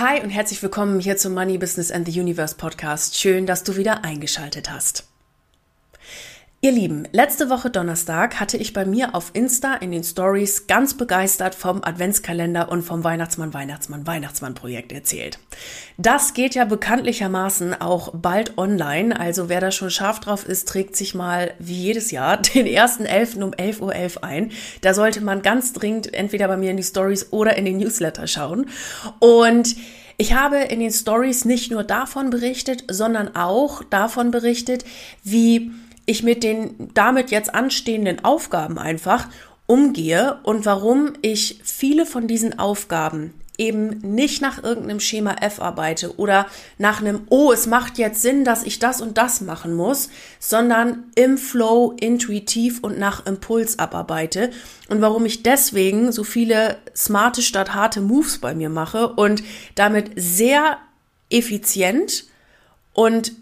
Hi 0.00 0.18
und 0.22 0.30
herzlich 0.30 0.62
willkommen 0.62 0.98
hier 0.98 1.18
zum 1.18 1.34
Money 1.34 1.58
Business 1.58 1.92
and 1.92 2.08
the 2.08 2.18
Universe 2.18 2.54
Podcast. 2.54 3.18
Schön, 3.18 3.44
dass 3.44 3.64
du 3.64 3.76
wieder 3.76 4.02
eingeschaltet 4.02 4.70
hast. 4.70 5.09
Ihr 6.62 6.72
Lieben, 6.72 7.08
letzte 7.12 7.48
Woche 7.48 7.70
Donnerstag 7.70 8.38
hatte 8.38 8.58
ich 8.58 8.74
bei 8.74 8.84
mir 8.84 9.14
auf 9.14 9.30
Insta 9.32 9.76
in 9.76 9.92
den 9.92 10.04
Stories 10.04 10.66
ganz 10.66 10.92
begeistert 10.92 11.54
vom 11.54 11.82
Adventskalender 11.82 12.70
und 12.70 12.82
vom 12.82 13.02
Weihnachtsmann, 13.02 13.54
Weihnachtsmann, 13.54 14.06
Weihnachtsmann 14.06 14.52
Projekt 14.52 14.92
erzählt. 14.92 15.38
Das 15.96 16.34
geht 16.34 16.54
ja 16.54 16.66
bekanntlichermaßen 16.66 17.80
auch 17.80 18.10
bald 18.12 18.58
online, 18.58 19.18
also 19.18 19.48
wer 19.48 19.62
da 19.62 19.70
schon 19.70 19.88
scharf 19.88 20.20
drauf 20.20 20.46
ist, 20.46 20.68
trägt 20.68 20.96
sich 20.96 21.14
mal 21.14 21.54
wie 21.58 21.72
jedes 21.72 22.10
Jahr 22.10 22.36
den 22.54 22.66
1.11. 22.66 23.42
um 23.42 23.52
11.11 23.52 23.80
Uhr 23.80 23.92
.11 23.94 24.22
ein. 24.22 24.52
Da 24.82 24.92
sollte 24.92 25.22
man 25.22 25.40
ganz 25.40 25.72
dringend 25.72 26.12
entweder 26.12 26.46
bei 26.46 26.58
mir 26.58 26.72
in 26.72 26.76
die 26.76 26.82
Stories 26.82 27.32
oder 27.32 27.56
in 27.56 27.64
den 27.64 27.78
Newsletter 27.78 28.26
schauen. 28.26 28.66
Und 29.18 29.76
ich 30.18 30.34
habe 30.34 30.58
in 30.58 30.80
den 30.80 30.92
Stories 30.92 31.46
nicht 31.46 31.70
nur 31.70 31.84
davon 31.84 32.28
berichtet, 32.28 32.84
sondern 32.90 33.34
auch 33.34 33.82
davon 33.84 34.30
berichtet, 34.30 34.84
wie 35.24 35.70
ich 36.10 36.22
mit 36.22 36.42
den 36.42 36.90
damit 36.92 37.30
jetzt 37.30 37.54
anstehenden 37.54 38.24
Aufgaben 38.24 38.78
einfach 38.78 39.28
umgehe 39.66 40.40
und 40.42 40.66
warum 40.66 41.12
ich 41.22 41.60
viele 41.62 42.04
von 42.04 42.26
diesen 42.26 42.58
Aufgaben 42.58 43.32
eben 43.56 43.98
nicht 43.98 44.40
nach 44.40 44.64
irgendeinem 44.64 45.00
Schema 45.00 45.36
F 45.42 45.60
arbeite 45.60 46.16
oder 46.18 46.46
nach 46.78 47.00
einem, 47.00 47.26
oh, 47.28 47.52
es 47.52 47.66
macht 47.66 47.98
jetzt 47.98 48.22
Sinn, 48.22 48.44
dass 48.44 48.64
ich 48.64 48.78
das 48.78 49.02
und 49.02 49.18
das 49.18 49.42
machen 49.42 49.74
muss, 49.74 50.08
sondern 50.40 51.04
im 51.14 51.36
Flow 51.36 51.94
intuitiv 52.00 52.80
und 52.82 52.98
nach 52.98 53.26
Impuls 53.26 53.78
abarbeite 53.78 54.50
und 54.88 55.02
warum 55.02 55.26
ich 55.26 55.42
deswegen 55.42 56.10
so 56.10 56.24
viele 56.24 56.78
smarte 56.96 57.42
statt 57.42 57.74
harte 57.74 58.00
Moves 58.00 58.38
bei 58.38 58.54
mir 58.54 58.70
mache 58.70 59.08
und 59.08 59.44
damit 59.74 60.12
sehr 60.16 60.78
effizient 61.28 62.24
und 62.94 63.32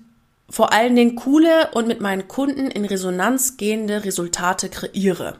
vor 0.51 0.73
allen 0.73 0.97
Dingen 0.97 1.17
coole 1.17 1.71
und 1.73 1.87
mit 1.87 2.01
meinen 2.01 2.29
Kunden 2.29 2.71
in 2.71 2.85
Resonanz 2.85 3.57
gehende 3.57 4.05
Resultate 4.05 4.69
kreiere. 4.69 5.37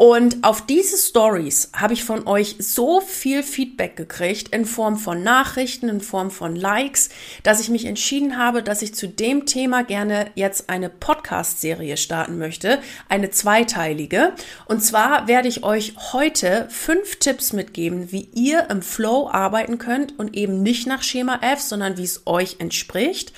Und 0.00 0.44
auf 0.44 0.64
diese 0.64 0.96
Stories 0.96 1.72
habe 1.74 1.92
ich 1.92 2.04
von 2.04 2.26
euch 2.26 2.56
so 2.58 3.02
viel 3.02 3.42
Feedback 3.42 3.96
gekriegt 3.96 4.48
in 4.48 4.64
Form 4.64 4.96
von 4.96 5.22
Nachrichten, 5.22 5.90
in 5.90 6.00
Form 6.00 6.30
von 6.30 6.56
Likes, 6.56 7.10
dass 7.42 7.60
ich 7.60 7.68
mich 7.68 7.84
entschieden 7.84 8.38
habe, 8.38 8.62
dass 8.62 8.80
ich 8.80 8.94
zu 8.94 9.08
dem 9.08 9.44
Thema 9.44 9.84
gerne 9.84 10.30
jetzt 10.36 10.70
eine 10.70 10.88
Podcast-Serie 10.88 11.98
starten 11.98 12.38
möchte, 12.38 12.78
eine 13.10 13.28
zweiteilige. 13.28 14.32
Und 14.64 14.82
zwar 14.82 15.28
werde 15.28 15.48
ich 15.48 15.64
euch 15.64 15.92
heute 16.14 16.66
fünf 16.70 17.16
Tipps 17.16 17.52
mitgeben, 17.52 18.10
wie 18.10 18.30
ihr 18.32 18.70
im 18.70 18.80
Flow 18.80 19.28
arbeiten 19.30 19.76
könnt 19.76 20.18
und 20.18 20.34
eben 20.34 20.62
nicht 20.62 20.86
nach 20.86 21.02
Schema 21.02 21.40
F, 21.42 21.60
sondern 21.60 21.98
wie 21.98 22.04
es 22.04 22.22
euch 22.24 22.56
entspricht. 22.58 23.34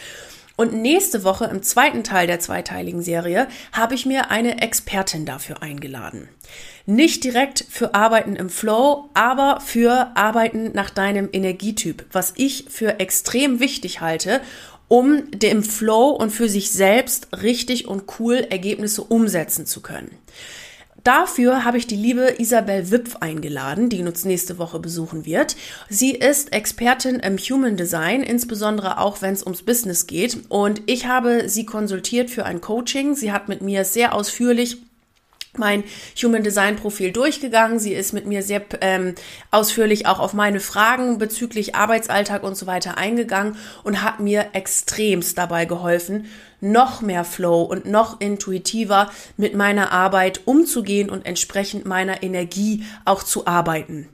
Und 0.62 0.74
nächste 0.74 1.24
Woche 1.24 1.46
im 1.46 1.64
zweiten 1.64 2.04
Teil 2.04 2.28
der 2.28 2.38
zweiteiligen 2.38 3.02
Serie 3.02 3.48
habe 3.72 3.96
ich 3.96 4.06
mir 4.06 4.30
eine 4.30 4.62
Expertin 4.62 5.26
dafür 5.26 5.60
eingeladen. 5.60 6.28
Nicht 6.86 7.24
direkt 7.24 7.66
für 7.68 7.96
Arbeiten 7.96 8.36
im 8.36 8.48
Flow, 8.48 9.10
aber 9.12 9.58
für 9.60 10.12
Arbeiten 10.14 10.70
nach 10.72 10.90
deinem 10.90 11.28
Energietyp, 11.32 12.06
was 12.12 12.32
ich 12.36 12.66
für 12.68 13.00
extrem 13.00 13.58
wichtig 13.58 14.00
halte, 14.00 14.40
um 14.86 15.32
dem 15.32 15.64
Flow 15.64 16.10
und 16.10 16.30
für 16.30 16.48
sich 16.48 16.70
selbst 16.70 17.42
richtig 17.42 17.88
und 17.88 18.04
cool 18.20 18.46
Ergebnisse 18.48 19.02
umsetzen 19.02 19.66
zu 19.66 19.80
können. 19.82 20.16
Dafür 21.04 21.64
habe 21.64 21.78
ich 21.78 21.88
die 21.88 21.96
liebe 21.96 22.36
Isabel 22.38 22.90
Wipf 22.92 23.16
eingeladen, 23.16 23.88
die 23.88 24.02
uns 24.02 24.24
nächste 24.24 24.58
Woche 24.58 24.78
besuchen 24.78 25.26
wird. 25.26 25.56
Sie 25.88 26.12
ist 26.12 26.52
Expertin 26.52 27.16
im 27.16 27.38
Human 27.38 27.76
Design, 27.76 28.22
insbesondere 28.22 28.98
auch 28.98 29.20
wenn 29.20 29.34
es 29.34 29.42
ums 29.42 29.62
Business 29.62 30.06
geht. 30.06 30.38
Und 30.48 30.82
ich 30.86 31.06
habe 31.06 31.48
sie 31.48 31.66
konsultiert 31.66 32.30
für 32.30 32.44
ein 32.44 32.60
Coaching. 32.60 33.16
Sie 33.16 33.32
hat 33.32 33.48
mit 33.48 33.62
mir 33.62 33.84
sehr 33.84 34.14
ausführlich 34.14 34.78
mein 35.58 35.84
Human 36.22 36.42
Design 36.42 36.76
Profil 36.76 37.12
durchgegangen. 37.12 37.78
Sie 37.78 37.92
ist 37.92 38.12
mit 38.12 38.26
mir 38.26 38.42
sehr 38.42 38.62
ähm, 38.80 39.14
ausführlich 39.50 40.06
auch 40.06 40.18
auf 40.18 40.32
meine 40.32 40.60
Fragen 40.60 41.18
bezüglich 41.18 41.74
Arbeitsalltag 41.74 42.42
und 42.42 42.56
so 42.56 42.66
weiter 42.66 42.96
eingegangen 42.96 43.56
und 43.84 44.02
hat 44.02 44.20
mir 44.20 44.50
extremst 44.54 45.36
dabei 45.36 45.66
geholfen, 45.66 46.26
noch 46.60 47.02
mehr 47.02 47.24
Flow 47.24 47.62
und 47.62 47.84
noch 47.84 48.20
intuitiver 48.20 49.10
mit 49.36 49.54
meiner 49.54 49.92
Arbeit 49.92 50.40
umzugehen 50.46 51.10
und 51.10 51.26
entsprechend 51.26 51.84
meiner 51.84 52.22
Energie 52.22 52.84
auch 53.04 53.22
zu 53.22 53.46
arbeiten. 53.46 54.08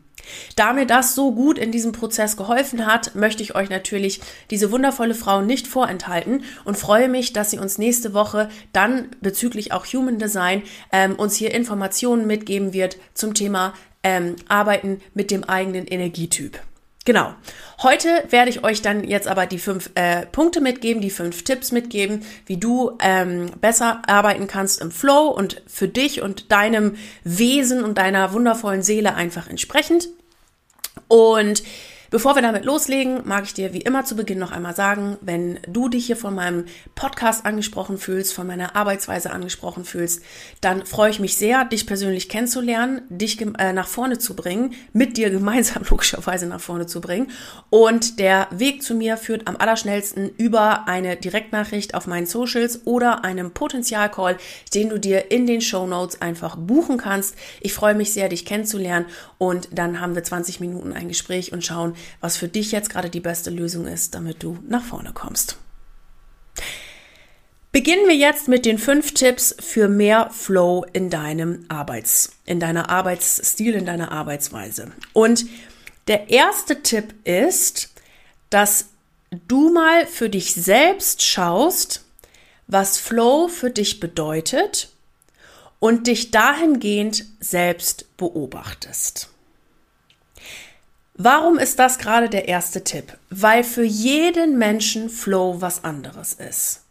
Da 0.57 0.73
mir 0.73 0.87
das 0.87 1.15
so 1.15 1.33
gut 1.33 1.59
in 1.59 1.73
diesem 1.73 1.93
Prozess 1.93 2.37
geholfen 2.37 2.87
hat, 2.87 3.15
möchte 3.15 3.43
ich 3.43 3.55
euch 3.55 3.71
natürlich 3.71 4.21
diese 4.51 4.71
wundervolle 4.73 5.15
Frau 5.15 5.41
nicht 5.41 5.67
vorenthalten 5.67 6.45
und 6.65 6.77
freue 6.77 7.09
mich, 7.09 7.33
dass 7.33 7.51
sie 7.51 7.59
uns 7.59 7.79
nächste 7.79 8.15
Woche 8.15 8.49
dann 8.73 9.09
bezüglich 9.21 9.73
auch 9.73 9.87
Human 9.87 10.19
Design 10.19 10.63
ähm, 10.93 11.15
uns 11.17 11.37
hier 11.37 11.55
Informationen 11.55 12.27
mitgeben 12.27 12.73
wird 12.73 12.99
zum 13.15 13.35
Thema 13.35 13.75
ähm, 14.03 14.37
Arbeiten 14.49 15.01
mit 15.15 15.31
dem 15.31 15.45
eigenen 15.45 15.87
Energietyp. 15.87 16.61
Genau. 17.09 17.33
Heute 17.83 18.09
werde 18.29 18.51
ich 18.51 18.65
euch 18.65 18.83
dann 18.83 19.03
jetzt 19.03 19.29
aber 19.29 19.47
die 19.47 19.59
fünf 19.59 19.89
äh, 19.95 20.27
Punkte 20.27 20.61
mitgeben, 20.61 21.01
die 21.01 21.09
fünf 21.09 21.43
Tipps 21.43 21.73
mitgeben, 21.73 22.23
wie 22.45 22.59
du 22.59 22.99
ähm, 23.01 23.51
besser 23.63 24.03
arbeiten 24.07 24.47
kannst 24.47 24.83
im 24.83 24.91
Flow 24.91 25.29
und 25.29 25.63
für 25.67 25.89
dich 25.89 26.21
und 26.21 26.53
deinem 26.53 26.97
Wesen 27.25 27.83
und 27.83 27.97
deiner 27.97 28.35
wundervollen 28.35 28.83
Seele 28.83 29.15
einfach 29.15 29.49
entsprechend. 29.49 30.11
Und 31.07 31.63
Bevor 32.11 32.35
wir 32.37 32.43
damit 32.43 32.65
loslegen, 32.65 33.21
mag 33.27 33.45
ich 33.45 33.53
dir 33.53 33.75
wie 33.75 33.83
immer 33.83 34.03
zu 34.03 34.17
Beginn 34.17 34.39
noch 34.39 34.51
einmal 34.51 34.75
sagen, 34.75 35.19
wenn 35.21 35.61
du 35.69 35.91
dich 35.91 36.07
hier 36.07 36.17
von 36.17 36.35
meinem 36.35 36.65
Podcast 36.95 37.45
angesprochen 37.45 37.99
fühlst, 37.99 38.33
von 38.33 38.47
meiner 38.47 38.75
Arbeitsweise 38.77 39.31
angesprochen 39.31 39.85
fühlst, 39.85 40.23
dann 40.63 40.87
freue 40.87 41.11
ich 41.11 41.21
mich 41.21 41.37
sehr, 41.37 41.67
dich 41.67 41.87
persönlich 41.87 42.31
kennenzulernen, 42.31 43.03
dich 43.11 43.39
äh, 43.43 43.75
nach 43.75 43.89
vorne 43.89 44.17
zu 44.17 44.35
bringen, 44.35 44.73
mit 44.95 45.19
dir 45.19 45.29
gemeinsam 45.29 45.83
logischerweise 45.91 46.47
nach 46.47 46.63
vorne 46.63 46.87
zu 46.87 47.03
bringen. 47.03 47.31
Und 47.69 48.19
der 48.19 48.49
Weg 48.53 48.83
zu 48.83 48.95
mir 48.95 49.19
führt 49.19 49.47
am 49.47 49.57
allerschnellsten 49.59 50.31
über 50.39 50.89
eine 50.89 51.15
Direktnachricht 51.17 51.95
auf 51.95 52.07
meinen 52.07 52.27
Socials 52.27 52.87
oder 52.87 53.23
einem 53.23 53.51
Potenzialcall, 53.51 54.39
den 54.73 54.89
du 54.89 54.99
dir 54.99 55.31
in 55.31 55.47
den 55.47 55.61
Show 55.61 55.87
Notes 55.87 56.23
einfach 56.23 56.57
buchen 56.57 56.97
kannst. 56.97 57.35
Ich 57.61 57.75
freue 57.75 57.95
mich 57.95 58.15
sehr, 58.15 58.31
dich 58.31 58.47
kennenzulernen 58.47 59.05
und 59.37 59.69
dann 59.73 60.01
haben 60.01 60.15
wir 60.15 60.25
20 60.25 60.61
Minuten 60.61 60.95
ein 60.95 61.09
Gespräch 61.09 61.53
und 61.53 61.63
schauen, 61.63 61.97
was 62.21 62.37
für 62.37 62.49
dich 62.49 62.73
jetzt 62.73 62.91
gerade 62.91 63.11
die 63.11 63.21
beste 63.21 63.51
Lösung 63.51 63.87
ist, 63.87 64.15
damit 64.15 64.43
du 64.43 64.59
nach 64.69 64.85
vorne 64.85 65.13
kommst. 65.13 65.57
Beginnen 67.71 68.09
wir 68.09 68.17
jetzt 68.17 68.49
mit 68.49 68.65
den 68.65 68.79
fünf 68.79 69.13
Tipps 69.13 69.55
für 69.61 69.89
mehr 69.89 70.31
Flow 70.31 70.87
in 70.93 71.11
deinem 71.11 71.67
Arbeits, 71.69 72.33
in 72.47 72.61
deiner 72.61 72.89
Arbeitsstil, 72.89 73.75
in 73.75 73.85
deiner 73.85 74.11
Arbeitsweise. 74.11 74.91
Und 75.13 75.45
der 76.07 76.31
erste 76.31 76.83
Tipp 76.83 77.15
ist, 77.25 77.91
dass 78.49 78.87
du 79.47 79.71
mal 79.71 80.07
für 80.07 80.31
dich 80.31 80.55
selbst 80.55 81.23
schaust, 81.23 82.05
was 82.67 82.99
Flow 82.99 83.49
für 83.49 83.71
dich 83.71 84.01
bedeutet 84.01 84.91
und 85.79 86.07
dich 86.07 86.31
dahingehend 86.31 87.27
selbst 87.41 88.17
beobachtest. 88.17 89.29
Warum 91.21 91.59
ist 91.59 91.81
das 91.81 91.99
gerade 91.99 92.29
der 92.29 92.47
erste 92.47 92.85
Tipp? 92.85 93.19
Weil 93.29 93.65
für 93.65 93.83
jeden 93.83 94.57
Menschen 94.57 95.11
Flow 95.11 95.57
was 95.59 95.83
anderes 95.83 96.33
ist. 96.35 96.85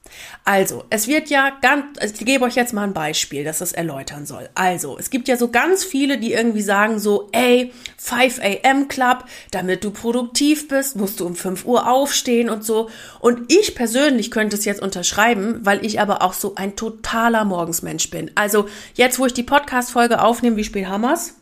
Also, 0.43 0.83
es 0.89 1.07
wird 1.07 1.29
ja 1.29 1.51
ganz, 1.61 1.97
ich 2.03 2.25
gebe 2.25 2.43
euch 2.43 2.55
jetzt 2.55 2.73
mal 2.73 2.83
ein 2.83 2.93
Beispiel, 2.93 3.45
das 3.45 3.59
das 3.59 3.71
erläutern 3.71 4.25
soll. 4.25 4.49
Also, 4.53 4.97
es 4.97 5.11
gibt 5.11 5.29
ja 5.29 5.37
so 5.37 5.47
ganz 5.47 5.85
viele, 5.85 6.17
die 6.17 6.33
irgendwie 6.33 6.61
sagen 6.61 6.99
so, 6.99 7.29
ey, 7.31 7.71
5 7.97 8.41
am 8.65 8.89
Club, 8.89 9.23
damit 9.51 9.85
du 9.85 9.91
produktiv 9.91 10.67
bist, 10.67 10.97
musst 10.97 11.21
du 11.21 11.25
um 11.25 11.35
5 11.35 11.63
Uhr 11.65 11.89
aufstehen 11.89 12.49
und 12.49 12.65
so. 12.65 12.89
Und 13.21 13.49
ich 13.49 13.75
persönlich 13.75 14.29
könnte 14.29 14.57
es 14.57 14.65
jetzt 14.65 14.81
unterschreiben, 14.81 15.61
weil 15.61 15.85
ich 15.85 16.01
aber 16.01 16.21
auch 16.21 16.33
so 16.33 16.55
ein 16.55 16.75
totaler 16.75 17.45
Morgensmensch 17.45 18.09
bin. 18.09 18.29
Also, 18.35 18.67
jetzt, 18.95 19.19
wo 19.19 19.25
ich 19.25 19.33
die 19.33 19.43
Podcast-Folge 19.43 20.21
aufnehme, 20.21 20.57
wie 20.57 20.65
spät 20.65 20.87
haben 20.87 21.03
wir's? 21.03 21.35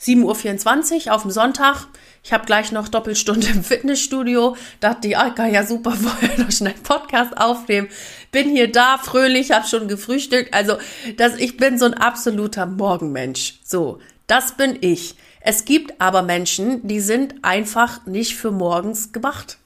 7.24 0.00 1.06
Uhr 1.06 1.14
auf 1.14 1.22
dem 1.22 1.30
Sonntag. 1.30 1.86
Ich 2.24 2.32
habe 2.32 2.46
gleich 2.46 2.72
noch 2.72 2.88
Doppelstunde 2.88 3.48
im 3.48 3.62
Fitnessstudio. 3.62 4.56
Dachte 4.80 5.08
ich, 5.08 5.18
ah, 5.18 5.28
kann 5.28 5.52
ja 5.52 5.64
super 5.64 5.92
vorher 5.92 6.38
noch 6.42 6.50
schnell 6.50 6.74
Podcast 6.82 7.36
aufnehmen. 7.36 7.88
Bin 8.32 8.48
hier 8.48 8.72
da, 8.72 8.96
fröhlich, 8.96 9.52
habe 9.52 9.68
schon 9.68 9.88
gefrühstückt. 9.88 10.54
Also, 10.54 10.78
das, 11.18 11.36
ich 11.36 11.58
bin 11.58 11.78
so 11.78 11.84
ein 11.84 11.92
absoluter 11.92 12.64
Morgenmensch. 12.64 13.60
So, 13.62 14.00
das 14.26 14.56
bin 14.56 14.78
ich. 14.80 15.16
Es 15.40 15.66
gibt 15.66 16.00
aber 16.00 16.22
Menschen, 16.22 16.88
die 16.88 17.00
sind 17.00 17.34
einfach 17.42 18.06
nicht 18.06 18.36
für 18.36 18.50
morgens 18.50 19.12
gemacht. 19.12 19.58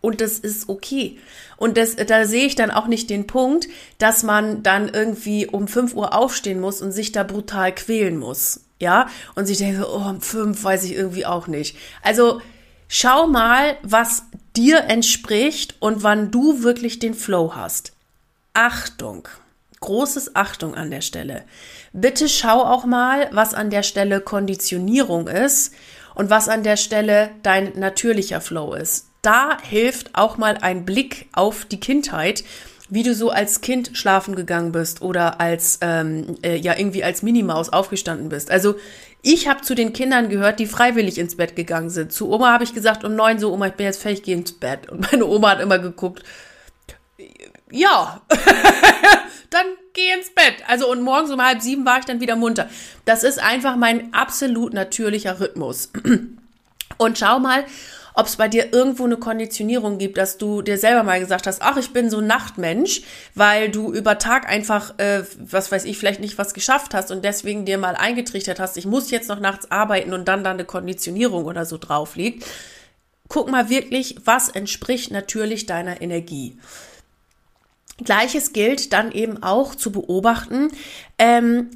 Und 0.00 0.22
das 0.22 0.38
ist 0.38 0.70
okay. 0.70 1.18
Und 1.58 1.76
das, 1.76 1.96
da 1.96 2.24
sehe 2.24 2.46
ich 2.46 2.54
dann 2.54 2.70
auch 2.70 2.86
nicht 2.86 3.10
den 3.10 3.26
Punkt, 3.26 3.68
dass 3.98 4.22
man 4.22 4.62
dann 4.62 4.88
irgendwie 4.88 5.46
um 5.46 5.68
5 5.68 5.94
Uhr 5.94 6.14
aufstehen 6.14 6.60
muss 6.60 6.80
und 6.80 6.92
sich 6.92 7.12
da 7.12 7.24
brutal 7.24 7.74
quälen 7.74 8.16
muss 8.16 8.65
ja, 8.78 9.08
und 9.34 9.46
sich 9.46 9.58
denkt, 9.58 9.82
oh, 9.82 9.96
um 9.96 10.20
fünf 10.20 10.62
weiß 10.62 10.84
ich 10.84 10.92
irgendwie 10.92 11.26
auch 11.26 11.46
nicht. 11.46 11.76
Also 12.02 12.40
schau 12.88 13.26
mal, 13.26 13.76
was 13.82 14.24
dir 14.56 14.84
entspricht 14.84 15.76
und 15.80 16.02
wann 16.02 16.30
du 16.30 16.62
wirklich 16.62 16.98
den 16.98 17.14
Flow 17.14 17.54
hast. 17.54 17.92
Achtung, 18.54 19.28
großes 19.80 20.36
Achtung 20.36 20.74
an 20.74 20.90
der 20.90 21.02
Stelle. 21.02 21.44
Bitte 21.92 22.28
schau 22.28 22.62
auch 22.62 22.84
mal, 22.84 23.28
was 23.32 23.54
an 23.54 23.70
der 23.70 23.82
Stelle 23.82 24.20
Konditionierung 24.20 25.28
ist 25.28 25.74
und 26.14 26.30
was 26.30 26.48
an 26.48 26.62
der 26.62 26.76
Stelle 26.76 27.30
dein 27.42 27.78
natürlicher 27.78 28.40
Flow 28.40 28.74
ist. 28.74 29.06
Da 29.22 29.58
hilft 29.60 30.14
auch 30.14 30.38
mal 30.38 30.58
ein 30.58 30.84
Blick 30.84 31.28
auf 31.32 31.64
die 31.64 31.80
Kindheit 31.80 32.44
wie 32.88 33.02
du 33.02 33.14
so 33.14 33.30
als 33.30 33.60
Kind 33.60 33.90
schlafen 33.94 34.36
gegangen 34.36 34.72
bist 34.72 35.02
oder 35.02 35.40
als 35.40 35.78
ähm, 35.80 36.36
äh, 36.42 36.56
ja 36.56 36.76
irgendwie 36.76 37.02
als 37.02 37.22
Minimaus 37.22 37.68
aufgestanden 37.68 38.28
bist. 38.28 38.50
Also 38.50 38.76
ich 39.22 39.48
habe 39.48 39.62
zu 39.62 39.74
den 39.74 39.92
Kindern 39.92 40.28
gehört, 40.28 40.60
die 40.60 40.66
freiwillig 40.66 41.18
ins 41.18 41.36
Bett 41.36 41.56
gegangen 41.56 41.90
sind. 41.90 42.12
Zu 42.12 42.30
Oma 42.30 42.52
habe 42.52 42.64
ich 42.64 42.74
gesagt 42.74 43.02
um 43.02 43.16
neun 43.16 43.38
so 43.38 43.52
Oma, 43.52 43.66
ich 43.66 43.74
bin 43.74 43.86
jetzt 43.86 44.00
fertig, 44.00 44.22
geh 44.22 44.32
ins 44.32 44.52
Bett. 44.52 44.88
Und 44.88 45.10
meine 45.10 45.26
Oma 45.26 45.50
hat 45.50 45.60
immer 45.60 45.80
geguckt, 45.80 46.22
ja, 47.72 48.20
dann 49.50 49.66
geh 49.94 50.12
ins 50.12 50.30
Bett. 50.30 50.62
Also 50.68 50.88
und 50.88 51.02
morgens 51.02 51.30
um 51.30 51.42
halb 51.42 51.60
sieben 51.60 51.84
war 51.84 51.98
ich 51.98 52.04
dann 52.04 52.20
wieder 52.20 52.36
munter. 52.36 52.68
Das 53.04 53.24
ist 53.24 53.42
einfach 53.42 53.74
mein 53.74 54.14
absolut 54.14 54.72
natürlicher 54.72 55.40
Rhythmus. 55.40 55.90
Und 56.98 57.18
schau 57.18 57.40
mal, 57.40 57.64
ob 58.16 58.26
es 58.26 58.36
bei 58.36 58.48
dir 58.48 58.72
irgendwo 58.72 59.04
eine 59.04 59.18
Konditionierung 59.18 59.98
gibt, 59.98 60.16
dass 60.16 60.38
du 60.38 60.62
dir 60.62 60.78
selber 60.78 61.02
mal 61.02 61.20
gesagt 61.20 61.46
hast, 61.46 61.60
ach, 61.60 61.76
ich 61.76 61.92
bin 61.92 62.08
so 62.08 62.18
ein 62.18 62.26
Nachtmensch, 62.26 63.02
weil 63.34 63.70
du 63.70 63.92
über 63.92 64.18
Tag 64.18 64.48
einfach, 64.48 64.98
äh, 64.98 65.22
was 65.38 65.70
weiß 65.70 65.84
ich, 65.84 65.98
vielleicht 65.98 66.20
nicht 66.20 66.38
was 66.38 66.54
geschafft 66.54 66.94
hast 66.94 67.10
und 67.10 67.26
deswegen 67.26 67.66
dir 67.66 67.76
mal 67.76 67.94
eingetrichtert 67.94 68.58
hast, 68.58 68.78
ich 68.78 68.86
muss 68.86 69.10
jetzt 69.10 69.28
noch 69.28 69.38
nachts 69.38 69.70
arbeiten 69.70 70.14
und 70.14 70.28
dann 70.28 70.42
da 70.42 70.50
eine 70.50 70.64
Konditionierung 70.64 71.44
oder 71.44 71.66
so 71.66 71.76
drauf 71.76 72.16
liegt. 72.16 72.46
Guck 73.28 73.50
mal 73.50 73.68
wirklich, 73.68 74.16
was 74.24 74.48
entspricht 74.48 75.10
natürlich 75.10 75.66
deiner 75.66 76.00
Energie. 76.00 76.58
Gleiches 78.02 78.54
gilt 78.54 78.94
dann 78.94 79.12
eben 79.12 79.42
auch 79.42 79.74
zu 79.74 79.92
beobachten 79.92 80.70
ähm, 81.18 81.70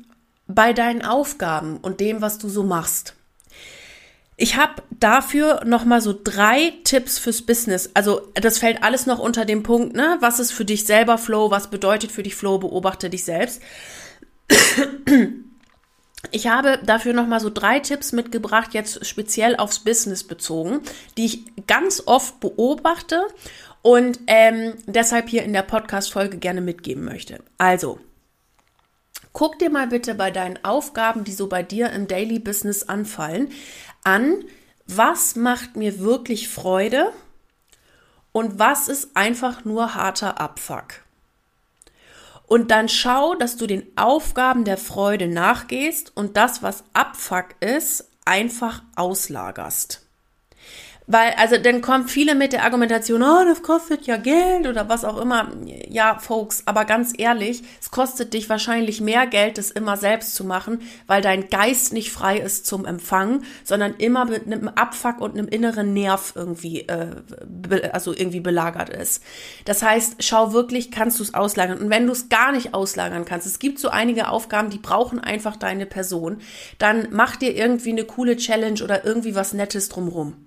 bei 0.46 0.72
deinen 0.72 1.04
Aufgaben 1.04 1.76
und 1.76 2.00
dem, 2.00 2.22
was 2.22 2.38
du 2.38 2.48
so 2.48 2.62
machst. 2.62 3.14
Ich 4.42 4.56
habe 4.56 4.82
dafür 4.98 5.66
noch 5.66 5.84
mal 5.84 6.00
so 6.00 6.18
drei 6.24 6.72
Tipps 6.84 7.18
fürs 7.18 7.42
Business. 7.42 7.90
Also 7.92 8.32
das 8.32 8.58
fällt 8.58 8.82
alles 8.82 9.04
noch 9.04 9.18
unter 9.18 9.44
dem 9.44 9.62
Punkt, 9.62 9.94
ne? 9.94 10.16
Was 10.20 10.40
ist 10.40 10.50
für 10.50 10.64
dich 10.64 10.86
selber 10.86 11.18
Flow? 11.18 11.50
Was 11.50 11.68
bedeutet 11.68 12.10
für 12.10 12.22
dich 12.22 12.34
Flow? 12.34 12.56
Beobachte 12.56 13.10
dich 13.10 13.22
selbst. 13.22 13.60
Ich 16.30 16.46
habe 16.46 16.78
dafür 16.84 17.12
noch 17.12 17.26
mal 17.26 17.40
so 17.40 17.50
drei 17.50 17.80
Tipps 17.80 18.12
mitgebracht, 18.12 18.72
jetzt 18.72 19.04
speziell 19.06 19.56
aufs 19.56 19.80
Business 19.80 20.24
bezogen, 20.24 20.80
die 21.18 21.26
ich 21.26 21.66
ganz 21.66 22.02
oft 22.06 22.40
beobachte 22.40 23.26
und 23.82 24.20
ähm, 24.26 24.74
deshalb 24.86 25.28
hier 25.28 25.42
in 25.42 25.52
der 25.52 25.62
Podcast-Folge 25.62 26.38
gerne 26.38 26.60
mitgeben 26.60 27.04
möchte. 27.04 27.42
Also, 27.58 28.00
guck 29.32 29.58
dir 29.58 29.70
mal 29.70 29.86
bitte 29.86 30.14
bei 30.14 30.30
deinen 30.30 30.64
Aufgaben, 30.64 31.24
die 31.24 31.32
so 31.32 31.48
bei 31.48 31.62
dir 31.62 31.90
im 31.90 32.08
Daily 32.08 32.38
Business 32.38 32.84
anfallen, 32.84 33.50
an, 34.04 34.44
was 34.86 35.36
macht 35.36 35.76
mir 35.76 36.00
wirklich 36.00 36.48
Freude 36.48 37.12
und 38.32 38.58
was 38.58 38.88
ist 38.88 39.16
einfach 39.16 39.64
nur 39.64 39.94
harter 39.94 40.40
Abfuck. 40.40 41.02
Und 42.46 42.72
dann 42.72 42.88
schau, 42.88 43.36
dass 43.36 43.56
du 43.56 43.68
den 43.68 43.86
Aufgaben 43.96 44.64
der 44.64 44.76
Freude 44.76 45.28
nachgehst 45.28 46.16
und 46.16 46.36
das, 46.36 46.64
was 46.64 46.82
Abfuck 46.92 47.54
ist, 47.60 48.10
einfach 48.24 48.82
auslagerst. 48.96 50.09
Weil, 51.12 51.32
also 51.38 51.56
dann 51.56 51.80
kommen 51.80 52.06
viele 52.06 52.36
mit 52.36 52.52
der 52.52 52.62
Argumentation, 52.62 53.24
oh, 53.24 53.44
das 53.44 53.64
kostet 53.64 54.06
ja 54.06 54.16
Geld 54.16 54.68
oder 54.68 54.88
was 54.88 55.04
auch 55.04 55.20
immer. 55.20 55.48
Ja, 55.88 56.20
Folks, 56.20 56.62
aber 56.66 56.84
ganz 56.84 57.12
ehrlich, 57.18 57.64
es 57.80 57.90
kostet 57.90 58.32
dich 58.32 58.48
wahrscheinlich 58.48 59.00
mehr 59.00 59.26
Geld, 59.26 59.58
das 59.58 59.72
immer 59.72 59.96
selbst 59.96 60.36
zu 60.36 60.44
machen, 60.44 60.82
weil 61.08 61.20
dein 61.20 61.48
Geist 61.48 61.92
nicht 61.92 62.12
frei 62.12 62.38
ist 62.38 62.64
zum 62.64 62.84
Empfangen, 62.84 63.42
sondern 63.64 63.94
immer 63.94 64.26
mit 64.26 64.46
einem 64.46 64.68
Abfuck 64.68 65.20
und 65.20 65.36
einem 65.36 65.48
inneren 65.48 65.94
Nerv 65.94 66.34
irgendwie, 66.36 66.82
äh, 66.82 67.08
also 67.92 68.12
irgendwie 68.12 68.38
belagert 68.38 68.90
ist. 68.90 69.20
Das 69.64 69.82
heißt, 69.82 70.22
schau 70.22 70.52
wirklich, 70.52 70.92
kannst 70.92 71.18
du 71.18 71.24
es 71.24 71.34
auslagern. 71.34 71.78
Und 71.78 71.90
wenn 71.90 72.06
du 72.06 72.12
es 72.12 72.28
gar 72.28 72.52
nicht 72.52 72.72
auslagern 72.72 73.24
kannst, 73.24 73.48
es 73.48 73.58
gibt 73.58 73.80
so 73.80 73.88
einige 73.88 74.28
Aufgaben, 74.28 74.70
die 74.70 74.78
brauchen 74.78 75.18
einfach 75.18 75.56
deine 75.56 75.86
Person, 75.86 76.36
dann 76.78 77.08
mach 77.10 77.34
dir 77.34 77.56
irgendwie 77.56 77.90
eine 77.90 78.04
coole 78.04 78.36
Challenge 78.36 78.80
oder 78.84 79.04
irgendwie 79.04 79.34
was 79.34 79.54
Nettes 79.54 79.88
drumrum. 79.88 80.46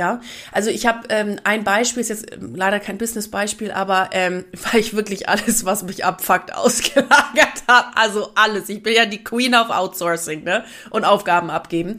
Ja, 0.00 0.22
also 0.50 0.70
ich 0.70 0.86
habe 0.86 1.08
ähm, 1.10 1.38
ein 1.44 1.62
Beispiel, 1.62 2.00
ist 2.00 2.08
jetzt 2.08 2.32
ähm, 2.32 2.54
leider 2.54 2.80
kein 2.80 2.96
Business-Beispiel, 2.96 3.70
aber 3.70 4.08
ähm, 4.12 4.46
weil 4.72 4.80
ich 4.80 4.96
wirklich 4.96 5.28
alles, 5.28 5.66
was 5.66 5.82
mich 5.82 6.06
abfuckt, 6.06 6.54
ausgelagert 6.54 7.64
habe. 7.68 7.94
Also 7.98 8.30
alles. 8.34 8.70
Ich 8.70 8.82
bin 8.82 8.94
ja 8.94 9.04
die 9.04 9.22
Queen 9.22 9.54
of 9.54 9.68
Outsourcing, 9.68 10.42
ne? 10.42 10.64
Und 10.88 11.04
Aufgaben 11.04 11.50
abgeben. 11.50 11.98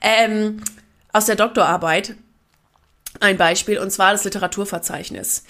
Ähm, 0.00 0.60
aus 1.12 1.26
der 1.26 1.36
Doktorarbeit 1.36 2.16
ein 3.20 3.36
Beispiel, 3.36 3.78
und 3.78 3.92
zwar 3.92 4.10
das 4.10 4.24
Literaturverzeichnis. 4.24 5.44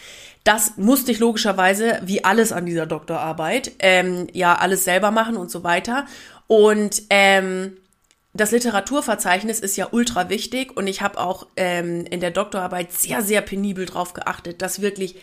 Das 0.45 0.77
musste 0.77 1.13
ich 1.13 1.19
logischerweise, 1.19 2.03
wie 2.05 2.25
alles 2.25 2.53
an 2.53 2.67
dieser 2.67 2.85
Doktorarbeit, 2.85 3.73
ähm, 3.79 4.27
ja, 4.35 4.55
alles 4.55 4.85
selber 4.85 5.13
machen 5.13 5.39
und 5.39 5.51
so 5.51 5.65
weiter. 5.65 6.05
Und 6.47 7.05
ähm, 7.09 7.79
das 8.41 8.51
Literaturverzeichnis 8.51 9.61
ist 9.61 9.77
ja 9.77 9.89
ultra 9.91 10.29
wichtig 10.29 10.77
und 10.77 10.87
ich 10.87 11.03
habe 11.03 11.19
auch 11.19 11.47
ähm, 11.57 12.05
in 12.11 12.21
der 12.21 12.31
Doktorarbeit 12.31 12.93
sehr, 12.93 13.23
sehr 13.23 13.41
penibel 13.41 13.87
drauf 13.87 14.15
geachtet, 14.15 14.63
dass 14.63 14.81
wirklich 14.81 15.17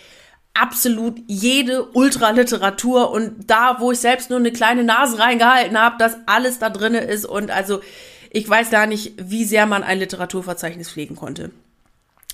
absolut 0.53 1.20
jede 1.27 1.84
Ultraliteratur 1.84 3.12
und 3.12 3.50
da, 3.50 3.77
wo 3.79 3.91
ich 3.91 4.00
selbst 4.00 4.29
nur 4.29 4.39
eine 4.39 4.51
kleine 4.51 4.84
Nase 4.84 5.20
reingehalten 5.20 5.79
habe, 5.79 5.98
dass 5.98 6.17
alles 6.27 6.60
da 6.60 6.70
drinne 6.70 7.00
ist 7.00 7.25
und 7.25 7.51
also 7.51 7.82
ich 8.29 8.50
weiß 8.50 8.70
gar 8.70 8.88
nicht, 8.88 9.13
wie 9.17 9.46
sehr 9.46 9.65
man 9.65 9.84
ein 9.84 10.00
Literaturverzeichnis 10.00 10.91
pflegen 10.91 11.15
konnte. 11.15 11.51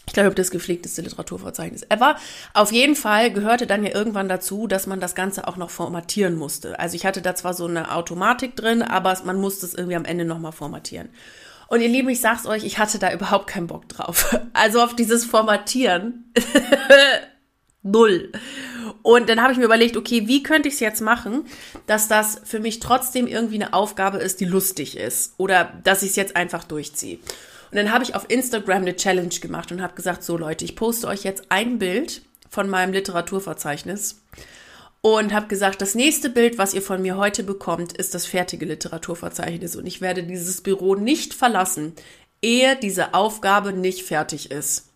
Ich 0.10 0.14
glaube, 0.14 0.34
das 0.34 0.50
gepflegteste 0.50 1.04
Literaturverzeichnis 1.04 1.84
ever. 1.88 2.16
Auf 2.56 2.72
jeden 2.72 2.96
Fall 2.96 3.32
gehörte 3.32 3.68
dann 3.68 3.84
ja 3.84 3.94
irgendwann 3.94 4.28
dazu, 4.28 4.66
dass 4.66 4.88
man 4.88 5.00
das 5.00 5.14
Ganze 5.14 5.48
auch 5.48 5.56
noch 5.56 5.70
formatieren 5.70 6.36
musste. 6.36 6.80
Also 6.80 6.96
ich 6.96 7.06
hatte 7.06 7.22
da 7.22 7.36
zwar 7.36 7.54
so 7.54 7.68
eine 7.68 7.94
Automatik 7.94 8.56
drin, 8.56 8.82
aber 8.82 9.16
man 9.24 9.40
musste 9.40 9.68
es 9.68 9.76
irgendwie 9.76 9.96
am 9.96 10.06
Ende 10.06 10.26
nochmal 10.26 10.52
formatieren. 10.52 11.10
Und 11.68 11.82
ihr 11.82 11.90
Lieben, 11.90 12.10
ich 12.10 12.22
sag's 12.22 12.48
euch, 12.48 12.64
ich 12.64 12.80
hatte 12.80 12.98
da 12.98 13.14
überhaupt 13.14 13.46
keinen 13.46 13.68
Bock 13.68 13.88
drauf. 13.88 14.36
Also 14.54 14.82
auf 14.82 14.96
dieses 14.96 15.26
Formatieren. 15.26 16.34
Null. 17.84 18.32
Und 19.04 19.30
dann 19.30 19.44
habe 19.44 19.54
ich 19.54 19.60
mir 19.60 19.66
überlegt, 19.66 19.96
okay, 19.96 20.28
wie 20.28 20.42
könnte 20.42 20.70
ich 20.70 20.74
es 20.74 20.80
jetzt 20.80 21.02
machen, 21.02 21.46
dass 21.86 22.08
das 22.08 22.42
für 22.44 22.60
mich 22.60 22.80
trotzdem 22.80 23.28
irgendwie 23.28 23.62
eine 23.62 23.74
Aufgabe 23.74 24.18
ist, 24.18 24.42
die 24.42 24.46
lustig 24.46 24.98
ist. 24.98 25.36
Oder 25.38 25.72
dass 25.84 26.02
ich 26.02 26.10
es 26.10 26.16
jetzt 26.16 26.36
einfach 26.36 26.64
durchziehe. 26.64 27.20
Und 27.72 27.78
dann 27.78 27.92
habe 27.92 28.04
ich 28.04 28.16
auf 28.16 28.30
Instagram 28.30 28.82
eine 28.82 28.96
Challenge 28.96 29.30
gemacht 29.42 29.72
und 29.72 29.82
habe 29.82 29.96
gesagt, 29.96 30.24
so 30.24 30.38
Leute, 30.38 30.66
ich 30.66 30.76
poste 30.76 31.08
euch 31.08 31.24
jetzt 31.24 31.44
ein 31.50 31.78
Bild 31.78 32.22
von 32.50 32.70
meinem 32.70 32.94
Literaturverzeichnis 32.94 34.22
und 35.02 35.34
habe 35.34 35.48
gesagt, 35.48 35.82
das 35.82 35.96
nächste 35.96 36.30
Bild, 36.30 36.58
was 36.58 36.74
ihr 36.74 36.82
von 36.82 37.02
mir 37.02 37.18
heute 37.18 37.44
bekommt, 37.44 37.94
ist 37.94 38.16
das 38.16 38.26
fertige 38.26 38.66
Literaturverzeichnis 38.66 39.76
und 39.76 39.86
ich 39.86 40.02
werde 40.02 40.24
dieses 40.24 40.62
Büro 40.62 40.96
nicht 40.96 41.34
verlassen, 41.34 41.94
ehe 42.42 42.76
diese 42.76 43.14
Aufgabe 43.14 43.72
nicht 43.72 44.04
fertig 44.04 44.52
ist. 44.52 44.88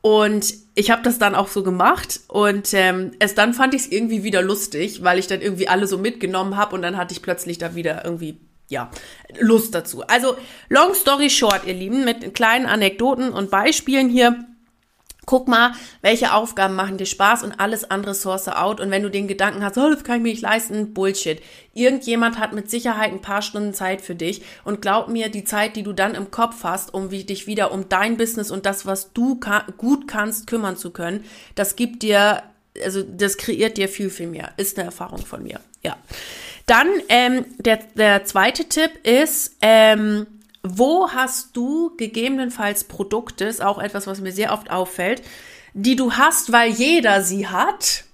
Und 0.00 0.54
ich 0.74 0.90
habe 0.90 1.02
das 1.02 1.20
dann 1.20 1.36
auch 1.36 1.46
so 1.46 1.62
gemacht 1.62 2.20
und 2.26 2.74
ähm, 2.74 3.12
es 3.20 3.36
dann 3.36 3.54
fand 3.54 3.74
ich 3.74 3.82
es 3.82 3.92
irgendwie 3.92 4.24
wieder 4.24 4.42
lustig, 4.42 5.04
weil 5.04 5.20
ich 5.20 5.28
dann 5.28 5.40
irgendwie 5.40 5.68
alle 5.68 5.86
so 5.86 5.96
mitgenommen 5.96 6.56
habe 6.56 6.74
und 6.74 6.82
dann 6.82 6.96
hatte 6.96 7.14
ich 7.14 7.22
plötzlich 7.22 7.58
da 7.58 7.76
wieder 7.76 8.04
irgendwie 8.04 8.40
ja, 8.68 8.90
Lust 9.38 9.74
dazu. 9.74 10.02
Also, 10.02 10.36
long 10.68 10.94
story 10.94 11.30
short, 11.30 11.66
ihr 11.66 11.74
Lieben, 11.74 12.04
mit 12.04 12.34
kleinen 12.34 12.66
Anekdoten 12.66 13.32
und 13.32 13.50
Beispielen 13.50 14.08
hier. 14.08 14.46
Guck 15.24 15.46
mal, 15.46 15.72
welche 16.00 16.32
Aufgaben 16.34 16.74
machen 16.74 16.98
dir 16.98 17.06
Spaß 17.06 17.44
und 17.44 17.60
alles 17.60 17.88
andere 17.88 18.12
source 18.12 18.48
out. 18.48 18.80
Und 18.80 18.90
wenn 18.90 19.04
du 19.04 19.08
den 19.08 19.28
Gedanken 19.28 19.62
hast, 19.62 19.78
oh, 19.78 19.88
das 19.88 20.02
kann 20.02 20.16
ich 20.16 20.22
mir 20.22 20.30
nicht 20.30 20.42
leisten, 20.42 20.94
Bullshit. 20.94 21.40
Irgendjemand 21.74 22.40
hat 22.40 22.52
mit 22.52 22.68
Sicherheit 22.68 23.12
ein 23.12 23.20
paar 23.20 23.40
Stunden 23.40 23.72
Zeit 23.72 24.00
für 24.00 24.16
dich. 24.16 24.42
Und 24.64 24.82
glaub 24.82 25.06
mir, 25.06 25.28
die 25.28 25.44
Zeit, 25.44 25.76
die 25.76 25.84
du 25.84 25.92
dann 25.92 26.16
im 26.16 26.32
Kopf 26.32 26.64
hast, 26.64 26.92
um 26.92 27.08
dich 27.10 27.46
wieder 27.46 27.70
um 27.70 27.88
dein 27.88 28.16
Business 28.16 28.50
und 28.50 28.66
das, 28.66 28.84
was 28.84 29.12
du 29.12 29.36
ka 29.36 29.64
gut 29.76 30.08
kannst, 30.08 30.48
kümmern 30.48 30.76
zu 30.76 30.90
können, 30.90 31.24
das 31.54 31.76
gibt 31.76 32.02
dir, 32.02 32.42
also 32.84 33.04
das 33.04 33.36
kreiert 33.36 33.76
dir 33.76 33.88
viel, 33.88 34.10
viel 34.10 34.26
mehr. 34.26 34.52
Ist 34.56 34.76
eine 34.76 34.86
Erfahrung 34.86 35.24
von 35.24 35.44
mir. 35.44 35.60
Ja. 35.84 35.96
Dann 36.66 36.88
ähm, 37.08 37.44
der, 37.58 37.78
der 37.94 38.24
zweite 38.24 38.68
Tipp 38.68 39.06
ist, 39.06 39.56
ähm, 39.60 40.26
wo 40.62 41.10
hast 41.10 41.56
du 41.56 41.96
gegebenenfalls 41.96 42.84
Produkte, 42.84 43.44
ist 43.44 43.62
auch 43.62 43.78
etwas, 43.78 44.06
was 44.06 44.20
mir 44.20 44.32
sehr 44.32 44.52
oft 44.52 44.70
auffällt, 44.70 45.22
die 45.74 45.96
du 45.96 46.12
hast, 46.12 46.52
weil 46.52 46.70
jeder 46.70 47.22
sie 47.22 47.48
hat, 47.48 48.04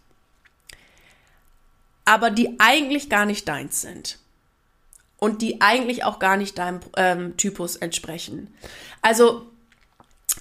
aber 2.04 2.30
die 2.30 2.58
eigentlich 2.58 3.10
gar 3.10 3.26
nicht 3.26 3.46
deins 3.48 3.82
sind. 3.82 4.18
Und 5.20 5.42
die 5.42 5.60
eigentlich 5.60 6.04
auch 6.04 6.20
gar 6.20 6.36
nicht 6.36 6.58
deinem 6.58 6.78
ähm, 6.96 7.36
Typus 7.36 7.74
entsprechen. 7.74 8.54
Also, 9.02 9.46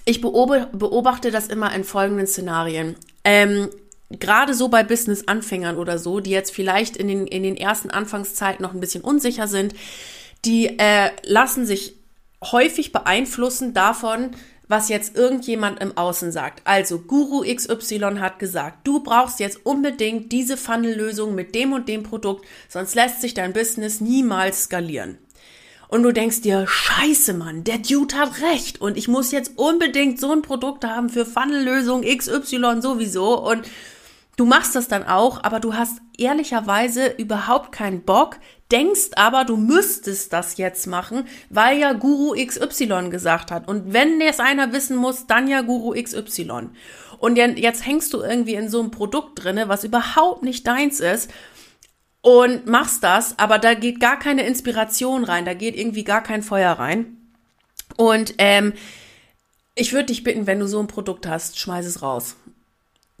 ich 0.04 0.20
beobachte 0.20 1.32
das 1.32 1.48
immer 1.48 1.74
in 1.74 1.82
folgenden 1.82 2.28
Szenarien. 2.28 2.94
Ähm, 3.24 3.68
gerade 4.10 4.54
so 4.54 4.68
bei 4.68 4.82
Business-Anfängern 4.82 5.76
oder 5.76 5.98
so, 5.98 6.20
die 6.20 6.30
jetzt 6.30 6.52
vielleicht 6.52 6.96
in 6.96 7.08
den, 7.08 7.26
in 7.26 7.42
den 7.42 7.56
ersten 7.56 7.90
Anfangszeiten 7.90 8.62
noch 8.62 8.74
ein 8.74 8.80
bisschen 8.80 9.02
unsicher 9.02 9.48
sind, 9.48 9.74
die 10.44 10.78
äh, 10.78 11.10
lassen 11.22 11.66
sich 11.66 11.94
häufig 12.42 12.92
beeinflussen 12.92 13.74
davon, 13.74 14.30
was 14.68 14.90
jetzt 14.90 15.16
irgendjemand 15.16 15.80
im 15.80 15.96
Außen 15.96 16.30
sagt. 16.30 16.60
Also 16.64 17.00
Guru 17.00 17.42
XY 17.42 18.18
hat 18.20 18.38
gesagt, 18.38 18.86
du 18.86 19.00
brauchst 19.00 19.40
jetzt 19.40 19.64
unbedingt 19.64 20.30
diese 20.30 20.56
Funnel-Lösung 20.56 21.34
mit 21.34 21.54
dem 21.54 21.72
und 21.72 21.88
dem 21.88 22.02
Produkt, 22.02 22.46
sonst 22.68 22.94
lässt 22.94 23.22
sich 23.22 23.34
dein 23.34 23.54
Business 23.54 24.00
niemals 24.00 24.64
skalieren. 24.64 25.18
Und 25.88 26.02
du 26.02 26.12
denkst 26.12 26.42
dir, 26.42 26.66
scheiße 26.66 27.32
Mann, 27.32 27.64
der 27.64 27.78
Dude 27.78 28.14
hat 28.14 28.42
recht 28.42 28.78
und 28.78 28.98
ich 28.98 29.08
muss 29.08 29.32
jetzt 29.32 29.52
unbedingt 29.56 30.20
so 30.20 30.32
ein 30.32 30.42
Produkt 30.42 30.84
haben 30.84 31.08
für 31.08 31.24
Funnel-Lösung 31.24 32.02
XY 32.02 32.82
sowieso 32.82 33.42
und 33.42 33.66
Du 34.38 34.44
machst 34.44 34.76
das 34.76 34.86
dann 34.86 35.04
auch, 35.04 35.42
aber 35.42 35.58
du 35.58 35.74
hast 35.74 36.00
ehrlicherweise 36.16 37.08
überhaupt 37.08 37.72
keinen 37.72 38.02
Bock, 38.02 38.36
denkst 38.70 39.10
aber, 39.16 39.44
du 39.44 39.56
müsstest 39.56 40.32
das 40.32 40.58
jetzt 40.58 40.86
machen, 40.86 41.24
weil 41.50 41.76
ja 41.76 41.92
Guru 41.92 42.36
XY 42.46 43.10
gesagt 43.10 43.50
hat. 43.50 43.66
Und 43.66 43.92
wenn 43.92 44.20
es 44.20 44.38
einer 44.38 44.72
wissen 44.72 44.96
muss, 44.96 45.26
dann 45.26 45.48
ja 45.48 45.62
Guru 45.62 46.00
XY. 46.00 46.68
Und 47.18 47.36
jetzt 47.36 47.84
hängst 47.84 48.14
du 48.14 48.20
irgendwie 48.20 48.54
in 48.54 48.68
so 48.68 48.78
einem 48.78 48.92
Produkt 48.92 49.42
drinne, 49.42 49.68
was 49.68 49.82
überhaupt 49.82 50.44
nicht 50.44 50.64
deins 50.68 51.00
ist 51.00 51.32
und 52.20 52.64
machst 52.68 53.02
das, 53.02 53.36
aber 53.40 53.58
da 53.58 53.74
geht 53.74 53.98
gar 53.98 54.20
keine 54.20 54.46
Inspiration 54.46 55.24
rein, 55.24 55.46
da 55.46 55.54
geht 55.54 55.76
irgendwie 55.76 56.04
gar 56.04 56.22
kein 56.22 56.44
Feuer 56.44 56.74
rein. 56.74 57.16
Und 57.96 58.34
ähm, 58.38 58.72
ich 59.74 59.92
würde 59.92 60.06
dich 60.06 60.22
bitten, 60.22 60.46
wenn 60.46 60.60
du 60.60 60.68
so 60.68 60.78
ein 60.78 60.86
Produkt 60.86 61.26
hast, 61.26 61.58
schmeiß 61.58 61.86
es 61.86 62.02
raus. 62.02 62.36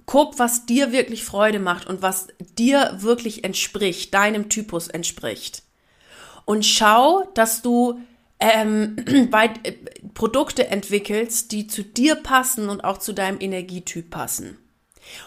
Guck, 0.08 0.38
was 0.38 0.64
dir 0.64 0.90
wirklich 0.90 1.22
Freude 1.22 1.58
macht 1.58 1.86
und 1.86 2.00
was 2.00 2.28
dir 2.56 2.96
wirklich 2.96 3.44
entspricht, 3.44 4.14
deinem 4.14 4.48
Typus 4.48 4.88
entspricht. 4.88 5.64
Und 6.46 6.64
schau, 6.64 7.28
dass 7.34 7.60
du 7.60 8.00
ähm, 8.40 8.96
bei, 9.30 9.50
äh, 9.64 9.72
Produkte 10.14 10.68
entwickelst, 10.68 11.52
die 11.52 11.66
zu 11.66 11.82
dir 11.82 12.14
passen 12.14 12.70
und 12.70 12.84
auch 12.84 12.96
zu 12.96 13.12
deinem 13.12 13.38
Energietyp 13.38 14.08
passen. 14.08 14.56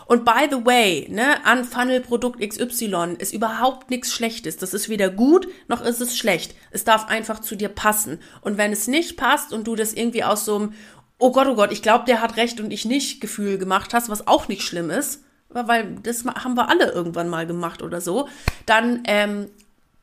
Und 0.08 0.26
by 0.26 0.48
the 0.50 0.66
way, 0.66 1.08
ne, 1.12 1.46
an 1.46 1.64
Funnel 1.64 2.02
Produkt 2.02 2.40
XY 2.40 3.18
ist 3.20 3.36
überhaupt 3.36 3.92
nichts 3.92 4.12
Schlechtes. 4.12 4.58
Das 4.58 4.74
ist 4.74 4.90
weder 4.90 5.12
gut 5.12 5.48
noch 5.68 5.82
ist 5.82 6.02
es 6.02 6.18
schlecht. 6.18 6.56
Es 6.72 6.86
darf 6.86 7.08
einfach 7.08 7.40
zu 7.40 7.56
dir 7.56 7.70
passen. 7.70 8.20
Und 8.42 8.58
wenn 8.58 8.72
es 8.72 8.88
nicht 8.88 9.16
passt 9.16 9.54
und 9.54 9.68
du 9.68 9.76
das 9.76 9.94
irgendwie 9.94 10.24
aus 10.24 10.46
so 10.46 10.56
einem 10.56 10.74
oh 11.22 11.32
Gott, 11.32 11.48
oh 11.48 11.56
Gott, 11.56 11.72
ich 11.72 11.84
glaube, 11.84 12.06
der 12.06 12.20
hat 12.20 12.36
recht 12.36 12.60
und 12.60 12.72
ich 12.72 12.84
nicht 12.84 13.22
Gefühl 13.22 13.60
gemacht 13.60 13.94
hast, 13.94 14.10
was 14.10 14.28
auch 14.28 14.48
nicht 14.48 14.63
schlimm 14.63 14.90
ist, 14.90 15.24
weil 15.50 15.96
das 16.01 16.25
haben 16.25 16.56
wir 16.56 16.68
alle 16.68 16.92
irgendwann 16.92 17.30
mal 17.30 17.46
gemacht 17.46 17.84
oder 17.84 18.01
so, 18.01 18.28
dann 18.66 19.04
ähm, 19.06 19.48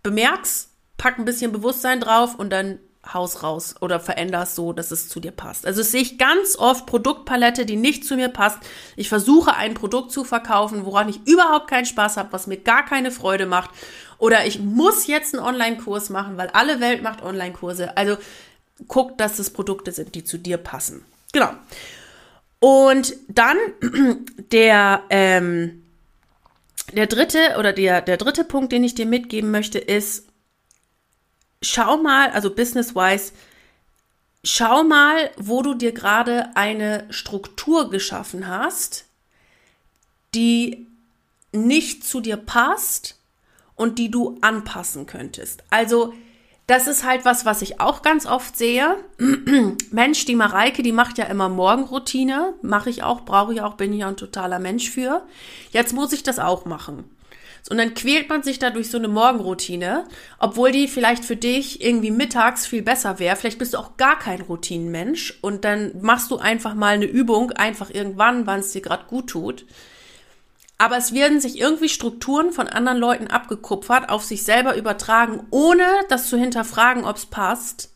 bemerk's, 0.04 0.70
pack 0.96 1.18
ein 1.18 1.25
bisschen 1.25 1.50
Bewusstsein 1.52 2.00
drauf 2.00 2.37
und 2.37 2.50
dann 2.50 2.78
Haus 3.12 3.42
raus 3.42 3.75
oder 3.80 4.00
veränderst 4.00 4.54
so, 4.54 4.72
dass 4.72 4.90
es 4.90 5.08
zu 5.08 5.18
dir 5.18 5.30
passt. 5.30 5.66
Also 5.66 5.82
sehe 5.82 6.02
ich 6.02 6.18
ganz 6.18 6.56
oft 6.56 6.87
Produktpalette, 6.87 7.64
die 7.64 7.76
nicht 7.76 8.04
zu 8.04 8.16
mir 8.16 8.28
passt. 8.28 8.58
Ich 8.96 9.08
versuche 9.08 9.54
ein 9.54 9.75
Produkt 9.75 10.12
zu 10.12 10.25
verkaufen, 10.25 10.84
woran 10.84 11.08
ich 11.08 11.26
überhaupt 11.26 11.68
keinen 11.68 11.87
Spaß 11.87 12.16
habe, 12.16 12.32
was 12.32 12.46
mir 12.46 12.58
gar 12.58 12.84
keine 12.84 13.10
Freude 13.10 13.46
macht. 13.46 13.70
Oder 14.18 14.46
ich 14.46 14.60
muss 14.60 15.06
jetzt 15.06 15.34
einen 15.34 15.44
Online-Kurs 15.44 16.10
machen, 16.10 16.37
weil 16.37 16.48
alle 16.48 16.80
Welt 16.80 17.02
macht 17.02 17.22
Online-Kurse. 17.22 17.96
Also 17.96 18.18
guck, 18.87 19.18
dass 19.18 19.38
es 19.38 19.50
Produkte 19.50 19.92
sind, 19.92 20.14
die 20.14 20.25
zu 20.25 20.38
dir 20.38 20.56
passen. 20.56 21.04
Genau. 21.32 21.52
Und 22.61 23.16
dann 23.28 23.56
der, 24.52 25.02
ähm, 25.11 25.85
der 26.92 27.06
dritte 27.06 27.56
oder 27.58 27.73
der, 27.73 28.00
der 28.00 28.16
dritte 28.16 28.44
Punkt, 28.44 28.73
den 28.73 28.85
ich 28.85 28.94
dir 28.94 29.06
mitgeben 29.06 29.50
möchte, 29.50 29.78
ist, 29.78 30.26
schau 31.62 31.97
mal, 31.97 32.30
also 32.30 32.54
business-wise, 32.54 33.32
schau 34.44 34.85
mal, 34.85 35.30
wo 35.37 35.62
du 35.62 35.75
dir 35.75 35.92
gerade 35.92 36.56
eine 36.56 37.06
Struktur 37.11 37.90
geschaffen 37.90 38.47
hast, 38.47 39.04
die 40.35 40.87
nicht 41.52 42.04
zu 42.04 42.20
dir 42.20 42.37
passt 42.37 43.16
und 43.75 43.99
die 43.99 44.11
du 44.11 44.38
anpassen 44.40 45.06
könntest. 45.06 45.62
Also, 45.70 46.14
das 46.68 46.87
ist 46.87 47.02
halt 47.02 47.25
was, 47.25 47.46
was 47.46 47.62
ich 47.62 47.80
auch 47.80 48.02
ganz 48.02 48.26
oft 48.26 48.56
sehe. 48.56 48.96
Mensch, 49.90 50.26
die 50.26 50.37
Mareike, 50.37 50.82
die 50.82 50.92
macht 50.92 51.16
ja 51.16 51.25
immer 51.25 51.48
Morgenroutine. 51.48 52.52
Mache 52.60 52.90
ich 52.90 53.02
auch, 53.02 53.22
brauche 53.22 53.54
ich 53.54 53.62
auch, 53.62 53.75
bin 53.75 53.94
ich 53.94 54.00
ja 54.00 54.08
ein 54.08 54.18
totaler 54.18 54.58
Mensch 54.58 54.90
für. 54.90 55.22
Jetzt 55.70 55.94
muss 55.94 56.12
ich 56.12 56.22
das 56.22 56.38
auch 56.38 56.66
machen. 56.66 57.04
Und 57.70 57.78
dann 57.78 57.94
quält 57.94 58.28
man 58.28 58.42
sich 58.42 58.58
da 58.58 58.68
durch 58.68 58.90
so 58.90 58.98
eine 58.98 59.08
Morgenroutine, 59.08 60.04
obwohl 60.38 60.70
die 60.70 60.88
vielleicht 60.88 61.25
für 61.25 61.37
dich 61.37 61.82
irgendwie 61.82 62.10
mittags 62.10 62.66
viel 62.66 62.82
besser 62.82 63.18
wäre. 63.18 63.37
Vielleicht 63.37 63.58
bist 63.58 63.72
du 63.72 63.78
auch 63.78 63.96
gar 63.96 64.18
kein 64.18 64.42
Routinenmensch 64.42 65.38
und 65.40 65.64
dann 65.64 65.92
machst 66.02 66.30
du 66.30 66.37
einfach 66.37 66.75
mal 66.75 66.94
eine 66.94 67.06
Übung, 67.06 67.50
einfach 67.52 67.88
irgendwann, 67.88 68.46
wann 68.46 68.60
es 68.60 68.72
dir 68.72 68.82
gerade 68.82 69.06
gut 69.06 69.28
tut. 69.28 69.64
Aber 70.78 70.97
es 70.97 71.12
werden 71.12 71.40
sich 71.40 71.58
irgendwie 71.58 71.88
Strukturen 71.88 72.52
von 72.52 72.68
anderen 72.68 72.99
Leuten 72.99 73.26
abgekupfert, 73.26 74.08
auf 74.08 74.25
sich 74.25 74.44
selber 74.44 74.76
übertragen, 74.76 75.47
ohne 75.50 75.85
das 76.08 76.28
zu 76.28 76.38
hinterfragen, 76.38 77.04
ob 77.04 77.16
es 77.16 77.26
passt. 77.26 77.92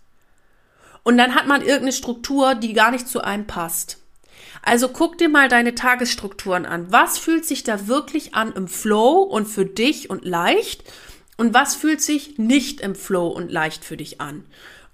Und 1.05 1.17
dann 1.17 1.35
hat 1.37 1.47
man 1.47 1.63
irgendeine 1.63 1.93
Struktur, 1.93 2.57
die 2.57 2.73
gar 2.73 2.91
nicht 2.91 3.09
zu 3.09 3.21
einem 3.21 3.47
passt. 3.47 3.99
Also 4.63 4.89
guck 4.89 5.19
dir 5.19 5.29
mal 5.29 5.49
deine 5.49 5.75
Tagesstrukturen 5.75 6.67
an. 6.67 6.91
Was 6.91 7.19
fühlt 7.19 7.45
sich 7.45 7.65
da 7.65 7.89
wirklich 7.89 8.35
an 8.35 8.53
im 8.53 8.69
Flow 8.69 9.23
und 9.23 9.47
für 9.47 9.67
dich 9.67 10.11
und 10.11 10.25
leicht? 10.25 10.85
Und 11.37 11.55
was 11.55 11.75
fühlt 11.75 12.01
sich 12.01 12.39
nicht 12.39 12.81
im 12.81 12.95
Flow 12.95 13.29
und 13.29 13.51
leicht 13.51 13.85
für 13.85 13.97
dich 13.97 14.21
an? 14.21 14.45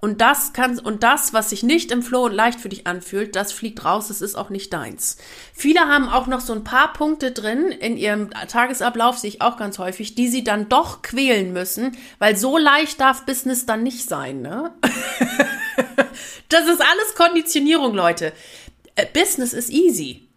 Und 0.01 0.21
das 0.21 0.53
kann, 0.53 0.79
und 0.79 1.03
das, 1.03 1.33
was 1.33 1.51
sich 1.51 1.65
nicht 1.65 1.91
im 1.91 2.03
Flow 2.03 2.27
und 2.27 2.33
leicht 2.33 2.61
für 2.61 2.69
dich 2.69 2.87
anfühlt, 2.87 3.35
das 3.35 3.53
fliegt 3.53 3.85
raus, 3.85 4.11
es 4.11 4.21
ist 4.21 4.37
auch 4.37 4.49
nicht 4.49 4.73
deins. 4.73 5.17
Viele 5.53 5.81
haben 5.81 6.09
auch 6.09 6.29
noch 6.29 6.41
so 6.41 6.53
ein 6.53 6.63
paar 6.63 6.93
Punkte 6.93 7.33
drin 7.33 7.73
in 7.73 7.97
ihrem 7.97 8.31
Tagesablauf, 8.31 9.19
sehe 9.19 9.31
ich 9.31 9.43
auch 9.43 9.57
ganz 9.57 9.79
häufig, 9.79 10.15
die 10.15 10.29
sie 10.29 10.45
dann 10.45 10.69
doch 10.69 11.03
quälen 11.03 11.53
müssen, 11.53 11.97
weil 12.21 12.37
so 12.37 12.59
leicht 12.59 13.01
darf 13.01 13.27
Business 13.27 13.67
dann 13.67 13.83
nicht 13.83 14.09
sein, 14.09 14.41
ne? 14.41 14.73
das 16.49 16.69
ist 16.69 16.81
alles 16.81 17.15
Konditionierung, 17.17 17.93
Leute. 17.93 18.33
Äh, 18.95 19.07
Business 19.13 19.53
ist 19.53 19.71
easy. 19.71 20.28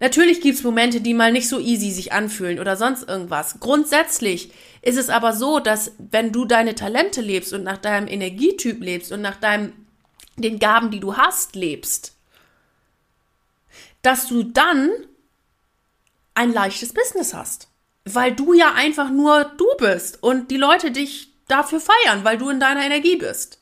Natürlich 0.00 0.40
gibt's 0.40 0.62
Momente, 0.62 1.02
die 1.02 1.12
mal 1.12 1.30
nicht 1.30 1.48
so 1.48 1.60
easy 1.60 1.90
sich 1.90 2.12
anfühlen 2.12 2.58
oder 2.58 2.76
sonst 2.76 3.06
irgendwas. 3.06 3.60
Grundsätzlich 3.60 4.50
ist 4.80 4.96
es 4.96 5.10
aber 5.10 5.34
so, 5.34 5.60
dass 5.60 5.92
wenn 5.98 6.32
du 6.32 6.46
deine 6.46 6.74
Talente 6.74 7.20
lebst 7.20 7.52
und 7.52 7.62
nach 7.62 7.76
deinem 7.76 8.08
Energietyp 8.08 8.82
lebst 8.82 9.12
und 9.12 9.20
nach 9.20 9.36
deinem, 9.36 9.74
den 10.36 10.58
Gaben, 10.58 10.90
die 10.90 11.00
du 11.00 11.18
hast, 11.18 11.54
lebst, 11.54 12.16
dass 14.00 14.26
du 14.26 14.42
dann 14.42 14.90
ein 16.32 16.52
leichtes 16.52 16.94
Business 16.94 17.34
hast. 17.34 17.68
Weil 18.06 18.34
du 18.34 18.54
ja 18.54 18.72
einfach 18.72 19.10
nur 19.10 19.44
du 19.58 19.66
bist 19.76 20.22
und 20.22 20.50
die 20.50 20.56
Leute 20.56 20.90
dich 20.90 21.28
dafür 21.46 21.80
feiern, 21.80 22.24
weil 22.24 22.38
du 22.38 22.48
in 22.48 22.58
deiner 22.58 22.84
Energie 22.86 23.16
bist. 23.16 23.59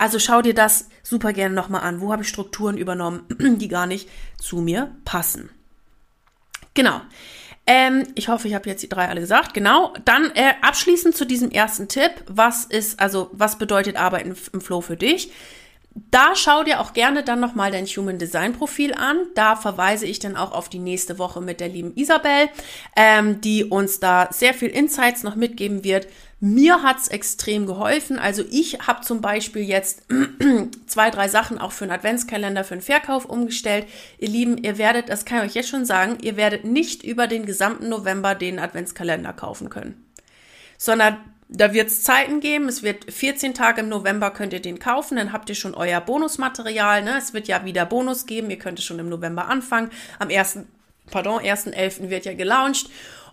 Also 0.00 0.18
schau 0.18 0.40
dir 0.40 0.54
das 0.54 0.88
super 1.02 1.34
gerne 1.34 1.54
nochmal 1.54 1.82
an. 1.82 2.00
Wo 2.00 2.10
habe 2.10 2.22
ich 2.22 2.28
Strukturen 2.28 2.78
übernommen, 2.78 3.26
die 3.58 3.68
gar 3.68 3.86
nicht 3.86 4.08
zu 4.38 4.62
mir 4.62 4.96
passen? 5.04 5.50
Genau. 6.72 7.02
Ähm, 7.66 8.06
ich 8.14 8.28
hoffe, 8.28 8.48
ich 8.48 8.54
habe 8.54 8.66
jetzt 8.66 8.82
die 8.82 8.88
drei 8.88 9.08
alle 9.08 9.20
gesagt. 9.20 9.52
Genau. 9.52 9.92
Dann 10.06 10.30
äh, 10.34 10.54
abschließend 10.62 11.14
zu 11.14 11.26
diesem 11.26 11.50
ersten 11.50 11.86
Tipp. 11.86 12.12
Was 12.26 12.64
ist, 12.64 12.98
also 12.98 13.28
was 13.34 13.58
bedeutet 13.58 13.96
Arbeiten 13.96 14.34
im 14.54 14.62
Flow 14.62 14.80
für 14.80 14.96
dich? 14.96 15.32
Da 16.10 16.34
schau 16.34 16.64
dir 16.64 16.80
auch 16.80 16.94
gerne 16.94 17.22
dann 17.22 17.40
nochmal 17.40 17.70
dein 17.70 17.84
Human 17.84 18.16
Design 18.16 18.54
Profil 18.54 18.94
an. 18.94 19.18
Da 19.34 19.54
verweise 19.54 20.06
ich 20.06 20.18
dann 20.18 20.34
auch 20.34 20.52
auf 20.52 20.70
die 20.70 20.78
nächste 20.78 21.18
Woche 21.18 21.42
mit 21.42 21.60
der 21.60 21.68
lieben 21.68 21.94
Isabel, 21.94 22.48
ähm, 22.96 23.42
die 23.42 23.66
uns 23.66 24.00
da 24.00 24.28
sehr 24.32 24.54
viel 24.54 24.70
Insights 24.70 25.24
noch 25.24 25.36
mitgeben 25.36 25.84
wird. 25.84 26.06
Mir 26.42 26.82
hat's 26.82 27.08
extrem 27.08 27.66
geholfen. 27.66 28.18
Also 28.18 28.42
ich 28.50 28.86
habe 28.86 29.02
zum 29.02 29.20
Beispiel 29.20 29.62
jetzt 29.62 30.04
zwei, 30.86 31.10
drei 31.10 31.28
Sachen 31.28 31.58
auch 31.58 31.72
für 31.72 31.84
einen 31.84 31.92
Adventskalender, 31.92 32.64
für 32.64 32.72
einen 32.72 32.82
Verkauf 32.82 33.26
umgestellt. 33.26 33.86
Ihr 34.18 34.30
Lieben, 34.30 34.56
ihr 34.56 34.78
werdet, 34.78 35.10
das 35.10 35.26
kann 35.26 35.38
ich 35.38 35.50
euch 35.50 35.54
jetzt 35.54 35.68
schon 35.68 35.84
sagen, 35.84 36.16
ihr 36.22 36.38
werdet 36.38 36.64
nicht 36.64 37.04
über 37.04 37.26
den 37.26 37.44
gesamten 37.44 37.90
November 37.90 38.34
den 38.34 38.58
Adventskalender 38.58 39.34
kaufen 39.34 39.68
können. 39.68 40.02
Sondern 40.78 41.18
da 41.50 41.74
wird 41.74 41.88
es 41.88 42.04
Zeiten 42.04 42.40
geben. 42.40 42.68
Es 42.68 42.82
wird 42.82 43.12
14 43.12 43.52
Tage 43.52 43.82
im 43.82 43.90
November 43.90 44.30
könnt 44.30 44.54
ihr 44.54 44.62
den 44.62 44.78
kaufen. 44.78 45.16
Dann 45.16 45.32
habt 45.32 45.50
ihr 45.50 45.56
schon 45.56 45.74
euer 45.74 46.00
Bonusmaterial. 46.00 47.02
Ne? 47.02 47.18
Es 47.18 47.34
wird 47.34 47.48
ja 47.48 47.66
wieder 47.66 47.84
Bonus 47.84 48.24
geben. 48.24 48.48
Ihr 48.48 48.58
könnt 48.58 48.78
es 48.78 48.84
schon 48.86 48.98
im 48.98 49.10
November 49.10 49.48
anfangen. 49.48 49.90
Am 50.18 50.28
1. 50.28 50.60
Pardon, 51.10 51.40
1.11. 51.40 52.08
wird 52.08 52.24
ja 52.24 52.34
gelauncht. 52.34 52.88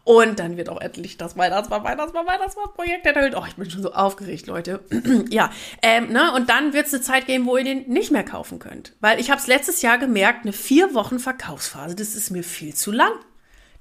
Und 0.07 0.39
dann 0.39 0.55
wird 0.55 0.69
auch 0.69 0.79
endlich 0.79 1.17
das 1.17 1.35
Weihnachtsmann, 1.35 1.83
Weihnachtsmann, 1.83 2.25
Weihnachtsmann-Projekt 2.25 3.05
erhöht. 3.05 3.35
Oh, 3.35 3.43
ich 3.45 3.57
bin 3.57 3.69
schon 3.69 3.81
so 3.81 3.91
aufgeregt, 3.91 4.47
Leute. 4.47 4.79
ja, 5.29 5.51
ähm, 5.81 6.13
ne? 6.13 6.31
Und 6.33 6.49
dann 6.49 6.71
wird 6.71 6.87
es 6.87 6.93
eine 6.93 7.03
Zeit 7.03 7.25
geben, 7.25 7.45
wo 7.45 7.57
ihr 7.57 7.65
den 7.65 7.89
nicht 7.89 8.09
mehr 8.09 8.23
kaufen 8.23 8.57
könnt. 8.57 8.93
Weil 9.01 9.19
ich 9.19 9.29
habe 9.29 9.41
es 9.41 9.47
letztes 9.47 9.81
Jahr 9.81 9.97
gemerkt, 9.97 10.43
eine 10.45 10.53
vier 10.53 10.93
Wochen 10.93 11.19
Verkaufsphase, 11.19 11.93
das 11.93 12.15
ist 12.15 12.29
mir 12.29 12.45
viel 12.45 12.73
zu 12.73 12.93
lang. 12.93 13.11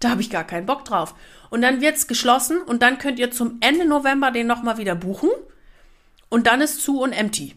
Da 0.01 0.11
habe 0.11 0.21
ich 0.21 0.29
gar 0.29 0.43
keinen 0.43 0.67
Bock 0.67 0.85
drauf. 0.85 1.15
Und 1.51 1.63
dann 1.63 1.81
wird 1.81 1.95
es 1.95 2.09
geschlossen 2.09 2.61
und 2.61 2.83
dann 2.83 2.99
könnt 2.99 3.21
ihr 3.21 3.31
zum 3.31 3.59
Ende 3.61 3.87
November 3.87 4.33
den 4.33 4.49
nochmal 4.49 4.79
wieder 4.79 4.97
buchen. 4.97 5.31
Und 6.29 6.49
dann 6.49 6.61
ist 6.61 6.83
zu 6.83 7.03
und 7.03 7.13
empty. 7.13 7.55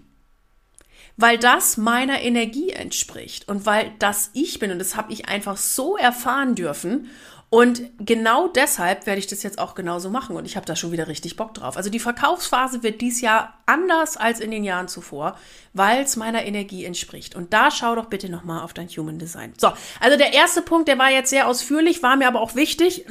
Weil 1.17 1.39
das 1.39 1.75
meiner 1.75 2.21
Energie 2.21 2.69
entspricht 2.69 3.49
und 3.49 3.65
weil 3.65 3.91
das 3.97 4.29
ich 4.33 4.59
bin 4.59 4.71
und 4.71 4.77
das 4.77 4.95
habe 4.95 5.11
ich 5.11 5.27
einfach 5.27 5.57
so 5.57 5.97
erfahren 5.97 6.53
dürfen. 6.53 7.09
Und 7.49 7.81
genau 7.97 8.47
deshalb 8.47 9.07
werde 9.07 9.19
ich 9.19 9.25
das 9.25 9.41
jetzt 9.41 9.57
auch 9.57 9.73
genauso 9.73 10.11
machen 10.11 10.35
und 10.35 10.45
ich 10.45 10.55
habe 10.55 10.67
da 10.67 10.75
schon 10.75 10.91
wieder 10.91 11.07
richtig 11.07 11.35
Bock 11.35 11.55
drauf. 11.55 11.77
Also 11.77 11.89
die 11.89 11.99
Verkaufsphase 11.99 12.83
wird 12.83 13.01
dies 13.01 13.21
Jahr 13.21 13.55
anders 13.65 14.17
als 14.17 14.39
in 14.39 14.51
den 14.51 14.63
Jahren 14.63 14.87
zuvor, 14.87 15.35
weil 15.73 16.03
es 16.03 16.15
meiner 16.15 16.45
Energie 16.45 16.85
entspricht. 16.85 17.35
Und 17.35 17.51
da 17.51 17.71
schau 17.71 17.95
doch 17.95 18.05
bitte 18.05 18.29
nochmal 18.29 18.61
auf 18.61 18.73
dein 18.73 18.87
Human 18.87 19.17
Design. 19.17 19.53
So, 19.57 19.71
also 19.99 20.17
der 20.17 20.33
erste 20.33 20.61
Punkt, 20.61 20.87
der 20.87 20.99
war 20.99 21.09
jetzt 21.09 21.31
sehr 21.31 21.47
ausführlich, 21.47 22.03
war 22.03 22.17
mir 22.17 22.27
aber 22.27 22.41
auch 22.41 22.53
wichtig. 22.53 23.05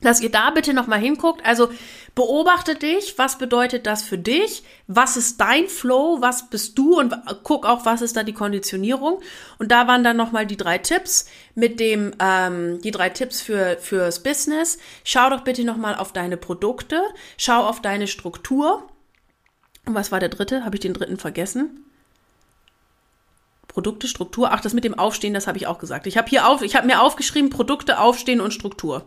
Dass 0.00 0.20
ihr 0.20 0.30
da 0.30 0.50
bitte 0.50 0.74
nochmal 0.74 1.00
hinguckt. 1.00 1.44
Also 1.44 1.70
beobachte 2.14 2.74
dich, 2.74 3.18
was 3.18 3.38
bedeutet 3.38 3.86
das 3.86 4.02
für 4.02 4.18
dich? 4.18 4.62
Was 4.86 5.16
ist 5.16 5.40
dein 5.40 5.66
Flow? 5.68 6.18
Was 6.20 6.48
bist 6.50 6.78
du? 6.78 6.98
Und 6.98 7.14
guck 7.42 7.66
auch, 7.66 7.84
was 7.84 8.02
ist 8.02 8.16
da 8.16 8.22
die 8.22 8.32
Konditionierung? 8.32 9.20
Und 9.58 9.72
da 9.72 9.86
waren 9.88 10.04
dann 10.04 10.16
nochmal 10.16 10.46
die 10.46 10.56
drei 10.56 10.78
Tipps 10.78 11.26
mit 11.54 11.80
dem, 11.80 12.12
ähm, 12.20 12.80
die 12.82 12.92
drei 12.92 13.10
Tipps 13.10 13.40
für, 13.40 13.76
fürs 13.80 14.22
Business. 14.22 14.78
Schau 15.04 15.30
doch 15.30 15.40
bitte 15.40 15.64
nochmal 15.64 15.96
auf 15.96 16.12
deine 16.12 16.36
Produkte. 16.36 17.02
Schau 17.36 17.66
auf 17.66 17.82
deine 17.82 18.06
Struktur. 18.06 18.88
Und 19.84 19.94
was 19.94 20.12
war 20.12 20.20
der 20.20 20.28
dritte? 20.28 20.64
Habe 20.64 20.76
ich 20.76 20.80
den 20.80 20.94
dritten 20.94 21.18
vergessen? 21.18 21.87
Produkte, 23.68 24.08
Struktur. 24.08 24.50
Ach, 24.52 24.60
das 24.60 24.74
mit 24.74 24.84
dem 24.84 24.98
Aufstehen, 24.98 25.34
das 25.34 25.46
habe 25.46 25.58
ich 25.58 25.66
auch 25.66 25.78
gesagt. 25.78 26.06
Ich 26.06 26.16
habe 26.16 26.28
hier 26.28 26.48
auf, 26.48 26.62
ich 26.62 26.74
habe 26.74 26.86
mir 26.86 27.00
aufgeschrieben 27.00 27.50
Produkte, 27.50 28.00
Aufstehen 28.00 28.40
und 28.40 28.52
Struktur. 28.52 29.06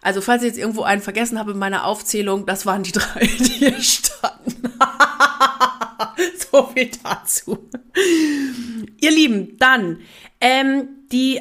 Also 0.00 0.20
falls 0.20 0.42
ich 0.42 0.48
jetzt 0.48 0.58
irgendwo 0.58 0.82
einen 0.82 1.02
vergessen 1.02 1.38
habe 1.38 1.52
in 1.52 1.58
meiner 1.58 1.84
Aufzählung, 1.84 2.46
das 2.46 2.64
waren 2.64 2.82
die 2.82 2.92
drei, 2.92 3.26
die 3.26 3.44
hier 3.44 3.80
standen. 3.80 4.72
so 6.52 6.70
viel 6.74 6.90
dazu. 7.02 7.68
Ihr 9.00 9.10
Lieben, 9.10 9.58
dann 9.58 9.98
ähm, 10.40 10.88
die 11.12 11.40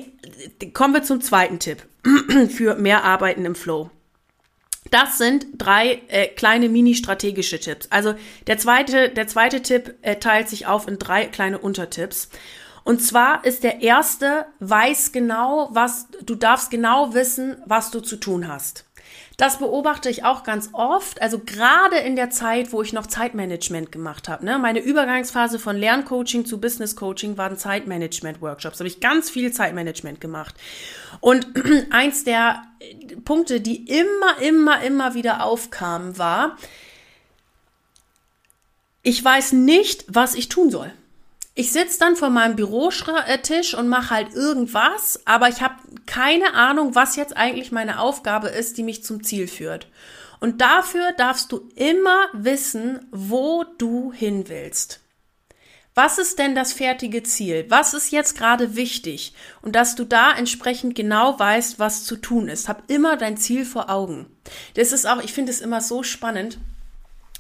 kommen 0.74 0.94
wir 0.94 1.04
zum 1.04 1.22
zweiten 1.22 1.60
Tipp 1.60 1.84
für 2.50 2.76
mehr 2.76 3.04
Arbeiten 3.04 3.46
im 3.46 3.56
Flow. 3.56 3.90
Das 4.96 5.18
sind 5.18 5.48
drei 5.58 6.04
äh, 6.08 6.28
kleine 6.28 6.70
mini-strategische 6.70 7.60
Tipps. 7.60 7.88
Also 7.90 8.16
der 8.48 8.58
zweite, 8.58 9.10
der 9.10 9.28
zweite 9.28 9.62
Tipp 9.62 9.94
äh, 10.04 10.16
teilt 10.16 10.48
sich 10.48 10.68
auf 10.68 10.88
in 10.88 10.98
drei 10.98 11.26
kleine 11.26 11.60
Untertipps. 11.60 12.30
Und 12.86 13.02
zwar 13.02 13.44
ist 13.44 13.66
der 13.66 13.82
erste, 13.82 14.46
weiß 14.62 15.12
genau, 15.12 15.68
was, 15.74 16.08
du 16.26 16.36
darfst 16.36 16.72
genau 16.72 17.14
wissen, 17.14 17.58
was 17.66 17.92
du 17.92 18.00
zu 18.00 18.16
tun 18.16 18.48
hast. 18.48 18.85
Das 19.38 19.60
beobachte 19.60 20.10
ich 20.10 20.24
auch 20.24 20.44
ganz 20.44 20.70
oft, 20.72 21.22
also 21.22 21.40
gerade 21.40 21.98
in 21.98 22.16
der 22.16 22.30
Zeit, 22.30 22.72
wo 22.72 22.82
ich 22.82 22.94
noch 22.94 23.06
Zeitmanagement 23.06 23.92
gemacht 23.92 24.30
habe. 24.30 24.46
Ne? 24.46 24.58
Meine 24.60 24.80
Übergangsphase 24.80 25.60
von 25.60 25.76
Lerncoaching 25.76 26.46
zu 26.46 26.62
Business 26.62 26.96
Coaching 26.96 27.38
waren 27.38 27.58
Zeitmanagement-Workshops. 27.58 28.78
Da 28.78 28.84
habe 28.84 28.88
ich 28.88 29.02
ganz 29.02 29.30
viel 29.30 29.52
Zeitmanagement 29.52 30.22
gemacht. 30.22 30.56
Und 31.20 31.48
eins 31.90 32.24
der 32.24 32.64
Punkte, 33.26 33.60
die 33.60 33.86
immer, 33.86 34.42
immer, 34.42 34.82
immer 34.84 35.16
wieder 35.16 35.44
aufkamen, 35.44 36.18
war, 36.18 36.58
ich 39.04 39.24
weiß 39.24 39.52
nicht, 39.52 40.06
was 40.08 40.34
ich 40.34 40.48
tun 40.48 40.72
soll. 40.72 40.94
Ich 41.58 41.72
sitze 41.72 42.00
dann 42.00 42.16
vor 42.16 42.30
meinem 42.30 42.56
Bürotisch 42.56 43.74
und 43.76 43.88
mache 43.88 44.10
halt 44.10 44.34
irgendwas, 44.34 45.22
aber 45.26 45.48
ich 45.48 45.62
habe 45.62 45.76
keine 46.06 46.54
Ahnung, 46.54 46.96
was 46.96 47.16
jetzt 47.16 47.36
eigentlich 47.36 47.72
meine 47.72 48.00
Aufgabe 48.00 48.48
ist, 48.48 48.78
die 48.78 48.84
mich 48.84 49.04
zum 49.04 49.24
Ziel 49.24 49.48
führt. 49.48 49.88
Und 50.40 50.62
dafür 50.62 51.12
darfst 51.14 51.52
du 51.52 51.70
immer 51.76 52.28
wissen, 52.34 53.08
wo 53.12 53.64
du 53.78 54.12
hin 54.12 54.48
willst. 54.48 55.02
Was 55.98 56.18
ist 56.18 56.40
denn 56.40 56.56
das 56.56 56.74
fertige 56.74 57.24
Ziel? 57.24 57.66
Was 57.70 57.94
ist 57.94 58.12
jetzt 58.12 58.38
gerade 58.38 58.76
wichtig? 58.76 59.34
Und 59.62 59.78
dass 59.78 59.96
du 59.96 60.04
da 60.04 60.34
entsprechend 60.34 60.94
genau 60.94 61.40
weißt, 61.40 61.80
was 61.80 62.04
zu 62.04 62.18
tun 62.18 62.50
ist. 62.50 62.68
Hab 62.68 62.90
immer 62.92 63.16
dein 63.16 63.38
Ziel 63.38 63.64
vor 63.66 63.90
Augen. 63.90 64.26
Das 64.74 64.92
ist 64.92 65.08
auch, 65.08 65.24
ich 65.24 65.32
finde 65.32 65.54
es 65.54 65.62
immer 65.62 65.80
so 65.80 66.04
spannend. 66.04 66.58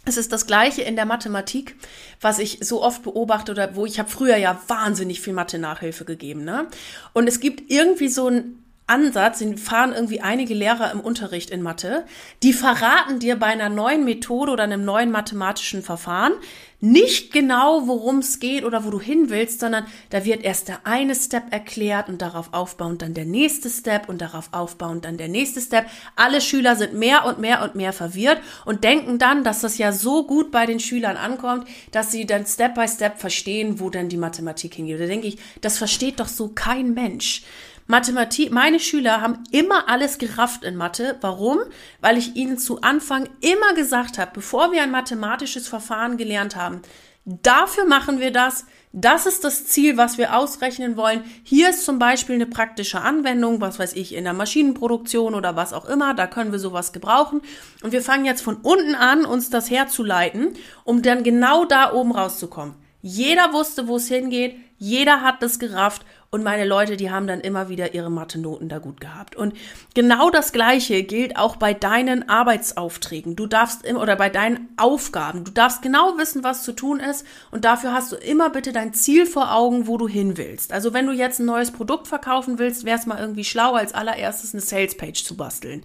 Es 0.05 0.17
ist 0.17 0.31
das 0.31 0.45
Gleiche 0.45 0.83
in 0.83 0.95
der 0.95 1.05
Mathematik, 1.05 1.75
was 2.21 2.39
ich 2.39 2.59
so 2.61 2.83
oft 2.83 3.01
beobachte 3.03 3.51
oder 3.51 3.75
wo 3.75 3.85
ich 3.85 3.97
habe 3.99 4.09
früher 4.09 4.37
ja 4.37 4.61
wahnsinnig 4.67 5.19
viel 5.19 5.33
Mathe-Nachhilfe 5.33 6.05
gegeben. 6.05 6.43
Ne? 6.43 6.67
Und 7.13 7.27
es 7.27 7.39
gibt 7.39 7.71
irgendwie 7.71 8.07
so 8.09 8.29
ein 8.29 8.63
Ansatz, 8.87 9.39
den 9.39 9.57
fahren 9.57 9.93
irgendwie 9.93 10.21
einige 10.21 10.53
Lehrer 10.53 10.91
im 10.91 10.99
Unterricht 10.99 11.49
in 11.49 11.63
Mathe, 11.63 12.05
die 12.43 12.53
verraten 12.53 13.19
dir 13.19 13.35
bei 13.35 13.47
einer 13.47 13.69
neuen 13.69 14.05
Methode 14.05 14.51
oder 14.51 14.63
einem 14.63 14.85
neuen 14.85 15.09
mathematischen 15.09 15.81
Verfahren 15.81 16.33
nicht 16.81 17.31
genau, 17.31 17.87
worum 17.87 18.19
es 18.19 18.39
geht 18.39 18.63
oder 18.63 18.85
wo 18.85 18.89
du 18.89 18.99
hin 18.99 19.29
willst, 19.29 19.59
sondern 19.59 19.85
da 20.09 20.25
wird 20.25 20.43
erst 20.43 20.67
der 20.67 20.85
eine 20.85 21.15
Step 21.15 21.51
erklärt 21.51 22.09
und 22.09 22.21
darauf 22.21 22.53
aufbauend 22.53 23.01
dann 23.01 23.13
der 23.13 23.25
nächste 23.25 23.69
Step 23.69 24.09
und 24.09 24.21
darauf 24.21 24.49
aufbauend 24.51 25.05
dann 25.05 25.17
der 25.17 25.27
nächste 25.27 25.61
Step. 25.61 25.85
Alle 26.15 26.41
Schüler 26.41 26.75
sind 26.75 26.93
mehr 26.93 27.25
und 27.25 27.39
mehr 27.39 27.63
und 27.63 27.75
mehr 27.75 27.93
verwirrt 27.93 28.39
und 28.65 28.83
denken 28.83 29.17
dann, 29.17 29.43
dass 29.43 29.61
das 29.61 29.77
ja 29.77 29.91
so 29.91 30.27
gut 30.27 30.51
bei 30.51 30.65
den 30.65 30.79
Schülern 30.79 31.17
ankommt, 31.17 31.67
dass 31.91 32.11
sie 32.11 32.25
dann 32.25 32.45
Step 32.45 32.75
by 32.75 32.87
Step 32.87 33.19
verstehen, 33.19 33.79
wo 33.79 33.89
dann 33.89 34.09
die 34.09 34.17
Mathematik 34.17 34.75
hingeht. 34.75 34.99
Da 34.99 35.05
denke 35.05 35.27
ich, 35.27 35.37
das 35.61 35.77
versteht 35.77 36.19
doch 36.19 36.27
so 36.27 36.49
kein 36.49 36.93
Mensch. 36.93 37.43
Mathematik, 37.87 38.51
meine 38.51 38.79
Schüler 38.79 39.21
haben 39.21 39.43
immer 39.51 39.87
alles 39.87 40.17
gerafft 40.17 40.63
in 40.63 40.75
Mathe. 40.75 41.17
Warum? 41.21 41.59
Weil 42.01 42.17
ich 42.17 42.35
ihnen 42.35 42.57
zu 42.57 42.81
Anfang 42.81 43.29
immer 43.41 43.75
gesagt 43.75 44.17
habe, 44.17 44.31
bevor 44.33 44.71
wir 44.71 44.81
ein 44.81 44.89
mathematisches 44.89 45.67
Verfahren 45.67 46.17
gelernt 46.17 46.55
haben, 46.55 46.81
dafür 47.25 47.85
machen 47.85 48.19
wir 48.19 48.31
das. 48.31 48.65
Das 48.91 49.27
ist 49.27 49.43
das 49.43 49.67
Ziel, 49.67 49.97
was 49.97 50.17
wir 50.17 50.35
ausrechnen 50.35 50.97
wollen. 50.97 51.23
Hier 51.43 51.69
ist 51.69 51.85
zum 51.85 51.99
Beispiel 51.99 52.35
eine 52.35 52.47
praktische 52.47 53.01
Anwendung, 53.01 53.61
was 53.61 53.77
weiß 53.77 53.93
ich, 53.93 54.15
in 54.15 54.23
der 54.23 54.33
Maschinenproduktion 54.33 55.35
oder 55.35 55.55
was 55.55 55.71
auch 55.71 55.85
immer. 55.85 56.15
Da 56.15 56.25
können 56.25 56.51
wir 56.51 56.59
sowas 56.59 56.91
gebrauchen. 56.91 57.41
Und 57.83 57.91
wir 57.91 58.01
fangen 58.01 58.25
jetzt 58.25 58.41
von 58.41 58.55
unten 58.55 58.95
an, 58.95 59.25
uns 59.25 59.51
das 59.51 59.69
herzuleiten, 59.69 60.53
um 60.85 61.03
dann 61.03 61.23
genau 61.23 61.65
da 61.65 61.93
oben 61.93 62.13
rauszukommen. 62.13 62.73
Jeder 63.01 63.53
wusste, 63.53 63.87
wo 63.87 63.97
es 63.97 64.07
hingeht. 64.07 64.55
Jeder 64.77 65.21
hat 65.21 65.43
das 65.43 65.59
gerafft 65.59 66.03
und 66.35 66.43
meine 66.43 66.65
Leute, 66.65 66.97
die 66.97 67.11
haben 67.11 67.27
dann 67.27 67.39
immer 67.39 67.69
wieder 67.69 67.93
ihre 67.93 68.11
Mathe-Noten 68.11 68.67
da 68.67 68.79
gut 68.79 68.99
gehabt. 68.99 69.37
Und 69.37 69.53
genau 69.93 70.29
das 70.29 70.51
Gleiche 70.51 71.01
gilt 71.03 71.37
auch 71.37 71.55
bei 71.55 71.73
deinen 71.73 72.27
Arbeitsaufträgen. 72.27 73.37
Du 73.37 73.47
darfst 73.47 73.85
immer, 73.85 74.01
oder 74.01 74.17
bei 74.17 74.29
deinen 74.29 74.67
Aufgaben. 74.75 75.45
Du 75.45 75.51
darfst 75.51 75.81
genau 75.81 76.17
wissen, 76.17 76.43
was 76.43 76.63
zu 76.63 76.73
tun 76.73 76.99
ist 76.99 77.25
und 77.51 77.63
dafür 77.63 77.93
hast 77.93 78.11
du 78.11 78.17
immer 78.17 78.49
bitte 78.49 78.73
dein 78.73 78.93
Ziel 78.93 79.25
vor 79.25 79.53
Augen, 79.53 79.87
wo 79.87 79.97
du 79.97 80.09
hin 80.09 80.35
willst. 80.35 80.73
Also 80.73 80.93
wenn 80.93 81.07
du 81.07 81.13
jetzt 81.13 81.39
ein 81.39 81.45
neues 81.45 81.71
Produkt 81.71 82.09
verkaufen 82.09 82.59
willst, 82.59 82.83
wäre 82.83 82.99
es 82.99 83.05
mal 83.05 83.17
irgendwie 83.17 83.45
schlau, 83.45 83.71
als 83.71 83.93
allererstes 83.93 84.53
eine 84.53 84.61
Salespage 84.61 85.23
zu 85.23 85.37
basteln. 85.37 85.83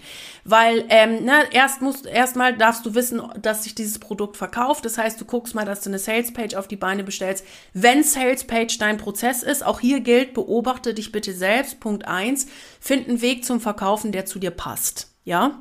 Weil, 0.50 0.84
ähm, 0.88 1.24
ne, 1.24 1.44
erst 1.52 1.80
musst, 1.80 2.06
erstmal 2.06 2.56
darfst 2.56 2.84
du 2.84 2.96
wissen, 2.96 3.22
dass 3.40 3.62
sich 3.62 3.76
dieses 3.76 4.00
Produkt 4.00 4.36
verkauft. 4.36 4.84
Das 4.84 4.98
heißt, 4.98 5.20
du 5.20 5.24
guckst 5.24 5.54
mal, 5.54 5.64
dass 5.64 5.82
du 5.82 5.90
eine 5.90 6.00
Salespage 6.00 6.58
auf 6.58 6.66
die 6.66 6.74
Beine 6.76 7.04
bestellst. 7.04 7.44
Wenn 7.72 8.02
Salespage 8.02 8.76
dein 8.80 8.98
Prozess 8.98 9.44
ist, 9.44 9.64
auch 9.64 9.78
hier 9.78 10.00
gilt, 10.00 10.34
beobachte 10.34 10.92
dich 10.92 11.12
bitte 11.12 11.32
selbst. 11.34 11.78
Punkt 11.78 12.08
eins, 12.08 12.48
find 12.80 13.08
einen 13.08 13.22
Weg 13.22 13.44
zum 13.44 13.60
Verkaufen, 13.60 14.10
der 14.10 14.26
zu 14.26 14.40
dir 14.40 14.50
passt. 14.50 15.14
Ja? 15.24 15.60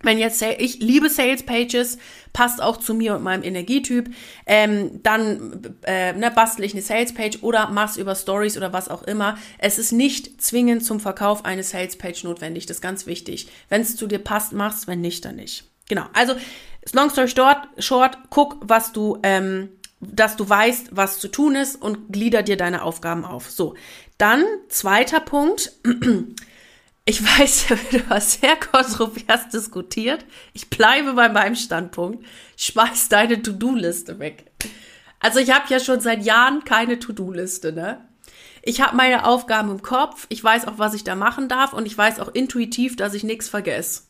Wenn 0.00 0.18
jetzt 0.18 0.40
ich 0.42 0.78
liebe 0.78 1.10
Sales 1.10 1.42
Pages, 1.42 1.98
passt 2.32 2.62
auch 2.62 2.76
zu 2.76 2.94
mir 2.94 3.16
und 3.16 3.22
meinem 3.24 3.42
Energietyp, 3.42 4.14
ähm, 4.46 5.02
dann 5.02 5.76
äh, 5.82 6.12
ne, 6.12 6.30
bastel 6.30 6.64
ich 6.64 6.72
eine 6.72 6.82
Sales 6.82 7.12
Page 7.12 7.42
oder 7.42 7.70
mach's 7.70 7.96
über 7.96 8.14
Stories 8.14 8.56
oder 8.56 8.72
was 8.72 8.88
auch 8.88 9.02
immer. 9.02 9.36
Es 9.58 9.78
ist 9.78 9.90
nicht 9.90 10.40
zwingend 10.40 10.84
zum 10.84 11.00
Verkauf 11.00 11.44
eine 11.44 11.64
Sales 11.64 11.98
Page 11.98 12.22
notwendig. 12.22 12.66
Das 12.66 12.76
ist 12.76 12.80
ganz 12.80 13.06
wichtig. 13.06 13.48
Wenn 13.68 13.80
es 13.80 13.96
zu 13.96 14.06
dir 14.06 14.20
passt, 14.20 14.52
mach's. 14.52 14.86
Wenn 14.86 15.00
nicht, 15.00 15.24
dann 15.24 15.36
nicht. 15.36 15.64
Genau. 15.88 16.04
Also 16.12 16.34
long 16.92 17.10
story 17.10 17.28
short, 17.28 17.66
short 17.78 18.18
guck, 18.30 18.56
was 18.60 18.92
du 18.92 19.18
ähm, 19.24 19.70
dass 20.00 20.36
du 20.36 20.48
weißt, 20.48 20.90
was 20.92 21.18
zu 21.18 21.28
tun 21.28 21.56
ist 21.56 21.80
und 21.80 22.12
glieder 22.12 22.42
dir 22.42 22.56
deine 22.56 22.82
Aufgaben 22.82 23.24
auf. 23.24 23.50
So, 23.50 23.74
dann 24.16 24.44
zweiter 24.68 25.20
Punkt. 25.20 25.72
Ich 27.08 27.24
weiß, 27.24 27.68
du 27.90 28.06
hast 28.10 28.42
sehr 28.42 28.54
kontrovers 28.56 29.48
diskutiert. 29.48 30.26
Ich 30.52 30.68
bleibe 30.68 31.14
bei 31.14 31.30
meinem 31.30 31.54
Standpunkt. 31.54 32.22
Schmeiß 32.58 33.08
deine 33.08 33.40
To-Do-Liste 33.40 34.18
weg. 34.18 34.44
Also 35.18 35.38
ich 35.38 35.50
habe 35.50 35.64
ja 35.70 35.80
schon 35.80 36.00
seit 36.00 36.22
Jahren 36.22 36.64
keine 36.64 36.98
To-Do-Liste, 36.98 37.72
ne? 37.72 38.06
Ich 38.60 38.82
habe 38.82 38.94
meine 38.94 39.24
Aufgaben 39.24 39.70
im 39.70 39.80
Kopf, 39.80 40.26
ich 40.28 40.44
weiß 40.44 40.68
auch, 40.68 40.74
was 40.76 40.92
ich 40.92 41.02
da 41.02 41.14
machen 41.14 41.48
darf 41.48 41.72
und 41.72 41.86
ich 41.86 41.96
weiß 41.96 42.20
auch 42.20 42.28
intuitiv, 42.34 42.96
dass 42.96 43.14
ich 43.14 43.24
nichts 43.24 43.48
vergesse. 43.48 44.02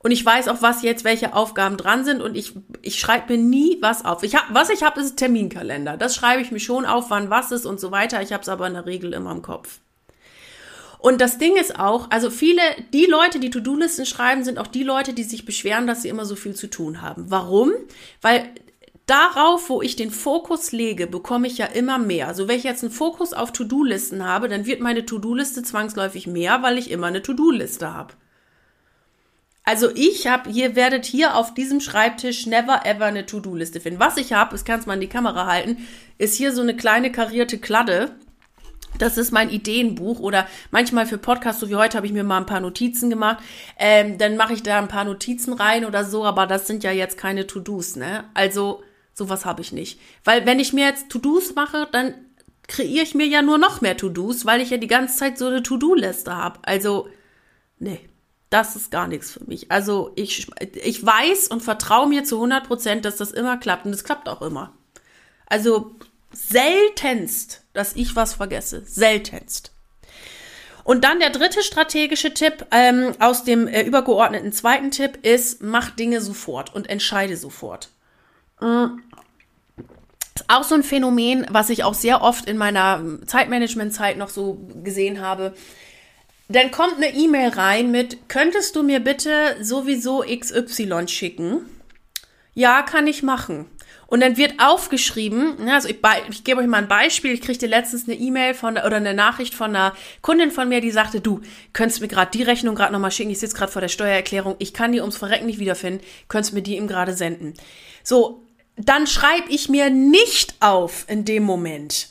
Und 0.00 0.10
ich 0.10 0.26
weiß 0.26 0.48
auch, 0.48 0.60
was 0.60 0.82
jetzt 0.82 1.04
welche 1.04 1.34
Aufgaben 1.34 1.76
dran 1.76 2.04
sind 2.04 2.20
und 2.20 2.36
ich, 2.36 2.54
ich 2.82 2.98
schreibe 2.98 3.36
mir 3.36 3.44
nie 3.44 3.78
was 3.80 4.04
auf. 4.04 4.24
Ich 4.24 4.34
hab, 4.34 4.52
was 4.52 4.70
ich 4.70 4.82
habe, 4.82 5.00
ist 5.00 5.16
Terminkalender. 5.16 5.96
Das 5.96 6.16
schreibe 6.16 6.42
ich 6.42 6.50
mir 6.50 6.58
schon 6.58 6.84
auf, 6.84 7.10
wann 7.10 7.30
was 7.30 7.52
ist 7.52 7.64
und 7.64 7.78
so 7.78 7.92
weiter. 7.92 8.22
Ich 8.22 8.32
habe 8.32 8.42
es 8.42 8.48
aber 8.48 8.66
in 8.66 8.74
der 8.74 8.86
Regel 8.86 9.12
immer 9.12 9.30
im 9.30 9.42
Kopf. 9.42 9.78
Und 10.98 11.20
das 11.20 11.38
Ding 11.38 11.56
ist 11.56 11.78
auch, 11.78 12.10
also 12.10 12.28
viele, 12.30 12.60
die 12.92 13.06
Leute, 13.06 13.38
die 13.38 13.50
To-Do-Listen 13.50 14.04
schreiben, 14.04 14.42
sind 14.42 14.58
auch 14.58 14.66
die 14.66 14.82
Leute, 14.82 15.12
die 15.12 15.22
sich 15.22 15.44
beschweren, 15.44 15.86
dass 15.86 16.02
sie 16.02 16.08
immer 16.08 16.24
so 16.24 16.34
viel 16.34 16.54
zu 16.54 16.68
tun 16.68 17.02
haben. 17.02 17.26
Warum? 17.28 17.72
Weil 18.20 18.48
darauf, 19.06 19.70
wo 19.70 19.80
ich 19.80 19.96
den 19.96 20.10
Fokus 20.10 20.72
lege, 20.72 21.06
bekomme 21.06 21.46
ich 21.46 21.58
ja 21.58 21.66
immer 21.66 21.98
mehr. 21.98 22.26
Also 22.26 22.48
wenn 22.48 22.58
ich 22.58 22.64
jetzt 22.64 22.82
einen 22.82 22.92
Fokus 22.92 23.32
auf 23.32 23.52
To-Do-Listen 23.52 24.24
habe, 24.24 24.48
dann 24.48 24.66
wird 24.66 24.80
meine 24.80 25.06
To-Do-Liste 25.06 25.62
zwangsläufig 25.62 26.26
mehr, 26.26 26.62
weil 26.62 26.78
ich 26.78 26.90
immer 26.90 27.06
eine 27.06 27.22
To-Do-Liste 27.22 27.94
habe. 27.94 28.14
Also 29.64 29.90
ich 29.94 30.26
habe, 30.26 30.50
ihr 30.50 30.76
werdet 30.76 31.04
hier 31.04 31.36
auf 31.36 31.52
diesem 31.52 31.80
Schreibtisch 31.80 32.46
never 32.46 32.86
ever 32.86 33.04
eine 33.04 33.26
To-Do-Liste 33.26 33.80
finden. 33.80 34.00
Was 34.00 34.16
ich 34.16 34.32
habe, 34.32 34.56
ich 34.56 34.64
kann 34.64 34.80
es 34.80 34.86
mal 34.86 34.94
in 34.94 35.00
die 35.00 35.08
Kamera 35.08 35.46
halten, 35.46 35.76
ist 36.16 36.36
hier 36.36 36.52
so 36.52 36.62
eine 36.62 36.74
kleine 36.74 37.12
karierte 37.12 37.58
Kladde 37.58 38.12
das 38.98 39.18
ist 39.18 39.32
mein 39.32 39.50
Ideenbuch 39.50 40.20
oder 40.20 40.46
manchmal 40.70 41.06
für 41.06 41.18
Podcasts, 41.18 41.60
so 41.60 41.68
wie 41.68 41.76
heute, 41.76 41.96
habe 41.96 42.06
ich 42.06 42.12
mir 42.12 42.24
mal 42.24 42.38
ein 42.38 42.46
paar 42.46 42.60
Notizen 42.60 43.10
gemacht. 43.10 43.38
Ähm, 43.78 44.18
dann 44.18 44.36
mache 44.36 44.54
ich 44.54 44.62
da 44.62 44.78
ein 44.78 44.88
paar 44.88 45.04
Notizen 45.04 45.52
rein 45.52 45.84
oder 45.84 46.04
so, 46.04 46.24
aber 46.24 46.46
das 46.46 46.66
sind 46.66 46.84
ja 46.84 46.92
jetzt 46.92 47.18
keine 47.18 47.46
To-Dos, 47.46 47.96
ne? 47.96 48.24
Also 48.34 48.82
sowas 49.14 49.44
habe 49.44 49.60
ich 49.60 49.72
nicht. 49.72 50.00
Weil 50.24 50.46
wenn 50.46 50.60
ich 50.60 50.72
mir 50.72 50.86
jetzt 50.86 51.10
To-Dos 51.10 51.54
mache, 51.54 51.88
dann 51.92 52.14
kreiere 52.66 53.02
ich 53.02 53.14
mir 53.14 53.26
ja 53.26 53.42
nur 53.42 53.58
noch 53.58 53.80
mehr 53.80 53.96
To-Dos, 53.96 54.46
weil 54.46 54.60
ich 54.60 54.70
ja 54.70 54.76
die 54.76 54.86
ganze 54.86 55.16
Zeit 55.16 55.38
so 55.38 55.46
eine 55.46 55.62
To-Do-Liste 55.62 56.34
habe. 56.34 56.60
Also, 56.62 57.08
nee, 57.78 58.00
das 58.50 58.76
ist 58.76 58.90
gar 58.90 59.08
nichts 59.08 59.32
für 59.32 59.44
mich. 59.44 59.70
Also 59.70 60.12
ich, 60.16 60.48
ich 60.82 61.04
weiß 61.04 61.48
und 61.48 61.62
vertraue 61.62 62.08
mir 62.08 62.24
zu 62.24 62.36
100 62.36 62.66
Prozent, 62.66 63.04
dass 63.04 63.16
das 63.16 63.32
immer 63.32 63.58
klappt 63.58 63.86
und 63.86 63.92
es 63.92 64.04
klappt 64.04 64.28
auch 64.28 64.42
immer. 64.42 64.72
Also 65.46 65.96
seltenst, 66.32 67.64
dass 67.78 67.94
ich 67.94 68.16
was 68.16 68.34
vergesse. 68.34 68.82
Seltenst. 68.84 69.72
Und 70.84 71.04
dann 71.04 71.20
der 71.20 71.30
dritte 71.30 71.62
strategische 71.62 72.32
Tipp 72.32 72.66
ähm, 72.70 73.12
aus 73.18 73.44
dem 73.44 73.68
äh, 73.68 73.82
übergeordneten 73.82 74.52
zweiten 74.52 74.90
Tipp 74.90 75.18
ist, 75.24 75.62
mach 75.62 75.90
Dinge 75.90 76.20
sofort 76.20 76.74
und 76.74 76.88
entscheide 76.88 77.36
sofort. 77.36 77.90
Mhm. 78.60 79.02
Ist 80.34 80.46
auch 80.48 80.64
so 80.64 80.74
ein 80.74 80.82
Phänomen, 80.82 81.46
was 81.50 81.68
ich 81.68 81.84
auch 81.84 81.94
sehr 81.94 82.22
oft 82.22 82.48
in 82.48 82.56
meiner 82.56 83.02
Zeitmanagement-Zeit 83.26 84.16
noch 84.16 84.30
so 84.30 84.66
gesehen 84.82 85.20
habe. 85.20 85.54
Dann 86.48 86.70
kommt 86.70 86.96
eine 86.96 87.14
E-Mail 87.14 87.50
rein 87.50 87.90
mit, 87.90 88.28
könntest 88.28 88.74
du 88.74 88.82
mir 88.82 89.00
bitte 89.00 89.56
sowieso 89.60 90.24
XY 90.26 91.06
schicken? 91.06 91.66
Ja, 92.54 92.80
kann 92.80 93.06
ich 93.06 93.22
machen. 93.22 93.66
Und 94.10 94.20
dann 94.20 94.38
wird 94.38 94.54
aufgeschrieben, 94.56 95.62
ne, 95.62 95.74
also 95.74 95.86
ich, 95.86 95.98
ich 96.30 96.42
gebe 96.42 96.62
euch 96.62 96.66
mal 96.66 96.78
ein 96.78 96.88
Beispiel, 96.88 97.32
ich 97.32 97.42
kriegte 97.42 97.66
letztens 97.66 98.08
eine 98.08 98.16
E-Mail 98.16 98.54
von 98.54 98.78
oder 98.78 98.96
eine 98.96 99.12
Nachricht 99.12 99.54
von 99.54 99.76
einer 99.76 99.92
Kundin 100.22 100.50
von 100.50 100.66
mir, 100.66 100.80
die 100.80 100.90
sagte, 100.90 101.20
du 101.20 101.42
könntest 101.74 102.00
mir 102.00 102.08
gerade 102.08 102.30
die 102.30 102.42
Rechnung 102.42 102.74
gerade 102.74 102.90
nochmal 102.90 103.10
schicken, 103.10 103.30
ich 103.30 103.38
sitze 103.38 103.54
gerade 103.54 103.70
vor 103.70 103.82
der 103.82 103.88
Steuererklärung, 103.88 104.56
ich 104.60 104.72
kann 104.72 104.92
die 104.92 105.00
ums 105.00 105.18
Verrecken 105.18 105.44
nicht 105.44 105.58
wiederfinden, 105.58 106.02
könntest 106.28 106.54
mir 106.54 106.62
die 106.62 106.78
ihm 106.78 106.88
gerade 106.88 107.12
senden. 107.12 107.52
So, 108.02 108.46
dann 108.78 109.06
schreibe 109.06 109.50
ich 109.50 109.68
mir 109.68 109.90
nicht 109.90 110.54
auf 110.60 111.04
in 111.06 111.26
dem 111.26 111.42
Moment, 111.42 112.08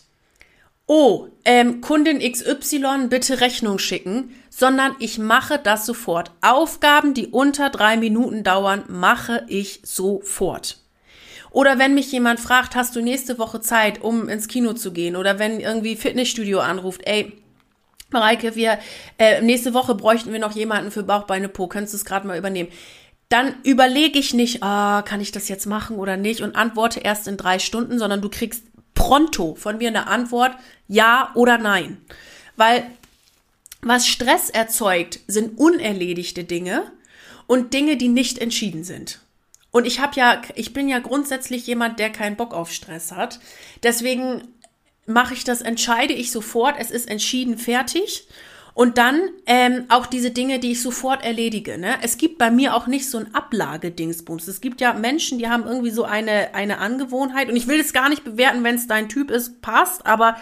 oh, 0.85 1.29
ähm, 1.45 1.81
Kundin 1.81 2.19
XY 2.19 3.07
bitte 3.09 3.41
Rechnung 3.41 3.79
schicken, 3.79 4.35
sondern 4.51 4.95
ich 4.99 5.17
mache 5.17 5.57
das 5.57 5.87
sofort. 5.87 6.29
Aufgaben, 6.41 7.15
die 7.15 7.25
unter 7.25 7.71
drei 7.71 7.97
Minuten 7.97 8.43
dauern, 8.43 8.83
mache 8.87 9.45
ich 9.47 9.79
sofort. 9.83 10.77
Oder 11.51 11.79
wenn 11.79 11.93
mich 11.93 12.11
jemand 12.11 12.39
fragt, 12.39 12.75
hast 12.75 12.95
du 12.95 13.01
nächste 13.01 13.39
Woche 13.39 13.61
Zeit, 13.61 14.01
um 14.01 14.29
ins 14.29 14.47
Kino 14.47 14.73
zu 14.73 14.91
gehen? 14.91 15.15
Oder 15.15 15.39
wenn 15.39 15.59
irgendwie 15.59 15.95
Fitnessstudio 15.95 16.59
anruft, 16.59 17.01
ey, 17.05 17.33
Mareike, 18.09 18.55
wir 18.55 18.79
äh, 19.17 19.41
nächste 19.41 19.73
Woche 19.73 19.95
bräuchten 19.95 20.31
wir 20.31 20.39
noch 20.39 20.55
jemanden 20.55 20.91
für 20.91 21.03
Bauchbeine 21.03 21.49
Po, 21.49 21.67
könntest 21.67 21.93
du 21.93 21.97
es 21.97 22.05
gerade 22.05 22.27
mal 22.27 22.37
übernehmen? 22.37 22.69
Dann 23.29 23.55
überlege 23.63 24.19
ich 24.19 24.33
nicht, 24.33 24.63
ah, 24.63 25.01
kann 25.01 25.19
ich 25.19 25.33
das 25.33 25.49
jetzt 25.49 25.65
machen 25.65 25.97
oder 25.97 26.15
nicht 26.15 26.41
und 26.41 26.55
antworte 26.55 27.01
erst 27.01 27.27
in 27.27 27.35
drei 27.35 27.59
Stunden, 27.59 27.99
sondern 27.99 28.21
du 28.21 28.29
kriegst 28.29 28.63
pronto 28.93 29.55
von 29.55 29.77
mir 29.77 29.89
eine 29.89 30.07
Antwort, 30.07 30.55
ja 30.87 31.31
oder 31.35 31.57
nein. 31.57 31.97
Weil 32.55 32.89
was 33.81 34.07
Stress 34.07 34.49
erzeugt, 34.49 35.19
sind 35.27 35.57
unerledigte 35.57 36.45
Dinge 36.45 36.83
und 37.45 37.73
Dinge, 37.73 37.97
die 37.97 38.07
nicht 38.07 38.39
entschieden 38.39 38.83
sind. 38.83 39.19
Und 39.77 39.85
ich 39.85 39.99
habe 39.99 40.15
ja, 40.15 40.41
ich 40.55 40.73
bin 40.73 40.89
ja 40.89 40.97
grundsätzlich 40.97 41.67
jemand, 41.67 41.99
der 41.99 42.09
keinen 42.09 42.35
Bock 42.35 42.51
auf 42.51 42.71
Stress 42.71 43.11
hat. 43.11 43.39
Deswegen 43.83 44.41
mache 45.05 45.35
ich 45.35 45.43
das, 45.43 45.61
entscheide 45.61 46.13
ich 46.13 46.31
sofort, 46.31 46.77
es 46.79 46.89
ist 46.89 47.07
entschieden 47.07 47.59
fertig. 47.59 48.27
Und 48.73 48.97
dann 48.97 49.21
ähm, 49.45 49.85
auch 49.89 50.07
diese 50.07 50.31
Dinge, 50.31 50.57
die 50.57 50.71
ich 50.71 50.81
sofort 50.81 51.23
erledige. 51.23 51.77
Ne? 51.77 51.93
Es 52.01 52.17
gibt 52.17 52.39
bei 52.39 52.49
mir 52.49 52.73
auch 52.73 52.87
nicht 52.87 53.07
so 53.07 53.19
ein 53.19 53.35
Ablagedingsbums. 53.35 54.47
Es 54.47 54.61
gibt 54.61 54.81
ja 54.81 54.93
Menschen, 54.93 55.37
die 55.37 55.47
haben 55.47 55.67
irgendwie 55.67 55.91
so 55.91 56.05
eine, 56.05 56.55
eine 56.55 56.79
Angewohnheit. 56.79 57.47
Und 57.47 57.55
ich 57.55 57.67
will 57.67 57.79
es 57.79 57.93
gar 57.93 58.09
nicht 58.09 58.23
bewerten, 58.23 58.63
wenn 58.63 58.73
es 58.73 58.87
dein 58.87 59.09
Typ 59.09 59.29
ist, 59.29 59.61
passt. 59.61 60.07
Aber 60.07 60.37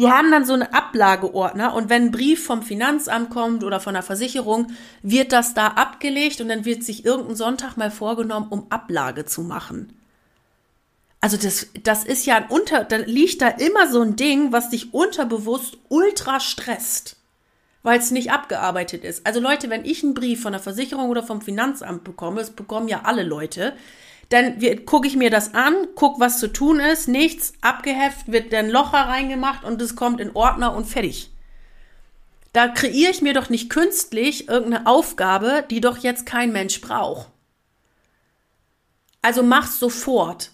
die 0.00 0.08
haben 0.10 0.30
dann 0.30 0.46
so 0.46 0.54
einen 0.54 0.62
Ablageordner 0.62 1.74
und 1.74 1.90
wenn 1.90 2.06
ein 2.06 2.10
Brief 2.10 2.44
vom 2.44 2.62
Finanzamt 2.62 3.28
kommt 3.28 3.62
oder 3.62 3.80
von 3.80 3.92
der 3.92 4.02
Versicherung, 4.02 4.68
wird 5.02 5.32
das 5.32 5.52
da 5.52 5.68
abgelegt 5.68 6.40
und 6.40 6.48
dann 6.48 6.64
wird 6.64 6.82
sich 6.82 7.04
irgendein 7.04 7.36
Sonntag 7.36 7.76
mal 7.76 7.90
vorgenommen, 7.90 8.46
um 8.48 8.66
Ablage 8.70 9.26
zu 9.26 9.42
machen. 9.42 9.92
Also 11.20 11.36
das, 11.36 11.66
das 11.82 12.04
ist 12.04 12.24
ja 12.24 12.36
ein 12.36 12.46
Unter, 12.48 12.84
da 12.84 12.96
liegt 12.96 13.42
da 13.42 13.48
immer 13.48 13.92
so 13.92 14.00
ein 14.00 14.16
Ding, 14.16 14.52
was 14.52 14.70
dich 14.70 14.94
unterbewusst 14.94 15.76
ultra 15.90 16.40
stresst, 16.40 17.16
weil 17.82 17.98
es 17.98 18.10
nicht 18.10 18.32
abgearbeitet 18.32 19.04
ist. 19.04 19.26
Also 19.26 19.38
Leute, 19.38 19.68
wenn 19.68 19.84
ich 19.84 20.02
einen 20.02 20.14
Brief 20.14 20.40
von 20.40 20.52
der 20.52 20.62
Versicherung 20.62 21.10
oder 21.10 21.22
vom 21.22 21.42
Finanzamt 21.42 22.04
bekomme, 22.04 22.40
das 22.40 22.52
bekommen 22.52 22.88
ja 22.88 23.02
alle 23.04 23.22
Leute, 23.22 23.74
dann 24.30 24.60
gucke 24.86 25.08
ich 25.08 25.16
mir 25.16 25.28
das 25.28 25.54
an, 25.54 25.74
guck, 25.96 26.20
was 26.20 26.38
zu 26.38 26.52
tun 26.52 26.80
ist, 26.80 27.08
nichts, 27.08 27.52
abgeheft, 27.60 28.30
wird 28.30 28.52
dann 28.52 28.70
Locher 28.70 29.08
reingemacht 29.08 29.64
und 29.64 29.82
es 29.82 29.96
kommt 29.96 30.20
in 30.20 30.34
Ordner 30.34 30.74
und 30.74 30.86
fertig. 30.86 31.30
Da 32.52 32.68
kreiere 32.68 33.10
ich 33.10 33.22
mir 33.22 33.34
doch 33.34 33.50
nicht 33.50 33.70
künstlich 33.70 34.48
irgendeine 34.48 34.86
Aufgabe, 34.86 35.64
die 35.68 35.80
doch 35.80 35.98
jetzt 35.98 36.26
kein 36.26 36.52
Mensch 36.52 36.80
braucht. 36.80 37.28
Also 39.20 39.42
mach's 39.42 39.78
sofort. 39.78 40.52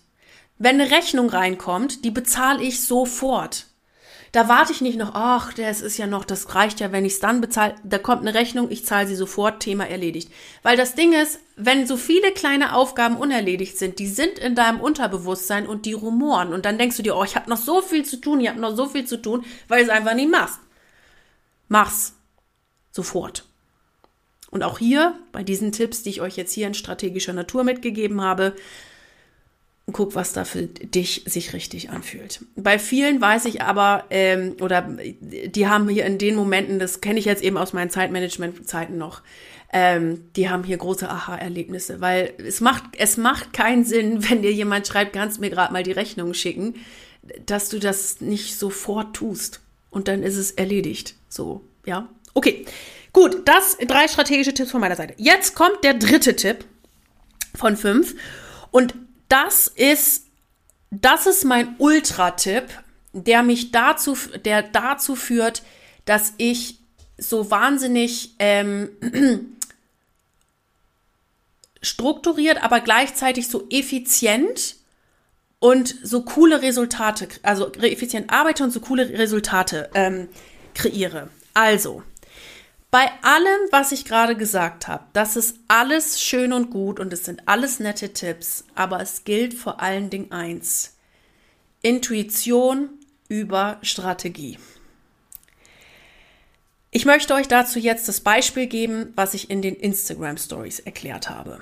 Wenn 0.59 0.81
eine 0.81 0.91
Rechnung 0.91 1.29
reinkommt, 1.29 2.05
die 2.05 2.11
bezahle 2.11 2.63
ich 2.63 2.83
sofort. 2.83 3.66
Da 4.37 4.51
warte 4.51 4.71
ich 4.71 4.83
nicht 4.83 4.99
noch, 4.99 5.15
ach, 5.15 5.55
das 5.55 5.81
ist 5.81 5.97
ja 5.97 6.07
noch, 6.07 6.27
das 6.27 6.55
reicht 6.55 6.81
ja, 6.81 6.93
wenn 6.93 7.07
ich 7.07 7.15
es 7.15 7.21
dann 7.21 7.41
bezahle. 7.41 7.75
Da 7.85 7.97
kommt 7.97 8.21
eine 8.21 8.35
Rechnung, 8.35 8.71
ich 8.71 8.85
zahle 8.85 9.07
sie 9.07 9.17
sofort, 9.17 9.61
Thema 9.61 9.89
erledigt. 9.89 10.31
Weil 10.63 10.77
das 10.77 10.95
Ding 10.95 11.15
ist, 11.15 11.41
wenn 11.57 11.87
so 11.87 11.97
viele 11.97 12.33
kleine 12.33 12.75
Aufgaben 12.75 13.17
unerledigt 13.17 13.79
sind, 13.79 13.99
die 13.99 14.09
sind 14.09 14.39
in 14.39 14.55
deinem 14.55 14.79
Unterbewusstsein 14.79 15.67
und 15.67 15.87
die 15.87 15.95
rumoren. 15.95 16.53
Und 16.53 16.67
dann 16.67 16.77
denkst 16.77 16.99
du 16.99 17.03
dir, 17.03 17.17
oh, 17.17 17.25
ich 17.25 17.35
habe 17.35 17.49
noch 17.49 17.57
so 17.57 17.81
viel 17.81 18.05
zu 18.05 18.21
tun, 18.21 18.41
ich 18.41 18.51
habe 18.51 18.61
noch 18.61 18.77
so 18.77 18.87
viel 18.87 19.07
zu 19.07 19.17
tun, 19.23 19.43
weil 19.69 19.83
es 19.83 19.89
einfach 19.89 20.13
nicht 20.13 20.31
machst. 20.31 20.61
Mach's. 21.69 22.13
Sofort. 22.91 23.47
Und 24.51 24.63
auch 24.63 24.79
hier, 24.79 25.19
bei 25.33 25.45
diesen 25.45 25.73
Tipps, 25.73 26.03
die 26.03 26.11
ich 26.11 26.21
euch 26.21 26.37
jetzt 26.37 26.53
hier 26.53 26.67
in 26.67 26.75
strategischer 26.75 27.33
Natur 27.33 27.65
mitgegeben 27.65 28.21
habe, 28.21 28.55
guck, 29.93 30.15
was 30.15 30.33
da 30.33 30.45
für 30.45 30.63
dich 30.63 31.23
sich 31.27 31.53
richtig 31.53 31.91
anfühlt. 31.91 32.41
Bei 32.57 32.79
vielen 32.79 33.21
weiß 33.21 33.45
ich 33.45 33.63
aber, 33.63 34.05
ähm, 34.11 34.57
oder 34.61 34.83
die 35.21 35.69
haben 35.69 35.89
hier 35.89 36.07
in 36.07 36.19
den 36.19 36.35
Momenten, 36.35 36.79
das 36.79 37.01
kenne 37.01 37.21
ich 37.21 37.25
jetzt 37.25 37.43
eben 37.43 37.57
aus 37.57 37.73
meinen 37.73 37.91
Zeitmanagement-Zeiten 37.91 38.99
noch, 38.99 39.23
ähm, 39.73 40.25
die 40.35 40.49
haben 40.49 40.65
hier 40.65 40.77
große 40.77 41.09
Aha-Erlebnisse, 41.09 42.01
weil 42.01 42.35
es 42.39 42.61
macht, 42.61 42.85
es 42.99 43.17
macht 43.17 43.53
keinen 43.53 43.85
Sinn, 43.85 44.25
wenn 44.29 44.43
dir 44.43 44.53
jemand 44.53 44.87
schreibt, 44.89 45.13
kannst 45.13 45.41
mir 45.41 45.51
gerade 45.51 45.73
mal 45.73 45.85
die 45.85 45.93
Rechnung 45.93 46.35
schicken, 46.35 46.75
dass 47.45 47.69
du 47.69 47.79
das 47.79 48.21
nicht 48.21 48.59
sofort 48.59 49.15
tust. 49.15 49.61
Und 49.91 50.09
dann 50.09 50.23
ist 50.23 50.37
es 50.37 50.51
erledigt. 50.51 51.15
So, 51.29 51.63
ja. 51.85 52.09
Okay. 52.35 52.67
Gut, 53.13 53.49
das 53.49 53.79
drei 53.79 54.09
strategische 54.09 54.53
Tipps 54.53 54.71
von 54.71 54.81
meiner 54.81 54.97
Seite. 54.97 55.15
Jetzt 55.17 55.55
kommt 55.55 55.83
der 55.85 55.95
dritte 55.95 56.37
Tipp 56.37 56.67
von 57.55 57.77
fünf. 57.77 58.15
Und 58.71 58.95
das 59.29 59.67
ist, 59.69 60.27
das 60.91 61.27
ist 61.27 61.45
mein 61.45 61.77
Ultra-Tipp, 61.79 62.65
der 63.13 63.43
mich 63.43 63.73
dazu, 63.73 64.17
der 64.45 64.63
dazu 64.63 65.17
führt, 65.17 65.63
dass 66.05 66.35
ich 66.37 66.79
so 67.19 67.51
wahnsinnig 67.51 68.35
ähm, 68.39 68.91
strukturiert, 71.83 72.63
aber 72.63 72.81
gleichzeitig 72.81 73.49
so 73.49 73.67
effizient 73.71 74.77
und 75.59 75.95
so 76.03 76.23
coole 76.23 76.63
Resultate, 76.63 77.29
also 77.43 77.73
effizient 77.73 78.31
arbeite 78.31 78.65
und 78.65 78.71
so 78.71 78.81
coole 78.81 79.09
Resultate 79.09 79.91
ähm, 79.95 80.29
kreiere. 80.75 81.29
Also, 81.55 82.03
bei 82.97 83.11
allem, 83.21 83.61
was 83.73 83.93
ich 83.93 84.07
gerade 84.07 84.37
gesagt 84.37 84.89
habe, 84.89 85.05
das 85.13 85.37
ist 85.37 85.59
alles 85.69 86.19
schön 86.19 86.55
und 86.55 86.71
gut 86.71 86.99
und 86.99 87.13
es 87.13 87.27
sind 87.27 87.43
alles 87.45 87.79
nette 87.79 88.15
Tipps, 88.15 88.65
aber 88.75 89.03
es 89.03 89.25
gilt 89.25 89.53
vor 89.53 89.83
allen 89.83 90.09
Dingen 90.09 90.33
eins. 90.33 90.97
Intuition 91.83 92.89
über 93.29 93.77
Strategie. 93.83 94.59
Ich 96.91 97.05
möchte 97.05 97.35
euch 97.35 97.49
dazu 97.49 97.79
jetzt 97.79 98.09
das 98.09 98.23
Beispiel 98.23 98.67
geben, 98.67 99.13
was 99.15 99.35
ich 99.35 99.51
in 99.51 99.61
den 99.61 99.77
Instagram 99.77 100.39
Stories 100.39 100.79
erklärt 100.79 101.29
habe. 101.29 101.61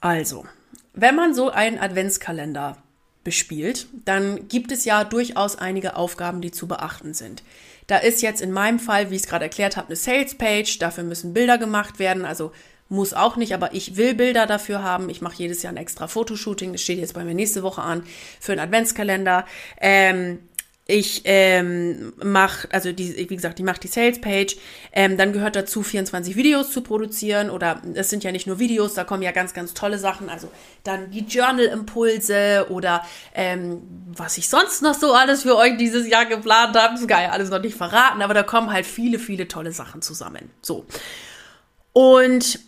Also, 0.00 0.46
wenn 0.92 1.16
man 1.16 1.34
so 1.34 1.50
einen 1.50 1.80
Adventskalender 1.80 2.76
bespielt, 3.24 3.88
dann 4.04 4.46
gibt 4.46 4.70
es 4.70 4.84
ja 4.84 5.02
durchaus 5.02 5.56
einige 5.56 5.96
Aufgaben, 5.96 6.40
die 6.40 6.52
zu 6.52 6.68
beachten 6.68 7.14
sind. 7.14 7.42
Da 7.88 7.96
ist 7.96 8.22
jetzt 8.22 8.40
in 8.40 8.52
meinem 8.52 8.78
Fall, 8.78 9.10
wie 9.10 9.16
ich 9.16 9.22
es 9.22 9.28
gerade 9.28 9.46
erklärt 9.46 9.76
habe, 9.76 9.88
eine 9.88 9.96
Sales-Page. 9.96 10.78
Dafür 10.78 11.04
müssen 11.04 11.34
Bilder 11.34 11.58
gemacht 11.58 11.98
werden. 11.98 12.24
Also 12.24 12.52
muss 12.88 13.14
auch 13.14 13.36
nicht, 13.36 13.54
aber 13.54 13.74
ich 13.74 13.96
will 13.96 14.14
Bilder 14.14 14.46
dafür 14.46 14.82
haben. 14.82 15.10
Ich 15.10 15.20
mache 15.20 15.36
jedes 15.36 15.62
Jahr 15.62 15.72
ein 15.72 15.78
extra 15.78 16.06
Fotoshooting. 16.06 16.72
Das 16.72 16.82
steht 16.82 16.98
jetzt 16.98 17.14
bei 17.14 17.24
mir 17.24 17.34
nächste 17.34 17.62
Woche 17.62 17.82
an 17.82 18.04
für 18.40 18.52
einen 18.52 18.60
Adventskalender. 18.60 19.46
Ähm, 19.80 20.38
ich 20.90 21.20
ähm, 21.26 22.14
mache, 22.16 22.66
also 22.72 22.92
die, 22.92 23.28
wie 23.28 23.36
gesagt, 23.36 23.60
ich 23.60 23.64
mache 23.64 23.78
die 23.78 23.88
Sales 23.88 24.22
Page. 24.22 24.56
Ähm, 24.90 25.18
dann 25.18 25.34
gehört 25.34 25.54
dazu, 25.54 25.82
24 25.82 26.34
Videos 26.34 26.72
zu 26.72 26.80
produzieren. 26.80 27.50
Oder 27.50 27.82
es 27.92 28.08
sind 28.08 28.24
ja 28.24 28.32
nicht 28.32 28.46
nur 28.46 28.58
Videos, 28.58 28.94
da 28.94 29.04
kommen 29.04 29.22
ja 29.22 29.32
ganz, 29.32 29.52
ganz 29.52 29.74
tolle 29.74 29.98
Sachen. 29.98 30.30
Also 30.30 30.50
dann 30.84 31.10
die 31.10 31.26
Journal-Impulse 31.26 32.68
oder 32.70 33.04
ähm, 33.34 33.82
was 34.16 34.38
ich 34.38 34.48
sonst 34.48 34.80
noch 34.80 34.94
so 34.94 35.12
alles 35.12 35.42
für 35.42 35.58
euch 35.58 35.76
dieses 35.76 36.08
Jahr 36.08 36.24
geplant 36.24 36.74
habe. 36.74 36.94
Das 36.94 37.06
kann 37.06 37.22
ja 37.22 37.30
alles 37.32 37.50
noch 37.50 37.60
nicht 37.60 37.76
verraten, 37.76 38.22
aber 38.22 38.32
da 38.32 38.42
kommen 38.42 38.72
halt 38.72 38.86
viele, 38.86 39.18
viele 39.18 39.46
tolle 39.46 39.72
Sachen 39.72 40.00
zusammen. 40.00 40.50
So. 40.62 40.86
Und 41.92 42.60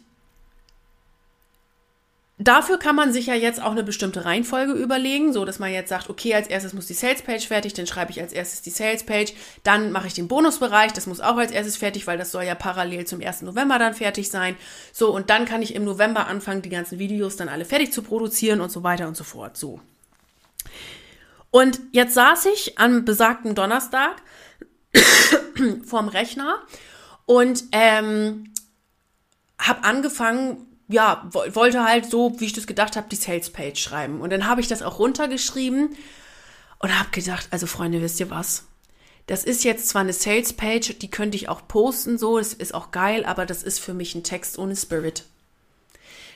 Dafür 2.43 2.79
kann 2.79 2.97
man 2.97 3.13
sich 3.13 3.27
ja 3.27 3.35
jetzt 3.35 3.63
auch 3.63 3.73
eine 3.73 3.83
bestimmte 3.83 4.25
Reihenfolge 4.25 4.73
überlegen, 4.73 5.35
so 5.35 5.45
dass 5.45 5.59
man 5.59 5.71
jetzt 5.71 5.91
sagt, 5.91 6.09
okay, 6.09 6.33
als 6.33 6.49
erstes 6.49 6.73
muss 6.73 6.87
die 6.87 6.95
Sales 6.95 7.21
Page 7.21 7.47
fertig, 7.47 7.75
dann 7.75 7.87
schreibe 7.87 8.13
ich 8.13 8.21
als 8.23 8.33
erstes 8.33 8.63
die 8.63 8.71
Sales 8.71 9.05
Page, 9.05 9.35
dann 9.63 9.93
mache 9.93 10.07
ich 10.07 10.15
den 10.15 10.27
Bonusbereich, 10.27 10.95
das 10.95 11.07
muss 11.07 11.21
auch 11.21 11.37
als 11.37 11.53
erstes 11.53 11.77
fertig, 11.77 12.07
weil 12.07 12.17
das 12.17 12.33
soll 12.33 12.45
ja 12.45 12.55
parallel 12.55 13.05
zum 13.05 13.21
1. 13.21 13.43
November 13.43 13.79
dann 13.79 13.93
fertig 13.93 14.31
sein. 14.31 14.57
So, 14.91 15.15
und 15.15 15.29
dann 15.29 15.45
kann 15.45 15.61
ich 15.61 15.75
im 15.75 15.85
November 15.85 16.29
anfangen, 16.29 16.63
die 16.63 16.71
ganzen 16.71 16.99
Videos 16.99 17.37
dann 17.37 17.51
alle 17.51 17.67
fertig 17.67 17.93
zu 17.93 18.01
produzieren 18.01 18.63
und 18.63 18.73
so 18.73 18.83
weiter 18.83 19.07
und 19.07 19.19
so 19.19 19.25
fort. 19.25 19.59
So. 19.59 19.79
Und 21.51 21.79
jetzt 21.93 22.15
saß 22.15 22.47
ich 22.47 22.79
am 22.79 23.05
besagten 23.05 23.55
Donnerstag 23.55 24.17
vorm 25.85 26.09
Rechner 26.09 26.63
und 27.27 27.65
ähm, 27.73 28.55
habe 29.59 29.85
angefangen, 29.85 30.70
ja, 30.91 31.29
wollte 31.33 31.85
halt 31.85 32.11
so, 32.11 32.39
wie 32.41 32.47
ich 32.47 32.53
das 32.53 32.67
gedacht 32.67 32.97
habe, 32.97 33.09
die 33.09 33.17
Sales-Page 33.17 33.81
schreiben. 33.81 34.21
Und 34.21 34.31
dann 34.31 34.47
habe 34.47 34.61
ich 34.61 34.69
das 34.69 34.83
auch 34.83 34.99
runtergeschrieben 34.99 35.97
und 36.81 36.99
habe 36.99 37.11
gedacht, 37.11 37.49
also 37.51 37.67
Freunde, 37.67 38.03
wisst 38.03 38.21
ihr 38.21 38.31
was? 38.31 38.65
Das 39.27 39.45
ist 39.45 39.63
jetzt 39.63 39.89
zwar 39.89 40.03
eine 40.03 40.13
Sales-Page, 40.13 40.99
die 40.99 41.11
könnte 41.11 41.37
ich 41.37 41.49
auch 41.49 41.69
posten, 41.69 42.19
so, 42.19 42.39
das 42.39 42.53
ist 42.53 42.75
auch 42.75 42.91
geil, 42.91 43.25
aber 43.25 43.47
das 43.47 43.63
ist 43.63 43.79
für 43.79 43.95
mich 43.95 44.17
ein 44.17 44.25
Text 44.25 44.59
ohne 44.59 44.75
Spirit. 44.75 45.25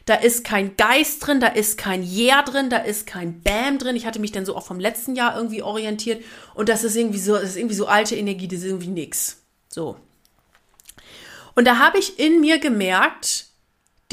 Da 0.06 0.14
ist 0.14 0.44
kein 0.44 0.76
Geist 0.76 1.26
drin, 1.26 1.40
da 1.40 1.48
ist 1.48 1.78
kein 1.78 2.04
Yeah 2.04 2.42
drin, 2.42 2.70
da 2.70 2.76
ist 2.76 3.06
kein 3.06 3.40
Bam 3.40 3.78
drin. 3.78 3.96
Ich 3.96 4.06
hatte 4.06 4.20
mich 4.20 4.32
dann 4.32 4.44
so 4.44 4.54
auch 4.54 4.66
vom 4.66 4.78
letzten 4.78 5.16
Jahr 5.16 5.34
irgendwie 5.34 5.62
orientiert 5.62 6.22
und 6.54 6.68
das 6.68 6.84
ist 6.84 6.94
irgendwie 6.94 7.18
so, 7.18 7.34
das 7.34 7.50
ist 7.50 7.56
irgendwie 7.56 7.74
so 7.74 7.86
alte 7.86 8.14
Energie, 8.14 8.46
das 8.46 8.58
ist 8.58 8.66
irgendwie 8.66 8.88
nix. 8.88 9.42
So. 9.68 9.96
Und 11.54 11.66
da 11.66 11.78
habe 11.78 11.98
ich 11.98 12.18
in 12.18 12.40
mir 12.40 12.58
gemerkt, 12.58 13.46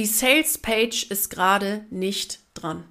die 0.02 0.08
Sales 0.08 0.58
Page 0.58 1.04
ist 1.12 1.30
gerade 1.30 1.86
nicht 1.92 2.40
dran. 2.56 2.86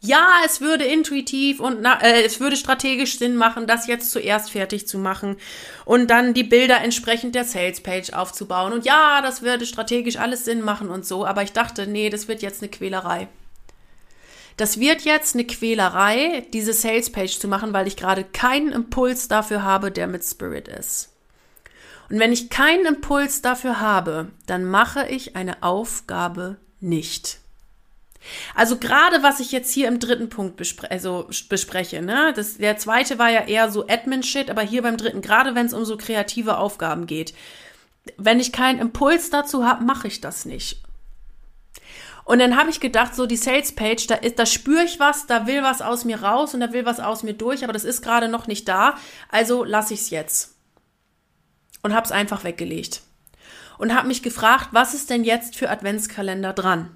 Ja, 0.00 0.26
es 0.46 0.62
würde 0.62 0.84
intuitiv 0.86 1.60
und 1.60 1.84
äh, 1.84 2.22
es 2.22 2.40
würde 2.40 2.56
strategisch 2.56 3.18
Sinn 3.18 3.36
machen, 3.36 3.66
das 3.66 3.88
jetzt 3.88 4.10
zuerst 4.10 4.52
fertig 4.52 4.88
zu 4.88 4.96
machen 4.96 5.36
und 5.84 6.08
dann 6.08 6.32
die 6.32 6.44
Bilder 6.44 6.80
entsprechend 6.80 7.34
der 7.34 7.44
Sales 7.44 7.82
Page 7.82 8.14
aufzubauen. 8.14 8.72
Und 8.72 8.86
ja, 8.86 9.20
das 9.20 9.42
würde 9.42 9.66
strategisch 9.66 10.16
alles 10.16 10.46
Sinn 10.46 10.62
machen 10.62 10.88
und 10.88 11.04
so. 11.04 11.26
Aber 11.26 11.42
ich 11.42 11.52
dachte, 11.52 11.86
nee, 11.86 12.08
das 12.08 12.26
wird 12.26 12.40
jetzt 12.40 12.62
eine 12.62 12.70
Quälerei. 12.70 13.28
Das 14.56 14.80
wird 14.80 15.02
jetzt 15.02 15.34
eine 15.34 15.46
Quälerei, 15.46 16.46
diese 16.54 16.72
Sales 16.72 17.12
Page 17.12 17.38
zu 17.38 17.48
machen, 17.48 17.74
weil 17.74 17.86
ich 17.86 17.98
gerade 17.98 18.24
keinen 18.24 18.72
Impuls 18.72 19.28
dafür 19.28 19.62
habe, 19.62 19.92
der 19.92 20.06
mit 20.06 20.24
Spirit 20.24 20.68
ist. 20.68 21.10
Und 22.08 22.20
wenn 22.20 22.32
ich 22.32 22.50
keinen 22.50 22.86
Impuls 22.86 23.42
dafür 23.42 23.80
habe, 23.80 24.28
dann 24.46 24.64
mache 24.64 25.08
ich 25.08 25.36
eine 25.36 25.62
Aufgabe 25.62 26.56
nicht. 26.80 27.40
Also 28.54 28.78
gerade 28.78 29.22
was 29.22 29.40
ich 29.40 29.52
jetzt 29.52 29.72
hier 29.72 29.88
im 29.88 30.00
dritten 30.00 30.28
Punkt 30.28 30.56
bespre 30.56 30.90
also 30.90 31.28
bespreche, 31.48 32.02
ne, 32.02 32.32
das, 32.34 32.58
der 32.58 32.76
zweite 32.76 33.18
war 33.18 33.30
ja 33.30 33.42
eher 33.42 33.70
so 33.70 33.86
Admin-Shit, 33.86 34.50
aber 34.50 34.62
hier 34.62 34.82
beim 34.82 34.96
dritten, 34.96 35.20
gerade 35.20 35.54
wenn 35.54 35.66
es 35.66 35.74
um 35.74 35.84
so 35.84 35.96
kreative 35.96 36.58
Aufgaben 36.58 37.06
geht, 37.06 37.34
wenn 38.16 38.40
ich 38.40 38.52
keinen 38.52 38.80
Impuls 38.80 39.30
dazu 39.30 39.64
habe, 39.64 39.84
mache 39.84 40.08
ich 40.08 40.20
das 40.20 40.44
nicht. 40.44 40.82
Und 42.24 42.40
dann 42.40 42.56
habe 42.56 42.70
ich 42.70 42.80
gedacht, 42.80 43.14
so 43.14 43.26
die 43.26 43.36
Sales-Page, 43.36 44.08
da, 44.08 44.16
ist, 44.16 44.38
da 44.40 44.46
spüre 44.46 44.82
ich 44.82 44.98
was, 44.98 45.26
da 45.26 45.46
will 45.46 45.62
was 45.62 45.80
aus 45.80 46.04
mir 46.04 46.22
raus 46.22 46.54
und 46.54 46.60
da 46.60 46.72
will 46.72 46.84
was 46.84 46.98
aus 46.98 47.22
mir 47.22 47.34
durch, 47.34 47.62
aber 47.62 47.72
das 47.72 47.84
ist 47.84 48.02
gerade 48.02 48.28
noch 48.28 48.48
nicht 48.48 48.66
da, 48.66 48.96
also 49.30 49.62
lasse 49.62 49.94
ich 49.94 50.00
es 50.00 50.10
jetzt 50.10 50.55
und 51.82 51.94
habe 51.94 52.04
es 52.04 52.12
einfach 52.12 52.44
weggelegt. 52.44 53.02
Und 53.78 53.94
habe 53.94 54.08
mich 54.08 54.22
gefragt, 54.22 54.68
was 54.72 54.94
ist 54.94 55.10
denn 55.10 55.24
jetzt 55.24 55.56
für 55.56 55.70
Adventskalender 55.70 56.52
dran? 56.52 56.90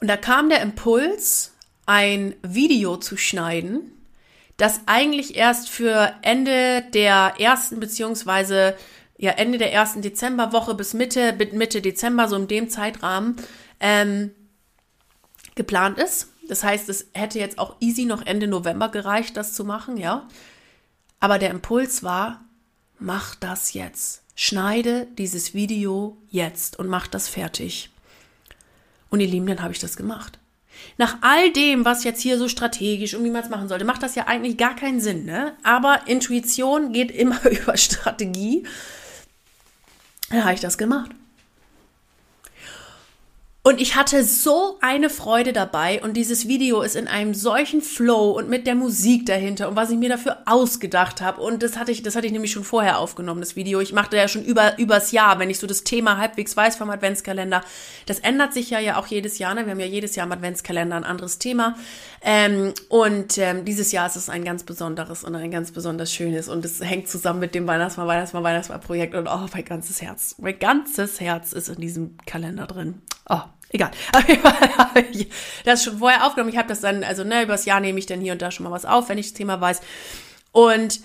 Und 0.00 0.08
da 0.08 0.16
kam 0.16 0.48
der 0.48 0.60
Impuls, 0.60 1.52
ein 1.86 2.34
Video 2.42 2.96
zu 2.96 3.16
schneiden, 3.16 3.92
das 4.56 4.80
eigentlich 4.86 5.36
erst 5.36 5.68
für 5.68 6.14
Ende 6.22 6.82
der 6.92 7.34
ersten 7.38 7.80
beziehungsweise 7.80 8.76
ja 9.16 9.32
Ende 9.32 9.58
der 9.58 9.72
ersten 9.72 10.02
Dezemberwoche 10.02 10.74
bis 10.74 10.94
Mitte 10.94 11.36
Mitte 11.52 11.82
Dezember 11.82 12.28
so 12.28 12.36
in 12.36 12.48
dem 12.48 12.68
Zeitrahmen 12.68 13.36
ähm, 13.80 14.30
geplant 15.54 15.98
ist. 15.98 16.28
Das 16.48 16.62
heißt, 16.62 16.88
es 16.88 17.08
hätte 17.14 17.38
jetzt 17.38 17.58
auch 17.58 17.76
easy 17.80 18.04
noch 18.04 18.24
Ende 18.24 18.46
November 18.46 18.88
gereicht, 18.90 19.36
das 19.36 19.54
zu 19.54 19.64
machen, 19.64 19.96
ja. 19.96 20.28
Aber 21.20 21.38
der 21.38 21.50
Impuls 21.50 22.02
war, 22.02 22.43
mach 22.98 23.34
das 23.34 23.72
jetzt. 23.72 24.22
Schneide 24.36 25.06
dieses 25.18 25.54
Video 25.54 26.16
jetzt 26.30 26.78
und 26.78 26.88
mach 26.88 27.06
das 27.06 27.28
fertig. 27.28 27.90
Und 29.10 29.20
ihr 29.20 29.28
Lieben, 29.28 29.46
dann 29.46 29.62
habe 29.62 29.72
ich 29.72 29.78
das 29.78 29.96
gemacht. 29.96 30.38
Nach 30.98 31.18
all 31.20 31.52
dem, 31.52 31.84
was 31.84 32.04
jetzt 32.04 32.20
hier 32.20 32.38
so 32.38 32.48
strategisch 32.48 33.14
und 33.14 33.24
wie 33.24 33.30
man 33.30 33.42
es 33.42 33.50
machen 33.50 33.68
sollte, 33.68 33.84
macht 33.84 34.02
das 34.02 34.16
ja 34.16 34.26
eigentlich 34.26 34.56
gar 34.56 34.74
keinen 34.74 35.00
Sinn, 35.00 35.24
ne? 35.24 35.54
Aber 35.62 36.06
Intuition 36.06 36.92
geht 36.92 37.10
immer 37.10 37.44
über 37.48 37.76
Strategie. 37.76 38.66
Da 40.30 40.42
habe 40.42 40.54
ich 40.54 40.60
das 40.60 40.78
gemacht. 40.78 41.12
Und 43.66 43.80
ich 43.80 43.96
hatte 43.96 44.24
so 44.24 44.76
eine 44.82 45.08
Freude 45.08 45.54
dabei 45.54 46.02
und 46.02 46.18
dieses 46.18 46.46
Video 46.46 46.82
ist 46.82 46.96
in 46.96 47.08
einem 47.08 47.32
solchen 47.32 47.80
Flow 47.80 48.32
und 48.32 48.50
mit 48.50 48.66
der 48.66 48.74
Musik 48.74 49.24
dahinter 49.24 49.70
und 49.70 49.74
was 49.74 49.88
ich 49.88 49.96
mir 49.96 50.10
dafür 50.10 50.36
ausgedacht 50.44 51.22
habe 51.22 51.40
und 51.40 51.62
das 51.62 51.78
hatte 51.78 51.90
ich, 51.90 52.02
das 52.02 52.14
hatte 52.14 52.26
ich 52.26 52.32
nämlich 52.34 52.52
schon 52.52 52.62
vorher 52.62 52.98
aufgenommen, 52.98 53.40
das 53.40 53.56
Video. 53.56 53.80
Ich 53.80 53.94
machte 53.94 54.18
ja 54.18 54.28
schon 54.28 54.44
über 54.44 54.78
übers 54.78 55.12
Jahr, 55.12 55.38
wenn 55.38 55.48
ich 55.48 55.58
so 55.58 55.66
das 55.66 55.82
Thema 55.82 56.18
halbwegs 56.18 56.54
weiß 56.54 56.76
vom 56.76 56.90
Adventskalender. 56.90 57.62
Das 58.04 58.18
ändert 58.18 58.52
sich 58.52 58.68
ja 58.68 58.80
ja 58.80 58.98
auch 58.98 59.06
jedes 59.06 59.38
Jahr. 59.38 59.54
Ne? 59.54 59.64
Wir 59.64 59.70
haben 59.70 59.80
ja 59.80 59.86
jedes 59.86 60.14
Jahr 60.14 60.26
im 60.26 60.32
Adventskalender 60.32 60.96
ein 60.96 61.04
anderes 61.04 61.38
Thema 61.38 61.74
ähm, 62.20 62.74
und 62.90 63.38
ähm, 63.38 63.64
dieses 63.64 63.92
Jahr 63.92 64.06
ist 64.06 64.16
es 64.16 64.28
ein 64.28 64.44
ganz 64.44 64.64
besonderes 64.64 65.24
und 65.24 65.36
ein 65.36 65.50
ganz 65.50 65.72
besonders 65.72 66.12
schönes 66.12 66.50
und 66.50 66.66
es 66.66 66.82
hängt 66.82 67.08
zusammen 67.08 67.40
mit 67.40 67.54
dem 67.54 67.66
Weihnachtsmal, 67.66 68.08
Weihnachtsmal, 68.08 68.42
Weihnachtsmal 68.42 68.80
Projekt 68.80 69.14
und 69.14 69.26
oh, 69.26 69.46
mein 69.54 69.64
ganzes 69.64 70.02
Herz, 70.02 70.34
mein 70.38 70.58
ganzes 70.58 71.18
Herz 71.18 71.54
ist 71.54 71.70
in 71.70 71.80
diesem 71.80 72.18
Kalender 72.26 72.66
drin. 72.66 73.00
Oh, 73.28 73.40
egal. 73.70 73.90
das 75.64 75.80
ist 75.80 75.84
schon 75.84 75.98
vorher 75.98 76.26
aufgenommen. 76.26 76.50
Ich 76.50 76.58
habe 76.58 76.68
das 76.68 76.80
dann, 76.80 77.04
also 77.04 77.24
ne, 77.24 77.42
übers 77.42 77.64
Jahr 77.64 77.80
nehme 77.80 77.98
ich 77.98 78.06
dann 78.06 78.20
hier 78.20 78.32
und 78.32 78.42
da 78.42 78.50
schon 78.50 78.64
mal 78.64 78.72
was 78.72 78.84
auf, 78.84 79.08
wenn 79.08 79.18
ich 79.18 79.26
das 79.26 79.34
Thema 79.34 79.60
weiß. 79.60 79.80
Und 80.52 81.00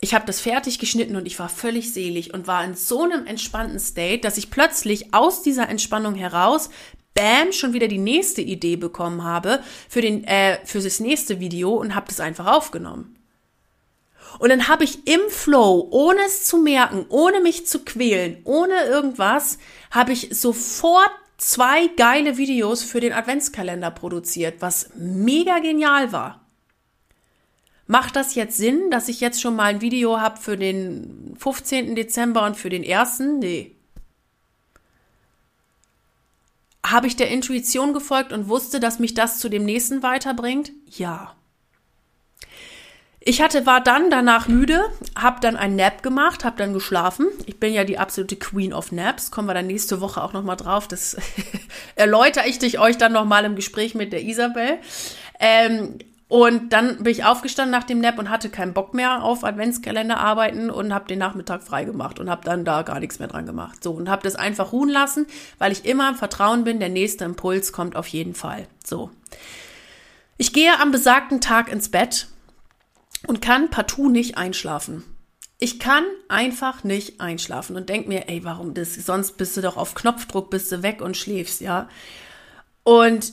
ich 0.00 0.14
habe 0.14 0.26
das 0.26 0.40
fertig 0.40 0.78
geschnitten 0.78 1.16
und 1.16 1.26
ich 1.26 1.38
war 1.38 1.48
völlig 1.48 1.92
selig 1.92 2.32
und 2.32 2.46
war 2.46 2.64
in 2.64 2.74
so 2.74 3.02
einem 3.02 3.26
entspannten 3.26 3.80
State, 3.80 4.20
dass 4.20 4.38
ich 4.38 4.50
plötzlich 4.50 5.12
aus 5.12 5.42
dieser 5.42 5.68
Entspannung 5.68 6.14
heraus 6.14 6.70
bam, 7.14 7.52
schon 7.52 7.72
wieder 7.72 7.88
die 7.88 7.98
nächste 7.98 8.40
Idee 8.40 8.76
bekommen 8.76 9.24
habe 9.24 9.60
für, 9.88 10.00
den, 10.00 10.22
äh, 10.24 10.64
für 10.64 10.80
das 10.80 11.00
nächste 11.00 11.40
Video 11.40 11.74
und 11.74 11.96
habe 11.96 12.06
das 12.06 12.20
einfach 12.20 12.46
aufgenommen. 12.46 13.16
Und 14.38 14.50
dann 14.50 14.68
habe 14.68 14.84
ich 14.84 15.06
im 15.08 15.20
Flow, 15.30 15.88
ohne 15.90 16.20
es 16.26 16.44
zu 16.44 16.58
merken, 16.58 17.06
ohne 17.08 17.40
mich 17.40 17.66
zu 17.66 17.80
quälen, 17.80 18.38
ohne 18.44 18.84
irgendwas, 18.84 19.58
habe 19.90 20.12
ich 20.12 20.28
sofort 20.30 21.10
zwei 21.38 21.86
geile 21.96 22.36
Videos 22.36 22.82
für 22.82 23.00
den 23.00 23.12
Adventskalender 23.12 23.90
produziert, 23.90 24.56
was 24.60 24.90
mega 24.94 25.60
genial 25.60 26.12
war. 26.12 26.44
Macht 27.86 28.16
das 28.16 28.34
jetzt 28.34 28.58
Sinn, 28.58 28.90
dass 28.90 29.08
ich 29.08 29.20
jetzt 29.20 29.40
schon 29.40 29.56
mal 29.56 29.64
ein 29.64 29.80
Video 29.80 30.20
habe 30.20 30.38
für 30.38 30.58
den 30.58 31.34
15. 31.38 31.94
Dezember 31.94 32.44
und 32.44 32.54
für 32.54 32.68
den 32.68 32.84
1.? 32.84 33.20
Nee. 33.40 33.74
Habe 36.84 37.06
ich 37.06 37.16
der 37.16 37.30
Intuition 37.30 37.94
gefolgt 37.94 38.32
und 38.32 38.48
wusste, 38.48 38.78
dass 38.78 38.98
mich 38.98 39.14
das 39.14 39.38
zu 39.38 39.48
dem 39.48 39.64
nächsten 39.64 40.02
weiterbringt? 40.02 40.72
Ja. 40.86 41.37
Ich 43.28 43.42
hatte, 43.42 43.66
war 43.66 43.82
dann 43.82 44.08
danach 44.08 44.48
müde, 44.48 44.80
habe 45.14 45.40
dann 45.42 45.54
ein 45.54 45.76
Nap 45.76 46.02
gemacht, 46.02 46.46
habe 46.46 46.56
dann 46.56 46.72
geschlafen. 46.72 47.26
Ich 47.44 47.60
bin 47.60 47.74
ja 47.74 47.84
die 47.84 47.98
absolute 47.98 48.36
Queen 48.36 48.72
of 48.72 48.90
Naps. 48.90 49.30
Kommen 49.30 49.46
wir 49.46 49.52
dann 49.52 49.66
nächste 49.66 50.00
Woche 50.00 50.22
auch 50.22 50.32
nochmal 50.32 50.56
drauf. 50.56 50.88
Das 50.88 51.14
erläutere 51.94 52.48
ich 52.48 52.58
dich 52.58 52.78
euch 52.78 52.96
dann 52.96 53.12
nochmal 53.12 53.44
im 53.44 53.54
Gespräch 53.54 53.94
mit 53.94 54.14
der 54.14 54.22
Isabel. 54.22 54.78
Ähm, 55.40 55.98
und 56.28 56.72
dann 56.72 57.02
bin 57.02 57.12
ich 57.12 57.24
aufgestanden 57.24 57.70
nach 57.70 57.84
dem 57.84 58.00
Nap 58.00 58.18
und 58.18 58.30
hatte 58.30 58.48
keinen 58.48 58.72
Bock 58.72 58.94
mehr 58.94 59.22
auf 59.22 59.44
Adventskalender 59.44 60.16
arbeiten 60.16 60.70
und 60.70 60.94
habe 60.94 61.06
den 61.06 61.18
Nachmittag 61.18 61.62
frei 61.62 61.84
gemacht 61.84 62.18
und 62.20 62.30
habe 62.30 62.46
dann 62.46 62.64
da 62.64 62.80
gar 62.80 62.98
nichts 62.98 63.18
mehr 63.18 63.28
dran 63.28 63.44
gemacht. 63.44 63.84
So 63.84 63.92
und 63.92 64.08
habe 64.08 64.22
das 64.22 64.36
einfach 64.36 64.72
ruhen 64.72 64.88
lassen, 64.88 65.26
weil 65.58 65.70
ich 65.70 65.84
immer 65.84 66.08
im 66.08 66.14
Vertrauen 66.14 66.64
bin, 66.64 66.80
der 66.80 66.88
nächste 66.88 67.26
Impuls 67.26 67.74
kommt 67.74 67.94
auf 67.94 68.06
jeden 68.06 68.34
Fall. 68.34 68.66
So. 68.82 69.10
Ich 70.38 70.54
gehe 70.54 70.80
am 70.80 70.92
besagten 70.92 71.42
Tag 71.42 71.70
ins 71.70 71.90
Bett 71.90 72.28
und 73.26 73.40
kann 73.40 73.70
partout 73.70 74.10
nicht 74.10 74.36
einschlafen. 74.36 75.04
Ich 75.58 75.80
kann 75.80 76.04
einfach 76.28 76.84
nicht 76.84 77.20
einschlafen 77.20 77.74
und 77.74 77.88
denk 77.88 78.06
mir, 78.06 78.28
ey, 78.28 78.44
warum 78.44 78.74
das? 78.74 78.94
Sonst 78.94 79.32
bist 79.38 79.56
du 79.56 79.60
doch 79.60 79.76
auf 79.76 79.94
Knopfdruck, 79.94 80.50
bist 80.50 80.70
du 80.70 80.82
weg 80.82 81.02
und 81.02 81.16
schläfst, 81.16 81.60
ja. 81.60 81.88
Und 82.84 83.32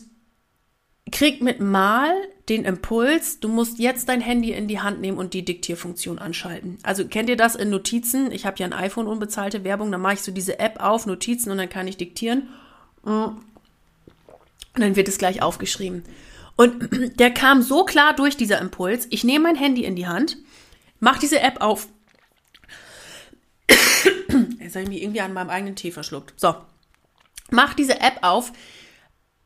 krieg 1.12 1.41
mit 1.41 1.60
mal 1.60 2.12
den 2.50 2.65
Impuls, 2.65 3.39
du 3.39 3.48
musst 3.48 3.80
jetzt 3.80 4.10
dein 4.10 4.21
Handy 4.21 4.52
in 4.52 4.67
die 4.67 4.80
Hand 4.80 5.02
nehmen 5.02 5.17
und 5.17 5.34
die 5.34 5.45
Diktierfunktion 5.45 6.19
anschalten. 6.19 6.78
Also 6.84 7.08
kennt 7.08 7.30
ihr 7.30 7.38
das 7.38 7.56
in 7.56 7.69
Notizen? 7.69 8.32
Ich 8.32 8.45
habe 8.45 8.58
ja 8.58 8.65
ein 8.65 8.74
iPhone 8.74 9.08
unbezahlte 9.08 9.63
Werbung, 9.63 9.91
dann 9.91 10.02
mache 10.02 10.15
ich 10.15 10.21
so 10.21 10.32
diese 10.32 10.60
App 10.60 10.82
auf, 10.82 11.06
Notizen 11.06 11.52
und 11.52 11.58
dann 11.58 11.69
kann 11.69 11.88
ich 11.88 11.98
diktieren. 11.98 12.50
Und 13.04 13.41
dann 14.74 14.95
wird 14.95 15.08
es 15.08 15.17
gleich 15.17 15.41
aufgeschrieben. 15.41 16.04
Und 16.56 16.89
der 17.20 17.32
kam 17.32 17.62
so 17.62 17.86
klar 17.86 18.15
durch, 18.15 18.38
dieser 18.38 18.60
Impuls. 18.60 19.08
Ich 19.10 19.24
nehme 19.24 19.44
mein 19.44 19.56
Handy 19.56 19.84
in 19.84 19.96
die 19.96 20.08
Hand, 20.08 20.38
mache 21.00 21.20
diese 21.20 21.39
App 21.39 21.62
auf. 21.62 21.88
Jetzt 24.60 24.76
habe 24.76 24.84
ich 24.84 24.89
mich 24.89 25.02
irgendwie 25.02 25.22
an 25.22 25.34
meinem 25.34 25.50
eigenen 25.50 25.76
Tee 25.76 25.91
verschluckt. 25.91 26.39
So. 26.39 26.56
Mach 27.52 27.74
diese 27.74 28.02
App 28.02 28.20
auf, 28.22 28.52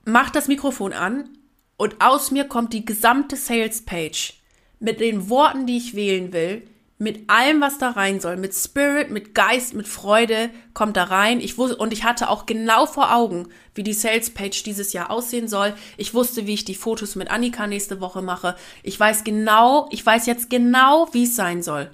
mach 0.06 0.30
das 0.30 0.48
Mikrofon 0.48 0.93
an 0.93 1.38
und 1.76 2.00
aus 2.00 2.32
mir 2.32 2.45
kommt 2.45 2.74
die 2.74 2.86
gesamte 2.86 3.36
Sales 3.36 3.84
Page 3.84 4.36
mit 4.80 5.02
den 5.02 5.30
Worten, 5.30 5.65
die 5.65 5.78
ich 5.78 5.95
wählen 5.95 6.32
will, 6.32 6.65
mit 7.02 7.30
allem, 7.30 7.62
was 7.62 7.78
da 7.78 7.92
rein 7.92 8.20
soll, 8.20 8.36
mit 8.36 8.54
Spirit, 8.54 9.10
mit 9.10 9.34
Geist, 9.34 9.74
mit 9.74 9.88
Freude, 9.88 10.50
kommt 10.74 10.98
da 10.98 11.06
rein. 11.06 11.40
Ich 11.40 11.58
wusste, 11.58 11.78
und 11.78 11.94
ich 11.94 12.04
hatte 12.04 12.30
auch 12.30 12.46
genau 12.46 12.86
vor 12.86 13.16
Augen, 13.16 13.48
wie 13.74 13.84
die 13.84 13.94
Sales 13.94 14.30
Page 14.32 14.64
dieses 14.64 14.92
Jahr 14.92 15.10
aussehen 15.10 15.48
soll. 15.48 15.74
Ich 15.96 16.14
wusste, 16.14 16.46
wie 16.46 16.56
ich 16.56 16.66
die 16.66 16.76
Fotos 16.76 17.16
mit 17.16 17.32
Annika 17.32 17.68
nächste 17.68 18.02
Woche 18.02 18.22
mache. 18.22 18.58
Ich 18.84 19.00
weiß 19.00 19.24
genau, 19.24 19.88
ich 19.92 20.06
weiß 20.06 20.26
jetzt 20.26 20.50
genau, 20.50 21.08
wie 21.14 21.24
es 21.24 21.38
sein 21.38 21.64
soll. 21.64 21.90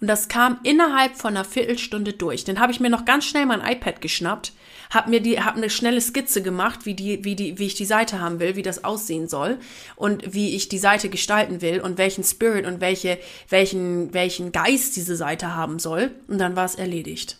Und 0.00 0.08
das 0.08 0.26
kam 0.26 0.58
innerhalb 0.64 1.16
von 1.16 1.36
einer 1.36 1.44
Viertelstunde 1.44 2.12
durch. 2.14 2.42
Dann 2.42 2.58
habe 2.58 2.72
ich 2.72 2.80
mir 2.80 2.90
noch 2.90 3.04
ganz 3.04 3.26
schnell 3.26 3.46
mein 3.46 3.60
iPad 3.60 4.00
geschnappt, 4.00 4.52
habe 4.90 5.10
mir 5.10 5.20
die, 5.20 5.40
habe 5.40 5.56
eine 5.56 5.70
schnelle 5.70 6.00
Skizze 6.00 6.42
gemacht, 6.42 6.84
wie 6.84 6.94
die, 6.94 7.24
wie 7.24 7.36
die, 7.36 7.58
wie 7.58 7.66
ich 7.66 7.74
die 7.74 7.84
Seite 7.84 8.20
haben 8.20 8.40
will, 8.40 8.56
wie 8.56 8.62
das 8.62 8.84
aussehen 8.84 9.28
soll 9.28 9.58
und 9.96 10.34
wie 10.34 10.56
ich 10.56 10.68
die 10.68 10.78
Seite 10.78 11.08
gestalten 11.08 11.62
will 11.62 11.80
und 11.80 11.96
welchen 11.96 12.24
Spirit 12.24 12.66
und 12.66 12.80
welche, 12.80 13.18
welchen, 13.48 14.12
welchen 14.12 14.52
Geist 14.52 14.96
diese 14.96 15.16
Seite 15.16 15.54
haben 15.54 15.78
soll. 15.78 16.10
Und 16.26 16.38
dann 16.38 16.56
war 16.56 16.64
es 16.64 16.74
erledigt. 16.74 17.38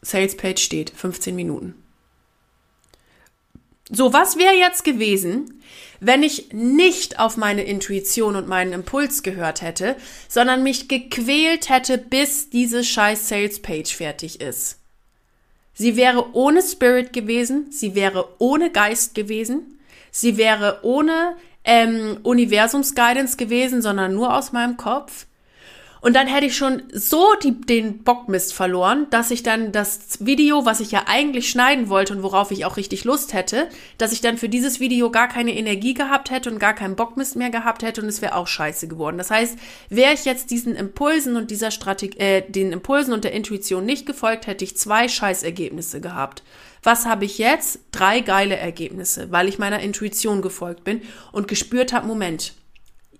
Sales 0.00 0.36
Page 0.36 0.62
steht 0.62 0.90
15 0.90 1.34
Minuten. 1.34 1.74
So, 3.90 4.12
was 4.12 4.38
wäre 4.38 4.54
jetzt 4.54 4.84
gewesen, 4.84 5.62
wenn 6.00 6.22
ich 6.22 6.52
nicht 6.52 7.18
auf 7.18 7.36
meine 7.36 7.64
Intuition 7.64 8.36
und 8.36 8.48
meinen 8.48 8.72
Impuls 8.72 9.22
gehört 9.22 9.60
hätte, 9.60 9.96
sondern 10.28 10.62
mich 10.62 10.88
gequält 10.88 11.68
hätte, 11.68 11.98
bis 11.98 12.48
diese 12.48 12.84
scheiß 12.84 13.28
Sales 13.28 13.60
Page 13.60 13.94
fertig 13.94 14.40
ist? 14.40 14.83
Sie 15.74 15.96
wäre 15.96 16.34
ohne 16.34 16.62
Spirit 16.62 17.12
gewesen, 17.12 17.70
sie 17.70 17.94
wäre 17.94 18.28
ohne 18.38 18.70
Geist 18.70 19.14
gewesen, 19.14 19.78
sie 20.10 20.36
wäre 20.36 20.78
ohne 20.82 21.36
ähm, 21.64 22.18
Universums-Guidance 22.22 23.36
gewesen, 23.36 23.82
sondern 23.82 24.14
nur 24.14 24.36
aus 24.36 24.52
meinem 24.52 24.76
Kopf. 24.76 25.26
Und 26.04 26.12
dann 26.12 26.26
hätte 26.26 26.44
ich 26.44 26.54
schon 26.54 26.82
so 26.92 27.32
die, 27.42 27.58
den 27.58 28.02
Bockmist 28.04 28.52
verloren, 28.52 29.06
dass 29.08 29.30
ich 29.30 29.42
dann 29.42 29.72
das 29.72 30.18
Video, 30.20 30.66
was 30.66 30.80
ich 30.80 30.90
ja 30.90 31.04
eigentlich 31.06 31.48
schneiden 31.48 31.88
wollte 31.88 32.12
und 32.12 32.22
worauf 32.22 32.50
ich 32.50 32.66
auch 32.66 32.76
richtig 32.76 33.04
Lust 33.04 33.32
hätte, 33.32 33.70
dass 33.96 34.12
ich 34.12 34.20
dann 34.20 34.36
für 34.36 34.50
dieses 34.50 34.80
Video 34.80 35.10
gar 35.10 35.28
keine 35.28 35.56
Energie 35.56 35.94
gehabt 35.94 36.30
hätte 36.30 36.50
und 36.50 36.58
gar 36.58 36.74
keinen 36.74 36.94
Bockmist 36.94 37.36
mehr 37.36 37.48
gehabt 37.48 37.82
hätte 37.82 38.02
und 38.02 38.08
es 38.08 38.20
wäre 38.20 38.34
auch 38.34 38.48
scheiße 38.48 38.86
geworden. 38.86 39.16
Das 39.16 39.30
heißt, 39.30 39.58
wäre 39.88 40.12
ich 40.12 40.26
jetzt 40.26 40.50
diesen 40.50 40.76
Impulsen 40.76 41.36
und 41.36 41.50
dieser 41.50 41.70
Strategie, 41.70 42.18
äh, 42.18 42.42
den 42.46 42.72
Impulsen 42.72 43.14
und 43.14 43.24
der 43.24 43.32
Intuition 43.32 43.86
nicht 43.86 44.04
gefolgt, 44.04 44.46
hätte 44.46 44.62
ich 44.62 44.76
zwei 44.76 45.08
Scheißergebnisse 45.08 46.02
gehabt. 46.02 46.42
Was 46.82 47.06
habe 47.06 47.24
ich 47.24 47.38
jetzt? 47.38 47.78
Drei 47.92 48.20
geile 48.20 48.58
Ergebnisse, 48.58 49.32
weil 49.32 49.48
ich 49.48 49.58
meiner 49.58 49.80
Intuition 49.80 50.42
gefolgt 50.42 50.84
bin 50.84 51.00
und 51.32 51.48
gespürt 51.48 51.94
habe, 51.94 52.06
Moment, 52.06 52.52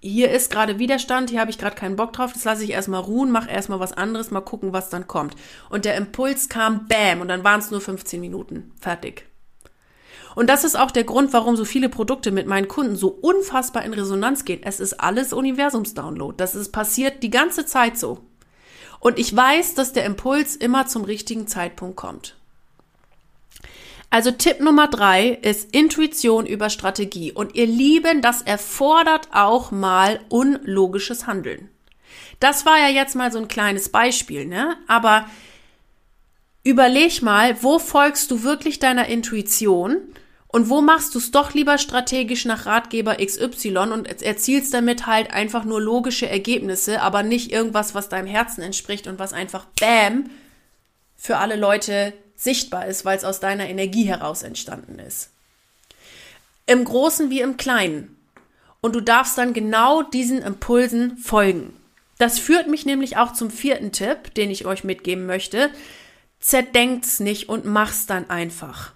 hier 0.06 0.30
ist 0.30 0.50
gerade 0.50 0.78
Widerstand, 0.78 1.30
hier 1.30 1.40
habe 1.40 1.50
ich 1.50 1.56
gerade 1.56 1.76
keinen 1.76 1.96
Bock 1.96 2.12
drauf, 2.12 2.34
das 2.34 2.44
lasse 2.44 2.62
ich 2.62 2.70
erstmal 2.70 3.00
ruhen, 3.00 3.30
mache 3.30 3.50
erstmal 3.50 3.80
was 3.80 3.94
anderes, 3.94 4.30
mal 4.30 4.42
gucken, 4.42 4.74
was 4.74 4.90
dann 4.90 5.08
kommt. 5.08 5.34
Und 5.70 5.86
der 5.86 5.96
Impuls 5.96 6.50
kam, 6.50 6.86
bam, 6.88 7.22
und 7.22 7.28
dann 7.28 7.42
waren 7.42 7.60
es 7.60 7.70
nur 7.70 7.80
15 7.80 8.20
Minuten. 8.20 8.72
Fertig. 8.78 9.26
Und 10.34 10.50
das 10.50 10.64
ist 10.64 10.78
auch 10.78 10.90
der 10.90 11.04
Grund, 11.04 11.32
warum 11.32 11.56
so 11.56 11.64
viele 11.64 11.88
Produkte 11.88 12.32
mit 12.32 12.46
meinen 12.46 12.68
Kunden 12.68 12.96
so 12.96 13.08
unfassbar 13.08 13.84
in 13.84 13.94
Resonanz 13.94 14.44
gehen. 14.44 14.60
Es 14.62 14.78
ist 14.78 15.00
alles 15.00 15.32
Universumsdownload. 15.32 16.34
Das 16.36 16.54
ist 16.54 16.72
passiert 16.72 17.22
die 17.22 17.30
ganze 17.30 17.64
Zeit 17.64 17.96
so. 17.96 18.18
Und 19.00 19.18
ich 19.18 19.34
weiß, 19.34 19.74
dass 19.74 19.92
der 19.92 20.04
Impuls 20.04 20.54
immer 20.54 20.86
zum 20.86 21.04
richtigen 21.04 21.46
Zeitpunkt 21.46 21.96
kommt. 21.96 22.36
Also 24.14 24.30
Tipp 24.30 24.60
Nummer 24.60 24.86
drei 24.86 25.30
ist 25.42 25.74
Intuition 25.74 26.46
über 26.46 26.70
Strategie. 26.70 27.32
Und 27.32 27.56
ihr 27.56 27.66
Lieben, 27.66 28.22
das 28.22 28.42
erfordert 28.42 29.26
auch 29.32 29.72
mal 29.72 30.20
unlogisches 30.28 31.26
Handeln. 31.26 31.68
Das 32.38 32.64
war 32.64 32.78
ja 32.78 32.86
jetzt 32.90 33.16
mal 33.16 33.32
so 33.32 33.40
ein 33.40 33.48
kleines 33.48 33.88
Beispiel, 33.88 34.46
ne? 34.46 34.76
Aber 34.86 35.28
überleg 36.62 37.22
mal, 37.22 37.60
wo 37.64 37.80
folgst 37.80 38.30
du 38.30 38.44
wirklich 38.44 38.78
deiner 38.78 39.08
Intuition 39.08 39.96
Und 40.46 40.68
wo 40.68 40.80
machst 40.80 41.16
du 41.16 41.18
es 41.18 41.32
doch 41.32 41.52
lieber 41.52 41.78
strategisch 41.78 42.44
nach 42.44 42.66
Ratgeber 42.66 43.16
XY 43.16 43.76
und 43.92 44.22
erzielst 44.22 44.72
damit 44.72 45.08
halt 45.08 45.32
einfach 45.32 45.64
nur 45.64 45.80
logische 45.80 46.28
Ergebnisse, 46.28 47.02
aber 47.02 47.24
nicht 47.24 47.50
irgendwas, 47.50 47.96
was 47.96 48.10
deinem 48.10 48.28
Herzen 48.28 48.62
entspricht 48.62 49.08
und 49.08 49.18
was 49.18 49.32
einfach 49.32 49.66
Bam 49.80 50.30
für 51.16 51.38
alle 51.38 51.56
Leute 51.56 52.12
sichtbar 52.44 52.86
ist, 52.86 53.04
weil 53.04 53.16
es 53.16 53.24
aus 53.24 53.40
deiner 53.40 53.68
Energie 53.68 54.04
heraus 54.04 54.42
entstanden 54.42 54.98
ist. 54.98 55.30
Im 56.66 56.84
Großen 56.84 57.30
wie 57.30 57.40
im 57.40 57.56
Kleinen. 57.56 58.16
Und 58.80 58.94
du 58.94 59.00
darfst 59.00 59.36
dann 59.38 59.54
genau 59.54 60.02
diesen 60.02 60.42
Impulsen 60.42 61.16
folgen. 61.16 61.74
Das 62.18 62.38
führt 62.38 62.68
mich 62.68 62.86
nämlich 62.86 63.16
auch 63.16 63.32
zum 63.32 63.50
vierten 63.50 63.92
Tipp, 63.92 64.34
den 64.34 64.50
ich 64.50 64.66
euch 64.66 64.84
mitgeben 64.84 65.26
möchte. 65.26 65.70
Zerdenkt's 66.38 67.20
nicht 67.20 67.48
und 67.48 67.64
mach's 67.64 68.06
dann 68.06 68.30
einfach. 68.30 68.92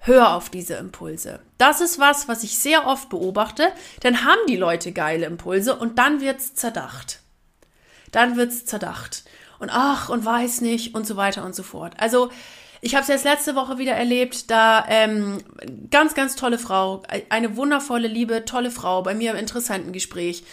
Hör 0.00 0.34
auf 0.34 0.48
diese 0.48 0.74
Impulse. 0.74 1.40
Das 1.58 1.80
ist 1.80 1.98
was, 1.98 2.28
was 2.28 2.42
ich 2.42 2.58
sehr 2.58 2.86
oft 2.86 3.08
beobachte. 3.08 3.72
Dann 4.00 4.24
haben 4.24 4.40
die 4.48 4.56
Leute 4.56 4.92
geile 4.92 5.26
Impulse 5.26 5.76
und 5.76 5.98
dann 5.98 6.20
wird's 6.20 6.54
zerdacht. 6.54 7.20
Dann 8.12 8.36
wird's 8.36 8.64
zerdacht. 8.64 9.24
Und 9.58 9.70
ach, 9.70 10.08
und 10.08 10.24
weiß 10.24 10.60
nicht 10.60 10.94
und 10.94 11.06
so 11.06 11.16
weiter 11.16 11.44
und 11.44 11.54
so 11.54 11.62
fort. 11.62 11.94
Also, 11.98 12.30
ich 12.80 12.94
habe 12.94 13.02
es 13.02 13.08
jetzt 13.08 13.24
letzte 13.24 13.54
Woche 13.54 13.78
wieder 13.78 13.92
erlebt, 13.92 14.50
da 14.50 14.84
ähm, 14.88 15.38
ganz, 15.90 16.14
ganz 16.14 16.36
tolle 16.36 16.58
Frau, 16.58 17.02
eine 17.28 17.56
wundervolle, 17.56 18.08
liebe, 18.08 18.44
tolle 18.44 18.70
Frau 18.70 19.02
bei 19.02 19.14
mir 19.14 19.32
im 19.32 19.36
interessanten 19.36 19.92
Gespräch. 19.92 20.44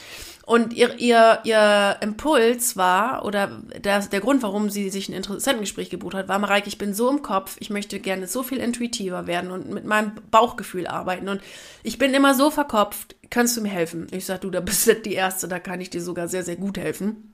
Und 0.45 0.73
ihr, 0.73 0.99
ihr, 0.99 1.39
ihr 1.43 1.97
Impuls 2.01 2.77
war, 2.77 3.25
oder 3.25 3.63
der, 3.83 3.99
der 4.01 4.19
Grund, 4.19 4.43
warum 4.43 4.69
sie 4.69 4.91
sich 4.91 5.09
ein 5.09 5.13
interessanten 5.13 5.61
Gespräch 5.61 5.89
gebucht 5.89 6.13
hat, 6.13 6.27
war, 6.27 6.37
Mareike, 6.37 6.67
ich 6.67 6.77
bin 6.77 6.93
so 6.93 7.09
im 7.09 7.23
Kopf, 7.23 7.57
ich 7.59 7.71
möchte 7.71 7.99
gerne 7.99 8.27
so 8.27 8.43
viel 8.43 8.59
intuitiver 8.59 9.25
werden 9.25 9.49
und 9.49 9.71
mit 9.71 9.85
meinem 9.85 10.11
Bauchgefühl 10.29 10.85
arbeiten. 10.85 11.29
Und 11.29 11.41
ich 11.81 11.97
bin 11.97 12.13
immer 12.13 12.35
so 12.35 12.51
verkopft, 12.51 13.15
kannst 13.31 13.57
du 13.57 13.61
mir 13.61 13.69
helfen? 13.69 14.05
Ich 14.11 14.25
sag, 14.25 14.41
du, 14.41 14.51
da 14.51 14.59
bist 14.59 14.85
du 14.85 14.93
die 14.93 15.13
Erste, 15.13 15.47
da 15.47 15.57
kann 15.57 15.81
ich 15.81 15.89
dir 15.89 16.01
sogar 16.01 16.27
sehr, 16.27 16.43
sehr 16.43 16.57
gut 16.57 16.77
helfen. 16.77 17.33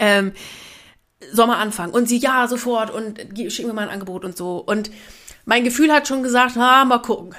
Ähm, 0.00 0.32
mal 1.46 1.58
anfangen. 1.58 1.92
Und 1.92 2.08
sie, 2.08 2.18
ja, 2.18 2.46
sofort 2.48 2.90
und 2.90 3.18
schick 3.48 3.66
mir 3.66 3.72
mal 3.72 3.82
ein 3.82 3.94
Angebot 3.94 4.24
und 4.24 4.36
so. 4.36 4.58
Und 4.58 4.90
mein 5.44 5.64
Gefühl 5.64 5.92
hat 5.92 6.08
schon 6.08 6.22
gesagt, 6.22 6.56
ah, 6.56 6.84
mal 6.84 6.98
gucken. 6.98 7.34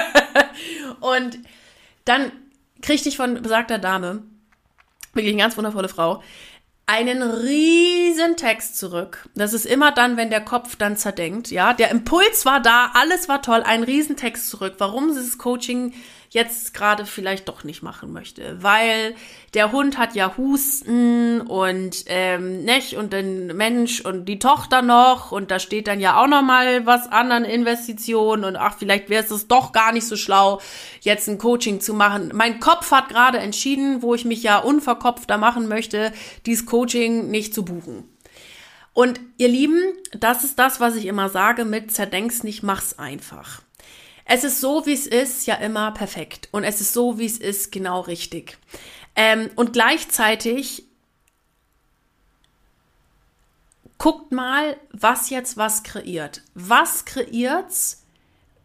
und 1.00 1.38
dann 2.04 2.32
kriegte 2.82 3.08
ich 3.08 3.16
von 3.16 3.42
besagter 3.42 3.78
Dame, 3.78 4.22
wirklich 5.12 5.34
eine 5.34 5.42
ganz 5.42 5.56
wundervolle 5.56 5.88
Frau, 5.88 6.22
einen 6.86 7.22
riesen 7.22 8.36
Text 8.36 8.78
zurück. 8.78 9.28
Das 9.34 9.52
ist 9.52 9.66
immer 9.66 9.92
dann, 9.92 10.16
wenn 10.16 10.30
der 10.30 10.40
Kopf 10.40 10.76
dann 10.76 10.96
zerdenkt, 10.96 11.50
ja. 11.50 11.74
Der 11.74 11.90
Impuls 11.90 12.46
war 12.46 12.60
da, 12.60 12.92
alles 12.94 13.28
war 13.28 13.42
toll, 13.42 13.62
ein 13.62 13.82
riesen 13.82 14.16
Text 14.16 14.48
zurück. 14.48 14.76
Warum 14.78 15.08
dieses 15.08 15.36
Coaching 15.36 15.92
jetzt 16.30 16.74
gerade 16.74 17.06
vielleicht 17.06 17.48
doch 17.48 17.64
nicht 17.64 17.82
machen 17.82 18.12
möchte, 18.12 18.62
weil 18.62 19.14
der 19.54 19.72
Hund 19.72 19.96
hat 19.96 20.14
ja 20.14 20.36
Husten 20.36 21.40
und 21.40 22.04
ähm, 22.06 22.64
nicht 22.64 22.96
und 22.96 23.12
den 23.12 23.56
Mensch 23.56 24.00
und 24.02 24.26
die 24.26 24.38
Tochter 24.38 24.82
noch 24.82 25.32
und 25.32 25.50
da 25.50 25.58
steht 25.58 25.86
dann 25.86 26.00
ja 26.00 26.22
auch 26.22 26.26
noch 26.26 26.42
mal 26.42 26.84
was 26.84 27.10
an 27.10 27.32
an 27.32 27.44
Investitionen 27.44 28.44
und 28.44 28.56
ach 28.56 28.76
vielleicht 28.78 29.08
wäre 29.08 29.24
es 29.24 29.48
doch 29.48 29.72
gar 29.72 29.92
nicht 29.92 30.06
so 30.06 30.16
schlau 30.16 30.60
jetzt 31.00 31.28
ein 31.28 31.38
Coaching 31.38 31.80
zu 31.80 31.94
machen. 31.94 32.30
Mein 32.34 32.60
Kopf 32.60 32.90
hat 32.90 33.08
gerade 33.08 33.38
entschieden, 33.38 34.02
wo 34.02 34.14
ich 34.14 34.24
mich 34.24 34.42
ja 34.42 34.58
unverkopfter 34.58 35.38
machen 35.38 35.66
möchte, 35.68 36.12
dieses 36.44 36.66
Coaching 36.66 37.30
nicht 37.30 37.54
zu 37.54 37.64
buchen. 37.64 38.04
Und 38.92 39.20
ihr 39.36 39.48
Lieben, 39.48 39.80
das 40.10 40.42
ist 40.44 40.58
das, 40.58 40.80
was 40.80 40.96
ich 40.96 41.06
immer 41.06 41.28
sage 41.28 41.64
mit 41.64 41.92
zerdenk's 41.92 42.42
nicht, 42.42 42.62
mach's 42.62 42.98
einfach. 42.98 43.62
Es 44.30 44.44
ist 44.44 44.60
so, 44.60 44.84
wie 44.84 44.92
es 44.92 45.06
ist, 45.06 45.46
ja 45.46 45.54
immer 45.54 45.90
perfekt. 45.90 46.50
Und 46.52 46.62
es 46.62 46.82
ist 46.82 46.92
so, 46.92 47.18
wie 47.18 47.24
es 47.24 47.38
ist, 47.38 47.72
genau 47.72 48.00
richtig. 48.00 48.58
Ähm, 49.16 49.50
und 49.56 49.72
gleichzeitig 49.72 50.84
guckt 53.96 54.30
mal, 54.30 54.76
was 54.92 55.30
jetzt 55.30 55.56
was 55.56 55.82
kreiert. 55.82 56.42
Was 56.54 57.06
kreiert's, 57.06 58.04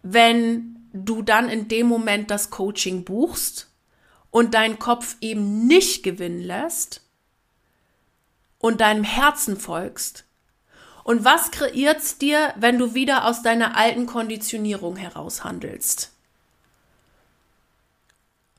wenn 0.03 0.89
du 0.91 1.21
dann 1.21 1.47
in 1.47 1.69
dem 1.69 1.87
Moment 1.87 2.29
das 2.29 2.49
Coaching 2.49 3.05
buchst 3.05 3.69
und 4.31 4.55
deinen 4.55 4.79
Kopf 4.79 5.15
eben 5.21 5.65
nicht 5.65 6.03
gewinnen 6.03 6.41
lässt 6.41 7.01
und 8.59 8.81
deinem 8.81 9.05
Herzen 9.05 9.57
folgst, 9.57 10.25
und 11.03 11.25
was 11.25 11.51
kreiert's 11.51 12.17
dir, 12.17 12.53
wenn 12.57 12.77
du 12.77 12.93
wieder 12.93 13.25
aus 13.25 13.41
deiner 13.41 13.77
alten 13.77 14.05
Konditionierung 14.05 14.95
heraus 14.95 15.43
handelst? 15.43 16.11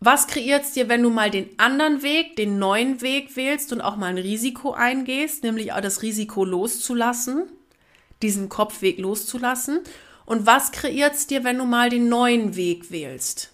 Was 0.01 0.27
kreiert's 0.27 0.73
dir, 0.73 0.91
wenn 0.91 1.03
du 1.03 1.09
mal 1.09 1.31
den 1.31 1.59
anderen 1.59 2.03
Weg, 2.03 2.37
den 2.37 2.59
neuen 2.59 3.01
Weg 3.01 3.37
wählst 3.37 3.73
und 3.73 3.81
auch 3.81 3.97
mal 3.97 4.09
ein 4.09 4.19
Risiko 4.19 4.73
eingehst, 4.73 5.43
nämlich 5.43 5.73
auch 5.73 5.81
das 5.81 6.03
Risiko 6.03 6.45
loszulassen, 6.45 7.45
diesen 8.21 8.51
Kopfweg 8.51 8.99
loszulassen? 8.99 9.81
Und 10.27 10.45
was 10.45 10.73
kreiert's 10.73 11.27
dir, 11.27 11.45
wenn 11.45 11.57
du 11.57 11.65
mal 11.65 11.89
den 11.89 12.11
neuen 12.11 12.55
Weg 12.55 12.91
wählst? 12.91 13.53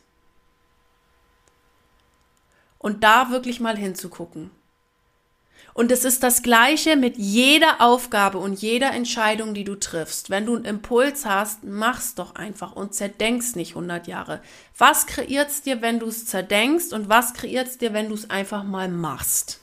Und 2.79 3.05
da 3.05 3.31
wirklich 3.31 3.61
mal 3.61 3.77
hinzugucken. 3.77 4.51
Und 5.81 5.91
es 5.91 6.05
ist 6.05 6.23
das 6.23 6.43
Gleiche 6.43 6.95
mit 6.95 7.17
jeder 7.17 7.81
Aufgabe 7.81 8.37
und 8.37 8.61
jeder 8.61 8.93
Entscheidung, 8.93 9.55
die 9.55 9.65
du 9.65 9.77
triffst. 9.77 10.29
Wenn 10.29 10.45
du 10.45 10.55
einen 10.55 10.67
Impuls 10.67 11.25
hast, 11.25 11.65
mach's 11.65 12.15
doch 12.15 12.35
einfach 12.35 12.77
und 12.77 12.95
zerdenkst 12.95 13.57
nicht 13.57 13.71
100 13.71 14.07
Jahre. 14.07 14.43
Was 14.77 15.07
kreiert's 15.07 15.63
dir, 15.63 15.81
wenn 15.81 15.99
du 15.99 16.09
es 16.09 16.27
zerdenkst 16.27 16.93
und 16.93 17.09
was 17.09 17.33
kreiert's 17.33 17.79
dir, 17.79 17.95
wenn 17.95 18.11
du 18.11 18.15
es 18.15 18.29
einfach 18.29 18.63
mal 18.63 18.91
machst? 18.91 19.61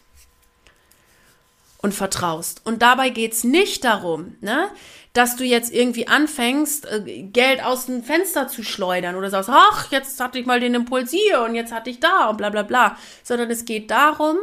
Und 1.83 1.93
vertraust. 1.93 2.61
Und 2.65 2.81
dabei 2.81 3.11
geht's 3.11 3.43
nicht 3.43 3.83
darum, 3.83 4.37
ne, 4.41 4.69
dass 5.13 5.35
du 5.35 5.43
jetzt 5.43 5.71
irgendwie 5.71 6.07
anfängst, 6.07 6.87
äh, 6.87 7.27
Geld 7.31 7.63
aus 7.63 7.85
dem 7.85 8.03
Fenster 8.03 8.47
zu 8.47 8.63
schleudern 8.63 9.13
oder 9.13 9.29
sagst, 9.29 9.51
ach, 9.53 9.91
jetzt 9.91 10.19
hatte 10.19 10.39
ich 10.39 10.47
mal 10.47 10.59
den 10.59 10.73
Impuls 10.73 11.11
hier 11.11 11.43
und 11.43 11.53
jetzt 11.53 11.71
hatte 11.71 11.91
ich 11.91 11.99
da 11.99 12.31
und 12.31 12.37
bla 12.37 12.49
bla 12.49 12.63
bla. 12.63 12.97
Sondern 13.21 13.51
es 13.51 13.65
geht 13.65 13.91
darum, 13.91 14.37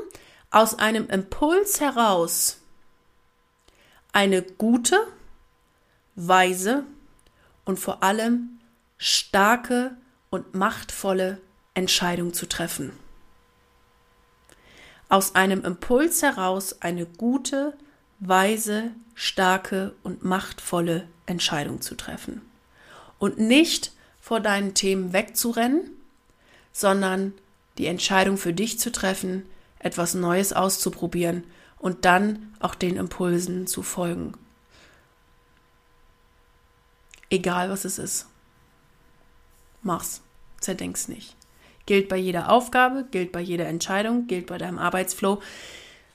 aus 0.54 0.78
einem 0.78 1.08
Impuls 1.08 1.80
heraus 1.80 2.60
eine 4.12 4.40
gute, 4.40 5.04
weise 6.14 6.84
und 7.64 7.80
vor 7.80 8.04
allem 8.04 8.60
starke 8.96 9.96
und 10.30 10.54
machtvolle 10.54 11.40
Entscheidung 11.74 12.32
zu 12.32 12.46
treffen. 12.46 12.92
Aus 15.08 15.34
einem 15.34 15.64
Impuls 15.64 16.22
heraus 16.22 16.80
eine 16.82 17.04
gute, 17.04 17.76
weise, 18.20 18.92
starke 19.16 19.92
und 20.04 20.22
machtvolle 20.22 21.08
Entscheidung 21.26 21.80
zu 21.80 21.96
treffen. 21.96 22.42
Und 23.18 23.38
nicht 23.38 23.90
vor 24.20 24.38
deinen 24.38 24.74
Themen 24.74 25.12
wegzurennen, 25.12 25.90
sondern 26.70 27.32
die 27.76 27.86
Entscheidung 27.86 28.36
für 28.36 28.52
dich 28.52 28.78
zu 28.78 28.92
treffen, 28.92 29.46
etwas 29.84 30.14
Neues 30.14 30.52
auszuprobieren 30.52 31.44
und 31.78 32.06
dann 32.06 32.54
auch 32.58 32.74
den 32.74 32.96
Impulsen 32.96 33.66
zu 33.66 33.82
folgen. 33.82 34.32
Egal 37.30 37.70
was 37.70 37.84
es 37.84 37.98
ist. 37.98 38.26
Mach's. 39.82 40.22
Zerdenk's 40.60 41.08
nicht. 41.08 41.36
Gilt 41.84 42.08
bei 42.08 42.16
jeder 42.16 42.50
Aufgabe, 42.50 43.04
gilt 43.10 43.30
bei 43.30 43.40
jeder 43.40 43.66
Entscheidung, 43.66 44.26
gilt 44.26 44.46
bei 44.46 44.56
deinem 44.56 44.78
Arbeitsflow. 44.78 45.42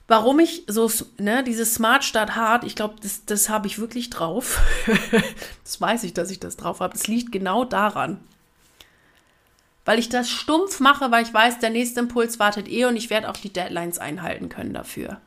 Warum 0.07 0.39
ich 0.39 0.63
so, 0.65 0.91
ne, 1.19 1.43
dieses 1.43 1.75
Smart 1.75 2.03
Start 2.03 2.35
Hard, 2.35 2.63
ich 2.63 2.75
glaube, 2.75 2.95
das, 3.03 3.25
das 3.25 3.49
habe 3.49 3.67
ich 3.67 3.77
wirklich 3.77 4.09
drauf. 4.09 4.59
das 5.63 5.79
weiß 5.79 6.03
ich, 6.05 6.15
dass 6.15 6.31
ich 6.31 6.39
das 6.39 6.57
drauf 6.57 6.79
habe. 6.79 6.95
Es 6.95 7.05
liegt 7.05 7.31
genau 7.31 7.65
daran 7.65 8.19
weil 9.85 9.99
ich 9.99 10.09
das 10.09 10.29
stumpf 10.29 10.79
mache, 10.79 11.11
weil 11.11 11.23
ich 11.23 11.33
weiß, 11.33 11.59
der 11.59 11.69
nächste 11.69 12.01
Impuls 12.01 12.39
wartet 12.39 12.67
eh 12.67 12.85
und 12.85 12.95
ich 12.95 13.09
werde 13.09 13.29
auch 13.29 13.37
die 13.37 13.51
Deadlines 13.51 13.99
einhalten 13.99 14.49
können 14.49 14.73
dafür. 14.73 15.19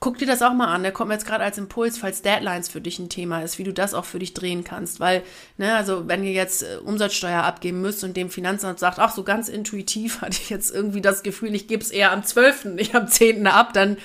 Guck 0.00 0.18
dir 0.18 0.26
das 0.26 0.42
auch 0.42 0.52
mal 0.52 0.72
an. 0.72 0.84
Der 0.84 0.92
kommt 0.92 1.08
mir 1.08 1.14
jetzt 1.14 1.26
gerade 1.26 1.42
als 1.42 1.58
Impuls, 1.58 1.98
falls 1.98 2.22
Deadlines 2.22 2.68
für 2.68 2.80
dich 2.80 3.00
ein 3.00 3.08
Thema 3.08 3.42
ist, 3.42 3.58
wie 3.58 3.64
du 3.64 3.72
das 3.72 3.94
auch 3.94 4.04
für 4.04 4.20
dich 4.20 4.32
drehen 4.32 4.62
kannst. 4.62 5.00
Weil, 5.00 5.22
ne, 5.56 5.74
also 5.74 6.06
wenn 6.06 6.22
ihr 6.22 6.32
jetzt 6.32 6.62
äh, 6.62 6.76
Umsatzsteuer 6.76 7.42
abgeben 7.42 7.80
müsst 7.80 8.04
und 8.04 8.16
dem 8.16 8.30
Finanzamt 8.30 8.78
sagt, 8.78 9.00
ach, 9.00 9.12
so 9.12 9.24
ganz 9.24 9.48
intuitiv 9.48 10.20
hatte 10.20 10.38
ich 10.40 10.50
jetzt 10.50 10.72
irgendwie 10.72 11.00
das 11.00 11.24
Gefühl, 11.24 11.54
ich 11.54 11.66
gebe 11.66 11.82
es 11.82 11.90
eher 11.90 12.12
am 12.12 12.22
12., 12.22 12.66
nicht 12.66 12.94
am 12.94 13.08
10. 13.08 13.46
ab, 13.48 13.72
dann 13.72 13.96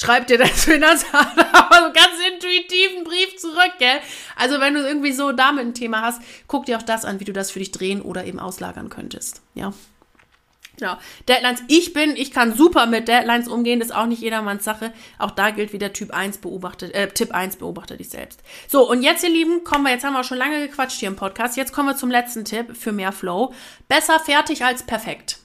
schreibt 0.00 0.30
dir 0.30 0.38
das 0.38 0.64
Finanzamt 0.64 1.38
aber 1.52 1.76
so 1.76 1.92
ganz 1.92 2.18
intuitiven 2.32 3.04
Brief 3.04 3.36
zurück, 3.36 3.72
gell? 3.78 4.00
Also 4.36 4.60
wenn 4.60 4.74
du 4.74 4.80
irgendwie 4.80 5.12
so 5.12 5.32
damit 5.32 5.66
ein 5.66 5.74
Thema 5.74 6.02
hast, 6.02 6.22
guck 6.46 6.66
dir 6.66 6.78
auch 6.78 6.82
das 6.82 7.04
an, 7.04 7.20
wie 7.20 7.24
du 7.24 7.32
das 7.32 7.50
für 7.50 7.58
dich 7.58 7.72
drehen 7.72 8.02
oder 8.02 8.24
eben 8.24 8.38
auslagern 8.38 8.88
könntest, 8.88 9.42
ja? 9.54 9.72
Genau. 10.80 10.96
Deadlines, 11.28 11.62
ich 11.68 11.92
bin, 11.92 12.16
ich 12.16 12.30
kann 12.30 12.56
super 12.56 12.86
mit 12.86 13.06
Deadlines 13.06 13.48
umgehen, 13.48 13.82
ist 13.82 13.94
auch 13.94 14.06
nicht 14.06 14.22
jedermanns 14.22 14.64
Sache. 14.64 14.94
Auch 15.18 15.30
da 15.30 15.50
gilt 15.50 15.74
wieder 15.74 15.92
Typ 15.92 16.10
1 16.10 16.38
beobachtet, 16.38 16.94
äh, 16.94 17.08
Tipp 17.08 17.34
1 17.34 17.56
beobachte 17.56 17.98
dich 17.98 18.08
selbst. 18.08 18.40
So, 18.66 18.88
und 18.88 19.02
jetzt, 19.02 19.22
ihr 19.22 19.28
Lieben, 19.28 19.62
kommen 19.62 19.84
wir, 19.84 19.92
jetzt 19.92 20.04
haben 20.04 20.14
wir 20.14 20.24
schon 20.24 20.38
lange 20.38 20.66
gequatscht 20.66 20.98
hier 20.98 21.08
im 21.08 21.16
Podcast. 21.16 21.58
Jetzt 21.58 21.74
kommen 21.74 21.88
wir 21.88 21.96
zum 21.96 22.10
letzten 22.10 22.46
Tipp 22.46 22.74
für 22.74 22.92
mehr 22.92 23.12
Flow. 23.12 23.52
Besser 23.88 24.18
fertig 24.20 24.64
als 24.64 24.82
perfekt. 24.82 25.39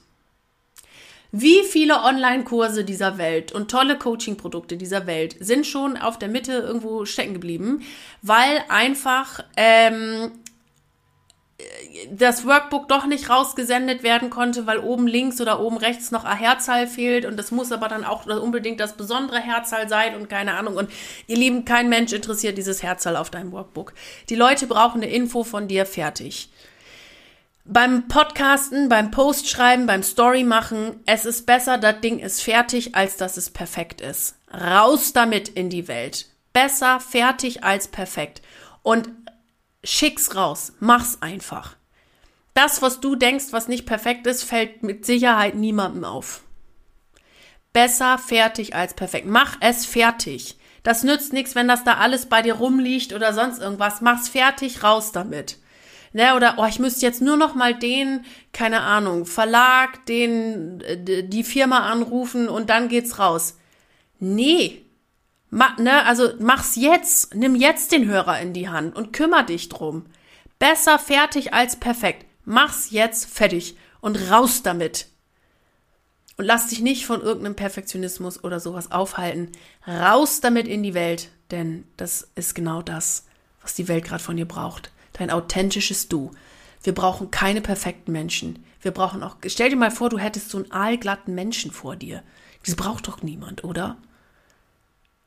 Wie 1.38 1.64
viele 1.64 2.02
Online-Kurse 2.02 2.82
dieser 2.82 3.18
Welt 3.18 3.52
und 3.52 3.70
tolle 3.70 3.98
Coaching-Produkte 3.98 4.78
dieser 4.78 5.06
Welt 5.06 5.36
sind 5.38 5.66
schon 5.66 5.98
auf 5.98 6.18
der 6.18 6.28
Mitte 6.28 6.52
irgendwo 6.52 7.04
stecken 7.04 7.34
geblieben, 7.34 7.82
weil 8.22 8.64
einfach 8.70 9.44
ähm, 9.58 10.32
das 12.10 12.46
Workbook 12.46 12.88
doch 12.88 13.04
nicht 13.04 13.28
rausgesendet 13.28 14.02
werden 14.02 14.30
konnte, 14.30 14.66
weil 14.66 14.78
oben 14.78 15.06
links 15.06 15.38
oder 15.38 15.60
oben 15.60 15.76
rechts 15.76 16.10
noch 16.10 16.24
ein 16.24 16.38
Herzzahl 16.38 16.86
fehlt 16.86 17.26
und 17.26 17.36
das 17.36 17.50
muss 17.50 17.70
aber 17.70 17.88
dann 17.88 18.06
auch 18.06 18.24
unbedingt 18.24 18.80
das 18.80 18.96
besondere 18.96 19.38
Herzzahl 19.38 19.90
sein 19.90 20.14
und 20.14 20.30
keine 20.30 20.54
Ahnung. 20.54 20.76
Und 20.76 20.90
ihr 21.26 21.36
Lieben, 21.36 21.66
kein 21.66 21.90
Mensch 21.90 22.14
interessiert 22.14 22.56
dieses 22.56 22.82
Herzzahl 22.82 23.14
auf 23.14 23.28
deinem 23.28 23.52
Workbook. 23.52 23.92
Die 24.30 24.36
Leute 24.36 24.66
brauchen 24.66 25.02
eine 25.02 25.12
Info 25.12 25.44
von 25.44 25.68
dir 25.68 25.84
fertig. 25.84 26.48
Beim 27.68 28.06
Podcasten, 28.06 28.88
beim 28.88 29.10
Postschreiben, 29.10 29.86
beim 29.86 30.04
Story 30.04 30.44
machen, 30.44 31.00
es 31.04 31.24
ist 31.24 31.46
besser, 31.46 31.78
das 31.78 32.00
Ding 32.00 32.20
ist 32.20 32.42
fertig, 32.42 32.94
als 32.94 33.16
dass 33.16 33.36
es 33.36 33.50
perfekt 33.50 34.00
ist. 34.00 34.36
Raus 34.52 35.12
damit 35.12 35.48
in 35.48 35.68
die 35.68 35.88
Welt. 35.88 36.26
Besser 36.52 37.00
fertig 37.00 37.64
als 37.64 37.88
perfekt. 37.88 38.40
Und 38.82 39.10
Schick's 39.82 40.34
raus, 40.34 40.72
mach's 40.80 41.18
einfach. 41.20 41.76
Das, 42.54 42.82
was 42.82 43.00
du 43.00 43.14
denkst, 43.14 43.46
was 43.50 43.68
nicht 43.68 43.86
perfekt 43.86 44.26
ist, 44.26 44.42
fällt 44.42 44.82
mit 44.82 45.04
Sicherheit 45.04 45.54
niemandem 45.54 46.04
auf. 46.04 46.42
Besser 47.72 48.18
fertig 48.18 48.74
als 48.74 48.94
perfekt. 48.94 49.26
Mach 49.26 49.56
es 49.60 49.86
fertig. 49.86 50.58
Das 50.82 51.02
nützt 51.02 51.32
nichts, 51.32 51.54
wenn 51.54 51.68
das 51.68 51.84
da 51.84 51.98
alles 51.98 52.26
bei 52.26 52.42
dir 52.42 52.54
rumliegt 52.54 53.12
oder 53.12 53.32
sonst 53.32 53.60
irgendwas. 53.60 54.00
Mach's 54.00 54.28
fertig, 54.28 54.82
raus 54.82 55.12
damit. 55.12 55.58
Ne, 56.16 56.34
oder, 56.34 56.54
oh, 56.56 56.64
ich 56.64 56.78
müsste 56.78 57.04
jetzt 57.04 57.20
nur 57.20 57.36
noch 57.36 57.54
mal 57.54 57.74
den, 57.74 58.24
keine 58.54 58.80
Ahnung, 58.80 59.26
Verlag, 59.26 60.06
den, 60.06 60.82
die 61.04 61.44
Firma 61.44 61.80
anrufen 61.90 62.48
und 62.48 62.70
dann 62.70 62.88
geht's 62.88 63.18
raus. 63.18 63.58
Nee, 64.18 64.86
Ma, 65.50 65.76
ne, 65.78 66.06
also 66.06 66.30
mach's 66.38 66.74
jetzt, 66.74 67.34
nimm 67.34 67.54
jetzt 67.54 67.92
den 67.92 68.06
Hörer 68.06 68.40
in 68.40 68.54
die 68.54 68.70
Hand 68.70 68.96
und 68.96 69.12
kümmer 69.12 69.42
dich 69.42 69.68
drum. 69.68 70.06
Besser 70.58 70.98
fertig 70.98 71.52
als 71.52 71.76
perfekt. 71.76 72.24
Mach's 72.46 72.90
jetzt 72.92 73.26
fertig 73.26 73.76
und 74.00 74.16
raus 74.30 74.62
damit. 74.62 75.08
Und 76.38 76.46
lass 76.46 76.68
dich 76.68 76.80
nicht 76.80 77.04
von 77.04 77.20
irgendeinem 77.20 77.56
Perfektionismus 77.56 78.42
oder 78.42 78.58
sowas 78.58 78.90
aufhalten. 78.90 79.52
Raus 79.86 80.40
damit 80.40 80.66
in 80.66 80.82
die 80.82 80.94
Welt, 80.94 81.28
denn 81.50 81.84
das 81.98 82.30
ist 82.36 82.54
genau 82.54 82.80
das, 82.80 83.26
was 83.60 83.74
die 83.74 83.86
Welt 83.88 84.04
gerade 84.06 84.24
von 84.24 84.38
dir 84.38 84.48
braucht. 84.48 84.92
Dein 85.18 85.30
authentisches 85.30 86.08
Du. 86.08 86.30
Wir 86.82 86.94
brauchen 86.94 87.30
keine 87.30 87.60
perfekten 87.60 88.12
Menschen. 88.12 88.64
Wir 88.80 88.92
brauchen 88.92 89.22
auch, 89.22 89.36
stell 89.46 89.70
dir 89.70 89.76
mal 89.76 89.90
vor, 89.90 90.08
du 90.08 90.18
hättest 90.18 90.50
so 90.50 90.58
einen 90.58 90.70
aalglatten 90.70 91.34
Menschen 91.34 91.70
vor 91.70 91.96
dir. 91.96 92.22
Das 92.64 92.76
braucht 92.76 93.08
doch 93.08 93.22
niemand, 93.22 93.64
oder? 93.64 93.96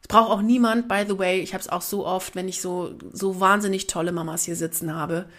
braucht 0.10 0.32
auch 0.32 0.42
niemand, 0.42 0.90
by 0.90 1.06
the 1.08 1.18
way, 1.18 1.40
ich 1.40 1.54
habe 1.54 1.62
es 1.62 1.70
auch 1.70 1.84
so 1.84 2.06
oft, 2.06 2.36
wenn 2.36 2.50
ich 2.50 2.62
so, 2.62 2.96
so 3.14 3.40
wahnsinnig 3.40 3.88
tolle 3.88 4.12
Mamas 4.12 4.44
hier 4.44 4.58
sitzen 4.58 4.94
habe. 4.94 5.30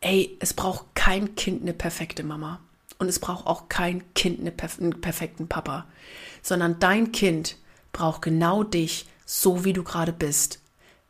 Ey, 0.00 0.36
es 0.40 0.54
braucht 0.54 0.86
kein 0.96 1.36
Kind 1.36 1.62
eine 1.62 1.74
perfekte 1.74 2.24
Mama. 2.24 2.58
Und 2.98 3.08
es 3.08 3.18
braucht 3.18 3.46
auch 3.46 3.68
kein 3.68 4.02
Kind 4.14 4.40
eine 4.40 4.50
perf 4.50 4.80
einen 4.80 5.00
perfekten 5.00 5.48
Papa. 5.48 5.86
Sondern 6.42 6.80
dein 6.80 7.12
Kind 7.12 7.56
braucht 7.92 8.22
genau 8.22 8.64
dich, 8.64 9.06
so 9.26 9.64
wie 9.64 9.74
du 9.74 9.84
gerade 9.84 10.12
bist. 10.12 10.60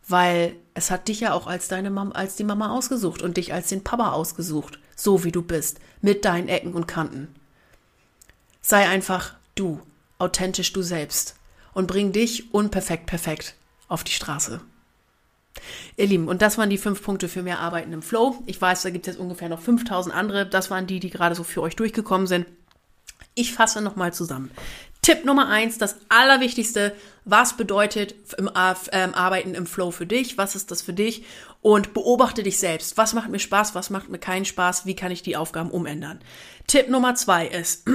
Weil 0.09 0.57
es 0.75 0.91
hat 0.91 1.09
dich 1.09 1.21
ja 1.21 1.33
auch 1.33 1.47
als 1.47 1.69
deine 1.69 1.91
Mama, 1.91 2.13
als 2.13 2.37
die 2.37 2.45
Mama 2.45 2.71
ausgesucht 2.71 3.23
und 3.23 3.37
dich 3.37 3.53
als 3.53 3.69
den 3.69 3.85
Papa 3.85 4.13
ausgesucht, 4.13 4.79
so 4.97 5.25
wie 5.25 5.33
du 5.33 5.43
bist, 5.43 5.79
mit 6.01 6.25
deinen 6.25 6.49
Ecken 6.49 6.75
und 6.75 6.89
Kanten. 6.89 7.29
Sei 8.61 8.89
einfach 8.89 9.35
du, 9.55 9.81
authentisch 10.19 10.73
du 10.73 10.83
selbst 10.83 11.37
und 11.75 11.87
bring 11.87 12.13
dich 12.13 12.53
unperfekt 12.53 13.07
perfekt 13.07 13.55
auf 13.89 14.05
die 14.05 14.13
Straße. 14.13 14.61
Ihr 15.97 16.07
Lieben, 16.07 16.29
und 16.29 16.43
das 16.43 16.59
waren 16.59 16.71
die 16.71 16.79
fünf 16.79 17.03
Punkte 17.03 17.29
für 17.29 17.43
mehr 17.43 17.61
Arbeiten 17.61 17.93
im 17.93 18.03
Flow. 18.03 18.43
Ich 18.47 18.61
weiß, 18.61 18.83
da 18.83 18.91
gibt 18.91 19.07
es 19.07 19.15
jetzt 19.15 19.21
ungefähr 19.21 19.49
noch 19.49 19.61
5000 19.61 20.15
andere. 20.15 20.47
Das 20.47 20.71
waren 20.71 20.87
die, 20.87 21.01
die 21.01 21.11
gerade 21.11 21.35
so 21.35 21.45
für 21.45 21.63
euch 21.63 21.77
durchgekommen 21.77 22.27
sind. 22.27 22.47
Ich 23.35 23.53
fasse 23.53 23.81
nochmal 23.81 24.13
zusammen. 24.13 24.51
Tipp 25.01 25.25
Nummer 25.25 25.49
eins, 25.49 25.79
das 25.79 25.97
Allerwichtigste, 26.09 26.95
was 27.25 27.57
bedeutet 27.57 28.15
im, 28.39 28.49
ähm, 28.93 29.15
Arbeiten 29.15 29.55
im 29.55 29.67
Flow 29.67 29.91
für 29.91 30.07
dich? 30.07 30.39
Was 30.39 30.55
ist 30.55 30.71
das 30.71 30.81
für 30.81 30.93
dich? 30.93 31.25
Und 31.61 31.93
beobachte 31.93 32.43
dich 32.43 32.59
selbst. 32.59 32.97
Was 32.97 33.13
macht 33.13 33.31
mir 33.31 33.41
Spaß? 33.41 33.75
Was 33.75 33.91
macht 33.91 34.11
mir 34.11 34.19
keinen 34.19 34.45
Spaß? 34.45 34.87
Wie 34.87 34.95
kann 34.95 35.11
ich 35.11 35.23
die 35.23 35.37
Aufgaben 35.37 35.71
umändern? 35.71 36.21
Tipp 36.69 36.89
Nummer 36.89 37.17
zwei 37.17 37.47
ist, 37.47 37.89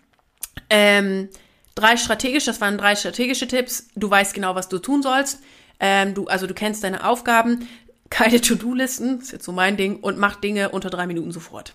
ähm, 0.70 1.28
Drei 1.74 1.96
strategische, 1.96 2.46
das 2.46 2.60
waren 2.60 2.78
drei 2.78 2.94
strategische 2.94 3.48
Tipps. 3.48 3.88
Du 3.96 4.08
weißt 4.08 4.32
genau, 4.32 4.54
was 4.54 4.68
du 4.68 4.78
tun 4.78 5.02
sollst. 5.02 5.40
Ähm, 5.80 6.14
du, 6.14 6.26
also 6.26 6.46
du 6.46 6.54
kennst 6.54 6.84
deine 6.84 7.04
Aufgaben, 7.04 7.68
keine 8.10 8.40
To-Do-Listen, 8.40 9.20
ist 9.20 9.32
jetzt 9.32 9.44
so 9.44 9.50
mein 9.50 9.76
Ding, 9.76 9.96
und 9.96 10.18
mach 10.18 10.36
Dinge 10.36 10.68
unter 10.68 10.88
drei 10.88 11.06
Minuten 11.06 11.32
sofort. 11.32 11.74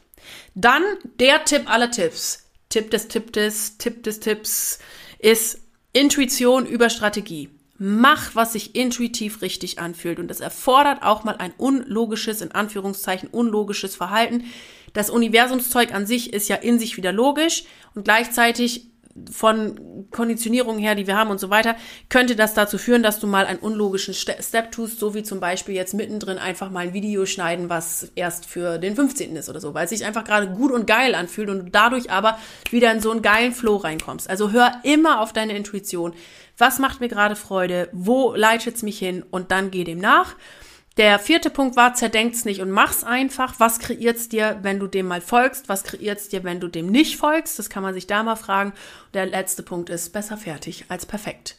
Dann 0.56 0.84
der 1.20 1.44
Tipp 1.44 1.70
aller 1.70 1.92
Tipps. 1.92 2.49
Tipp 2.70 2.92
des 2.92 3.08
Tipp 3.08 3.34
des, 3.34 3.78
Tipp 3.78 4.04
des 4.04 4.20
Tipps 4.20 4.80
ist 5.18 5.60
Intuition 5.92 6.68
über 6.68 6.90
Strategie. 6.90 7.50
Mach, 7.80 8.36
was 8.36 8.54
sich 8.54 8.76
intuitiv 8.76 9.42
richtig 9.42 9.80
anfühlt. 9.80 10.20
Und 10.20 10.28
das 10.28 10.40
erfordert 10.40 11.02
auch 11.02 11.24
mal 11.24 11.38
ein 11.38 11.54
unlogisches, 11.58 12.42
in 12.42 12.52
Anführungszeichen, 12.52 13.30
unlogisches 13.30 13.96
Verhalten. 13.96 14.44
Das 14.94 15.10
Universumszeug 15.10 15.94
an 15.94 16.06
sich 16.06 16.32
ist 16.32 16.48
ja 16.48 16.58
in 16.58 16.78
sich 16.78 16.98
wieder 16.98 17.12
logisch 17.12 17.64
und 17.96 18.04
gleichzeitig 18.04 18.86
von 19.32 20.08
Konditionierung 20.12 20.78
her, 20.78 20.96
die 20.96 21.08
wir 21.08 21.18
haben 21.18 21.30
und 21.30 21.40
so 21.40 21.50
weiter, 21.50 21.76
könnte 22.10 22.36
das 22.36 22.54
dazu 22.54 22.78
führen, 22.78 23.04
dass 23.04 23.20
du 23.20 23.28
mal 23.28 23.46
einen 23.46 23.60
unlogischen 23.60 24.14
Step 24.14 24.72
tust, 24.72 25.00
so 25.00 25.14
wie 25.14 25.24
zum 25.24 25.40
Beispiel 25.40 25.76
jetzt 25.76 25.94
mittendrin 25.94 26.38
einfach 26.38 26.70
mal 26.70 26.88
ein 26.88 26.94
Video 26.94 27.26
schneiden, 27.26 27.70
was 27.70 28.12
erst 28.16 28.46
für 28.46 28.78
den 28.78 28.96
15. 28.96 29.36
ist 29.36 29.50
oder 29.50 29.60
so, 29.60 29.74
weil 29.74 29.86
es 29.86 29.92
sich 29.92 30.06
einfach 30.06 30.24
gerade 30.24 30.50
gut 30.50 30.72
und 30.72 30.88
geil 30.88 31.16
anfühlt 31.16 31.50
und 31.50 31.60
du 31.60 31.72
dadurch 31.72 32.12
aber 32.12 32.38
wieder 32.72 32.92
in 32.92 33.02
so 33.02 33.12
einen 33.12 33.22
geilen 33.22 33.54
Flow 33.54 33.78
reinkommst. 33.78 34.30
Also 34.30 34.52
hör 34.52 34.72
immer 34.84 35.22
auf 35.22 35.34
deine 35.34 35.56
Intuition. 35.56 36.14
Was 36.58 36.80
macht 36.80 37.00
mir 37.00 37.08
gerade 37.08 37.36
Freude? 37.36 37.90
Wo 37.94 38.34
leitet 38.36 38.76
es 38.76 38.84
mich 38.84 39.00
hin? 39.00 39.24
Und 39.32 39.52
dann 39.52 39.72
geh 39.72 39.84
dem 39.84 40.00
nach. 40.00 40.36
Der 41.00 41.18
vierte 41.18 41.50
Punkt 41.50 41.78
war, 41.78 41.94
zerdenk's 41.94 42.44
nicht 42.44 42.60
und 42.60 42.72
mach's 42.72 43.06
einfach. 43.06 43.58
Was 43.58 43.80
kreiert's 43.80 44.28
dir, 44.28 44.60
wenn 44.64 44.80
du 44.80 44.88
dem 44.88 45.08
mal 45.08 45.22
folgst? 45.22 45.70
Was 45.70 45.86
kreiert's 45.86 46.28
dir, 46.28 46.44
wenn 46.44 46.60
du 46.60 46.68
dem 46.68 46.88
nicht 46.88 47.16
folgst? 47.16 47.58
Das 47.58 47.70
kann 47.70 47.84
man 47.84 47.94
sich 47.94 48.06
da 48.06 48.22
mal 48.22 48.36
fragen. 48.36 48.74
Der 49.16 49.26
letzte 49.26 49.64
Punkt 49.64 49.90
ist, 49.90 50.14
besser 50.14 50.38
fertig 50.38 50.86
als 50.88 51.08
perfekt. 51.08 51.56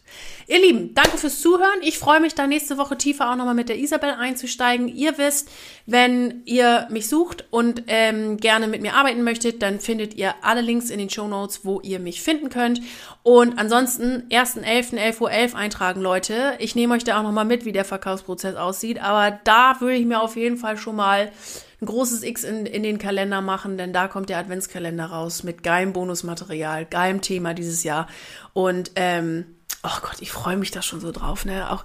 Ihr 0.47 0.61
Lieben, 0.61 0.95
danke 0.95 1.19
fürs 1.19 1.41
Zuhören. 1.41 1.81
Ich 1.83 1.99
freue 1.99 2.21
mich 2.21 2.37
da 2.37 2.47
nächste 2.47 2.79
Woche 2.79 2.97
tiefer 2.97 3.31
auch 3.31 3.35
nochmal 3.35 3.57
mit 3.57 3.69
der 3.69 3.79
Isabel 3.79 4.11
einzusteigen. 4.11 4.87
Ihr 4.87 5.19
wisst, 5.19 5.49
wenn 5.85 6.43
ihr 6.45 6.87
mich 6.91 7.09
sucht 7.09 7.47
und 7.51 7.85
ähm, 7.89 8.37
gerne 8.37 8.69
mit 8.69 8.83
mir 8.83 8.95
arbeiten 8.95 9.25
möchtet, 9.25 9.63
dann 9.63 9.81
findet 9.81 10.15
ihr 10.15 10.35
alle 10.43 10.61
Links 10.61 10.91
in 10.91 11.01
den 11.01 11.11
Show 11.11 11.27
Notes, 11.27 11.65
wo 11.65 11.81
ihr 11.81 11.99
mich 11.99 12.23
finden 12.23 12.51
könnt. 12.51 12.81
Und 13.25 13.59
ansonsten 13.59 14.29
1.11. 14.31 14.95
11.11 14.97 15.21
Uhr 15.21 15.31
.11 15.31 15.55
eintragen, 15.55 16.01
Leute. 16.01 16.55
Ich 16.61 16.77
nehme 16.77 16.95
euch 16.95 17.03
da 17.03 17.19
auch 17.19 17.25
nochmal 17.25 17.45
mit, 17.45 17.65
wie 17.65 17.73
der 17.73 17.85
Verkaufsprozess 17.85 18.55
aussieht. 18.55 19.03
Aber 19.03 19.41
da 19.43 19.81
würde 19.81 19.97
ich 19.97 20.07
mir 20.07 20.21
auf 20.21 20.37
jeden 20.37 20.57
Fall 20.57 20.77
schon 20.77 20.95
mal 20.95 21.33
ein 21.81 21.87
großes 21.87 22.23
X 22.23 22.45
in, 22.45 22.67
in 22.67 22.83
den 22.83 22.99
Kalender 22.99 23.41
machen, 23.41 23.79
denn 23.79 23.93
da 23.93 24.09
kommt 24.09 24.29
der 24.29 24.39
Adventskalender 24.39 25.07
raus 25.07 25.43
mit 25.43 25.63
geilem 25.63 25.93
Bonusmaterial, 25.93 26.85
geilem 26.85 27.21
Thema 27.23 27.55
dieses 27.55 27.85
Jahr. 27.85 28.07
Und 28.53 28.93
ähm, 28.97 29.47
oh 29.83 30.01
Gott, 30.03 30.17
ich 30.21 30.31
freue 30.31 30.57
mich 30.57 30.71
da 30.71 30.83
schon 30.83 31.01
so 31.01 31.11
drauf. 31.11 31.45
Ne? 31.45 31.71
Auch, 31.71 31.85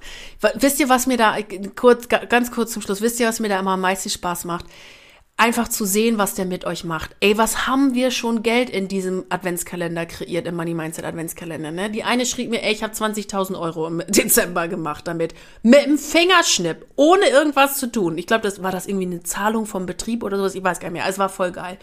wisst 0.56 0.80
ihr, 0.80 0.90
was 0.90 1.08
mir 1.08 1.18
da, 1.18 1.38
kurz, 1.76 2.10
ganz 2.10 2.52
kurz 2.52 2.74
zum 2.74 2.82
Schluss, 2.82 3.02
wisst 3.02 3.20
ihr, 3.20 3.28
was 3.28 3.40
mir 3.40 3.50
da 3.50 3.60
immer 3.60 3.72
am 3.72 3.82
meisten 3.82 4.10
Spaß 4.10 4.46
macht? 4.46 4.66
Einfach 5.38 5.68
zu 5.68 5.86
sehen, 5.86 6.18
was 6.18 6.36
der 6.36 6.46
mit 6.46 6.66
euch 6.66 6.86
macht. 6.86 7.16
Ey, 7.20 7.38
was 7.38 7.68
haben 7.68 7.94
wir 7.94 8.12
schon 8.12 8.42
Geld 8.42 8.70
in 8.70 8.88
diesem 8.88 9.26
Adventskalender 9.30 10.06
kreiert, 10.06 10.48
im 10.48 10.56
Money 10.56 10.74
Mindset 10.74 11.04
Adventskalender, 11.04 11.72
ne? 11.72 11.90
Die 11.90 12.04
eine 12.04 12.26
schrieb 12.26 12.50
mir, 12.50 12.64
ey, 12.64 12.72
ich 12.72 12.84
habe 12.84 12.94
20.000 12.94 13.60
Euro 13.60 13.88
im 13.88 14.02
Dezember 14.08 14.68
gemacht 14.68 15.08
damit. 15.08 15.36
Mit 15.62 15.86
dem 15.86 15.98
Fingerschnipp, 15.98 16.86
ohne 16.96 17.28
irgendwas 17.28 17.78
zu 17.78 17.92
tun. 17.92 18.18
Ich 18.18 18.28
glaube, 18.28 18.44
das 18.44 18.64
war 18.64 18.72
das 18.72 18.88
irgendwie 18.88 19.08
eine 19.08 19.24
Zahlung 19.24 19.66
vom 19.66 19.86
Betrieb 19.86 20.24
oder 20.24 20.38
sowas, 20.38 20.56
ich 20.56 20.64
weiß 20.64 20.80
gar 20.80 20.90
nicht 20.90 21.02
mehr. 21.02 21.10
Es 21.10 21.20
war 21.20 21.30
voll 21.30 21.52
geil. 21.52 21.78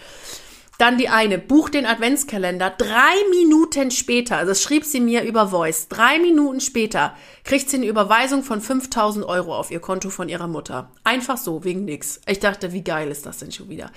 Dann 0.83 0.99
die 0.99 1.09
eine, 1.09 1.39
buch 1.39 1.69
den 1.69 1.87
Adventskalender. 1.87 2.71
Drei 2.71 3.15
Minuten 3.31 3.93
später, 3.93 4.39
also 4.39 4.51
das 4.51 4.65
schrieb 4.65 4.85
sie 4.85 4.99
mir 4.99 5.23
über 5.23 5.47
Voice, 5.47 5.87
drei 5.87 6.19
Minuten 6.19 6.61
später 6.61 7.15
kriegt 7.45 7.71
sie 7.71 7.77
eine 7.77 7.87
Überweisung 7.87 8.43
von 8.43 8.61
5000 8.61 9.25
Euro 9.25 9.55
auf 9.55 9.71
ihr 9.71 9.79
Konto 9.79 10.11
von 10.11 10.29
ihrer 10.29 10.49
Mutter. 10.49 10.91
Einfach 11.05 11.37
so, 11.37 11.63
wegen 11.63 11.85
nix. 11.85 12.21
Ich 12.27 12.41
dachte, 12.41 12.73
wie 12.73 12.83
geil 12.83 13.13
ist 13.13 13.27
das 13.27 13.39
denn 13.39 13.53
schon 13.53 13.69
wieder? 13.69 13.93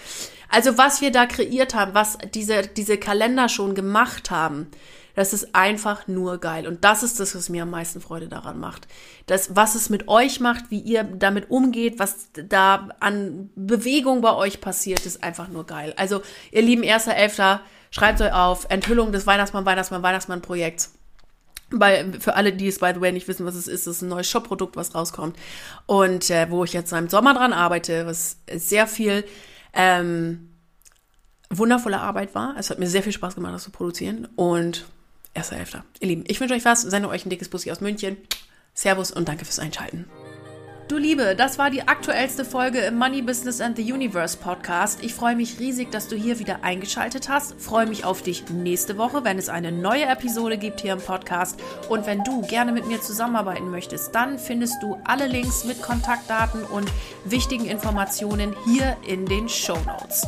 Also 0.48 0.78
was 0.78 1.02
wir 1.02 1.12
da 1.12 1.26
kreiert 1.26 1.74
haben, 1.74 1.96
was 1.96 2.20
diese, 2.36 2.62
diese 2.68 3.00
Kalender 3.00 3.50
schon 3.50 3.74
gemacht 3.74 4.30
haben, 4.30 4.68
das 5.16 5.34
ist 5.34 5.56
einfach 5.56 6.08
nur 6.08 6.38
geil. 6.40 6.68
Und 6.68 6.84
das 6.84 7.02
ist 7.02 7.20
das, 7.20 7.36
was 7.36 7.50
mir 7.50 7.64
am 7.64 7.72
meisten 7.72 8.02
Freude 8.02 8.28
daran 8.28 8.60
macht. 8.60 8.88
Das, 9.26 9.56
was 9.56 9.76
es 9.76 9.90
mit 9.90 10.08
euch 10.08 10.40
macht, 10.40 10.70
wie 10.70 10.80
ihr 10.80 11.04
damit 11.04 11.50
umgeht, 11.50 11.98
was 12.00 12.28
da 12.34 12.90
an 13.00 13.50
Bewegung 13.56 14.22
bei 14.22 14.34
euch 14.34 14.62
passiert, 14.62 15.06
ist 15.06 15.24
einfach 15.24 15.48
nur 15.48 15.66
geil. 15.66 15.94
Also, 15.98 16.22
ihr 16.52 16.62
lieben 16.62 16.84
erster 16.84 17.16
Elfter, 17.16 17.62
schreibt 17.92 18.22
euch 18.22 18.34
auf 18.34 18.68
Enthüllung 18.70 19.12
des 19.12 19.26
Weihnachtsmann, 19.26 19.66
Weihnachtsmann, 19.66 20.04
Weihnachtsmann-Projekts. 20.04 20.94
Bei, 21.72 22.06
für 22.20 22.36
alle, 22.36 22.54
die 22.54 22.68
es 22.68 22.80
by 22.80 22.92
the 22.94 23.02
way 23.02 23.12
nicht 23.12 23.28
wissen, 23.28 23.46
was 23.46 23.56
es 23.56 23.68
ist, 23.68 23.88
ist 23.88 24.02
ein 24.02 24.10
neues 24.10 24.30
Shop-Produkt, 24.30 24.76
was 24.76 24.94
rauskommt. 24.94 25.38
Und 25.88 26.30
äh, 26.30 26.52
wo 26.52 26.64
ich 26.64 26.74
jetzt 26.74 26.92
im 26.92 27.10
Sommer 27.10 27.34
dran 27.34 27.54
arbeite, 27.54 28.06
was 28.06 28.38
sehr 28.54 28.86
viel 28.86 29.24
ähm, 29.74 30.50
wundervolle 31.50 32.00
Arbeit 32.00 32.36
war. 32.36 32.56
Es 32.58 32.70
hat 32.70 32.80
mir 32.80 32.88
sehr 32.88 33.04
viel 33.04 33.12
Spaß 33.12 33.36
gemacht, 33.36 33.54
das 33.54 33.64
zu 33.64 33.72
produzieren. 33.72 34.28
Und 34.36 34.86
erster 35.36 35.58
Elfter. 35.58 35.86
Ihr 36.00 36.08
Lieben, 36.08 36.24
ich 36.28 36.40
wünsche 36.40 36.56
euch 36.56 36.66
was, 36.66 36.82
sende 36.82 37.10
euch 37.10 37.26
ein 37.26 37.30
dickes 37.30 37.50
Bussi 37.50 37.72
aus 37.72 37.82
München. 37.82 38.18
Servus 38.74 39.12
und 39.12 39.28
danke 39.28 39.46
fürs 39.46 39.60
Einschalten. 39.60 40.06
Du 40.88 40.98
Liebe, 40.98 41.36
das 41.36 41.58
war 41.58 41.72
die 41.72 41.88
aktuellste 41.88 42.46
Folge 42.46 42.78
im 42.82 43.00
Money 43.00 43.24
Business 43.24 43.60
and 43.60 43.76
the 43.76 43.92
Universe 43.92 44.38
Podcast. 44.38 45.04
Ich 45.04 45.16
freue 45.16 45.36
mich 45.36 45.60
riesig, 45.60 45.90
dass 45.90 46.08
du 46.08 46.16
hier 46.16 46.38
wieder 46.38 46.64
eingeschaltet 46.64 47.28
hast. 47.28 47.60
Freue 47.60 47.88
mich 47.88 48.06
auf 48.06 48.22
dich 48.22 48.48
nächste 48.50 48.96
Woche, 49.00 49.24
wenn 49.24 49.40
es 49.40 49.50
eine 49.50 49.72
neue 49.72 50.06
Episode 50.06 50.60
gibt 50.60 50.82
hier 50.82 50.94
im 50.94 51.02
Podcast. 51.02 51.60
Und 51.90 52.06
wenn 52.06 52.24
du 52.24 52.42
gerne 52.44 52.72
mit 52.72 52.86
mir 52.86 53.02
zusammenarbeiten 53.02 53.72
möchtest, 53.72 54.14
dann 54.14 54.38
findest 54.38 54.76
du 54.84 55.00
alle 55.06 55.26
Links 55.26 55.64
mit 55.64 55.82
Kontaktdaten 55.82 56.64
und 56.64 56.92
wichtigen 57.24 57.66
Informationen 57.66 58.56
hier 58.66 58.96
in 59.08 59.26
den 59.26 59.50
Show 59.50 59.80
Notes. 59.88 60.28